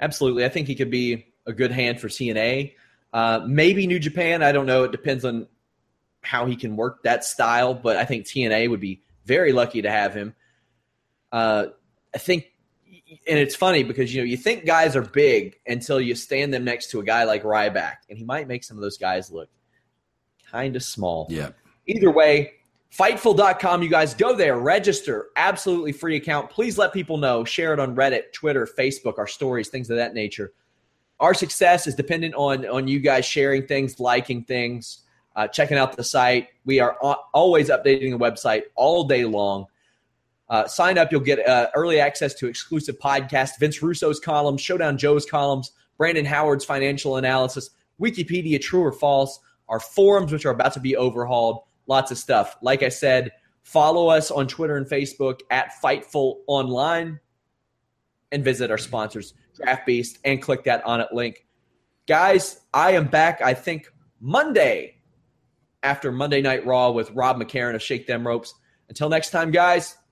Absolutely, 0.00 0.44
I 0.44 0.48
think 0.48 0.68
he 0.68 0.74
could 0.74 0.90
be 0.90 1.26
a 1.46 1.52
good 1.52 1.72
hand 1.72 2.00
for 2.00 2.08
TNA. 2.08 2.74
Uh, 3.12 3.40
maybe 3.46 3.86
New 3.86 3.98
Japan. 3.98 4.42
I 4.42 4.52
don't 4.52 4.66
know. 4.66 4.84
It 4.84 4.92
depends 4.92 5.24
on 5.24 5.48
how 6.22 6.46
he 6.46 6.56
can 6.56 6.76
work 6.76 7.02
that 7.02 7.24
style, 7.24 7.74
but 7.74 7.96
I 7.96 8.04
think 8.04 8.26
TNA 8.26 8.70
would 8.70 8.80
be 8.80 9.02
very 9.24 9.52
lucky 9.52 9.82
to 9.82 9.90
have 9.90 10.14
him. 10.14 10.34
Uh, 11.32 11.66
I 12.14 12.18
think 12.18 12.46
and 13.26 13.38
it's 13.38 13.54
funny 13.54 13.82
because 13.82 14.14
you 14.14 14.20
know 14.20 14.26
you 14.26 14.36
think 14.36 14.64
guys 14.64 14.96
are 14.96 15.02
big 15.02 15.58
until 15.66 16.00
you 16.00 16.14
stand 16.14 16.52
them 16.52 16.64
next 16.64 16.90
to 16.90 17.00
a 17.00 17.04
guy 17.04 17.24
like 17.24 17.42
Ryback, 17.42 17.96
and 18.08 18.18
he 18.18 18.24
might 18.24 18.48
make 18.48 18.64
some 18.64 18.76
of 18.76 18.82
those 18.82 18.98
guys 18.98 19.30
look 19.30 19.48
kind 20.50 20.76
of 20.76 20.82
small. 20.82 21.26
Yeah. 21.30 21.50
Either 21.86 22.10
way, 22.10 22.54
Fightful.com, 22.96 23.82
you 23.82 23.88
guys 23.88 24.14
go 24.14 24.36
there, 24.36 24.56
register, 24.56 25.30
absolutely 25.34 25.90
free 25.90 26.14
account. 26.14 26.48
Please 26.48 26.78
let 26.78 26.92
people 26.92 27.16
know, 27.16 27.44
share 27.44 27.72
it 27.72 27.80
on 27.80 27.96
Reddit, 27.96 28.32
Twitter, 28.32 28.68
Facebook, 28.78 29.18
our 29.18 29.26
stories, 29.26 29.68
things 29.68 29.90
of 29.90 29.96
that 29.96 30.14
nature. 30.14 30.52
Our 31.18 31.34
success 31.34 31.88
is 31.88 31.96
dependent 31.96 32.36
on 32.36 32.64
on 32.66 32.86
you 32.86 33.00
guys 33.00 33.24
sharing 33.24 33.66
things, 33.66 33.98
liking 33.98 34.44
things, 34.44 35.00
uh, 35.34 35.48
checking 35.48 35.76
out 35.76 35.96
the 35.96 36.04
site. 36.04 36.48
We 36.64 36.78
are 36.78 36.96
always 37.34 37.68
updating 37.68 38.12
the 38.12 38.18
website 38.18 38.62
all 38.76 39.04
day 39.04 39.24
long. 39.24 39.66
Uh, 40.48 40.66
sign 40.66 40.98
up, 40.98 41.10
you'll 41.10 41.20
get 41.20 41.46
uh, 41.48 41.68
early 41.74 41.98
access 41.98 42.34
to 42.34 42.46
exclusive 42.46 42.98
podcasts, 42.98 43.58
Vince 43.58 43.82
Russo's 43.82 44.20
columns, 44.20 44.60
Showdown 44.60 44.98
Joe's 44.98 45.24
columns, 45.24 45.72
Brandon 45.96 46.24
Howard's 46.24 46.64
financial 46.64 47.16
analysis, 47.16 47.70
Wikipedia, 48.00 48.60
true 48.60 48.82
or 48.82 48.92
false, 48.92 49.38
our 49.68 49.80
forums, 49.80 50.32
which 50.32 50.44
are 50.44 50.50
about 50.50 50.74
to 50.74 50.80
be 50.80 50.96
overhauled, 50.96 51.62
lots 51.86 52.10
of 52.10 52.18
stuff. 52.18 52.56
Like 52.60 52.82
I 52.82 52.88
said, 52.90 53.32
follow 53.62 54.08
us 54.08 54.30
on 54.30 54.46
Twitter 54.46 54.76
and 54.76 54.86
Facebook 54.86 55.40
at 55.50 55.72
Fightful 55.82 56.40
Online 56.46 57.20
and 58.30 58.44
visit 58.44 58.70
our 58.70 58.78
sponsors, 58.78 59.32
Draft 59.56 59.86
Beast, 59.86 60.18
and 60.24 60.42
click 60.42 60.64
that 60.64 60.84
Onnit 60.84 61.12
link. 61.12 61.46
Guys, 62.06 62.60
I 62.74 62.92
am 62.92 63.06
back, 63.06 63.40
I 63.40 63.54
think, 63.54 63.90
Monday 64.20 64.96
after 65.82 66.12
Monday 66.12 66.42
Night 66.42 66.66
Raw 66.66 66.90
with 66.90 67.10
Rob 67.12 67.36
McCarran 67.40 67.74
of 67.74 67.82
Shake 67.82 68.06
Them 68.06 68.26
Ropes. 68.26 68.54
Until 68.88 69.08
next 69.08 69.30
time, 69.30 69.50
guys, 69.50 69.96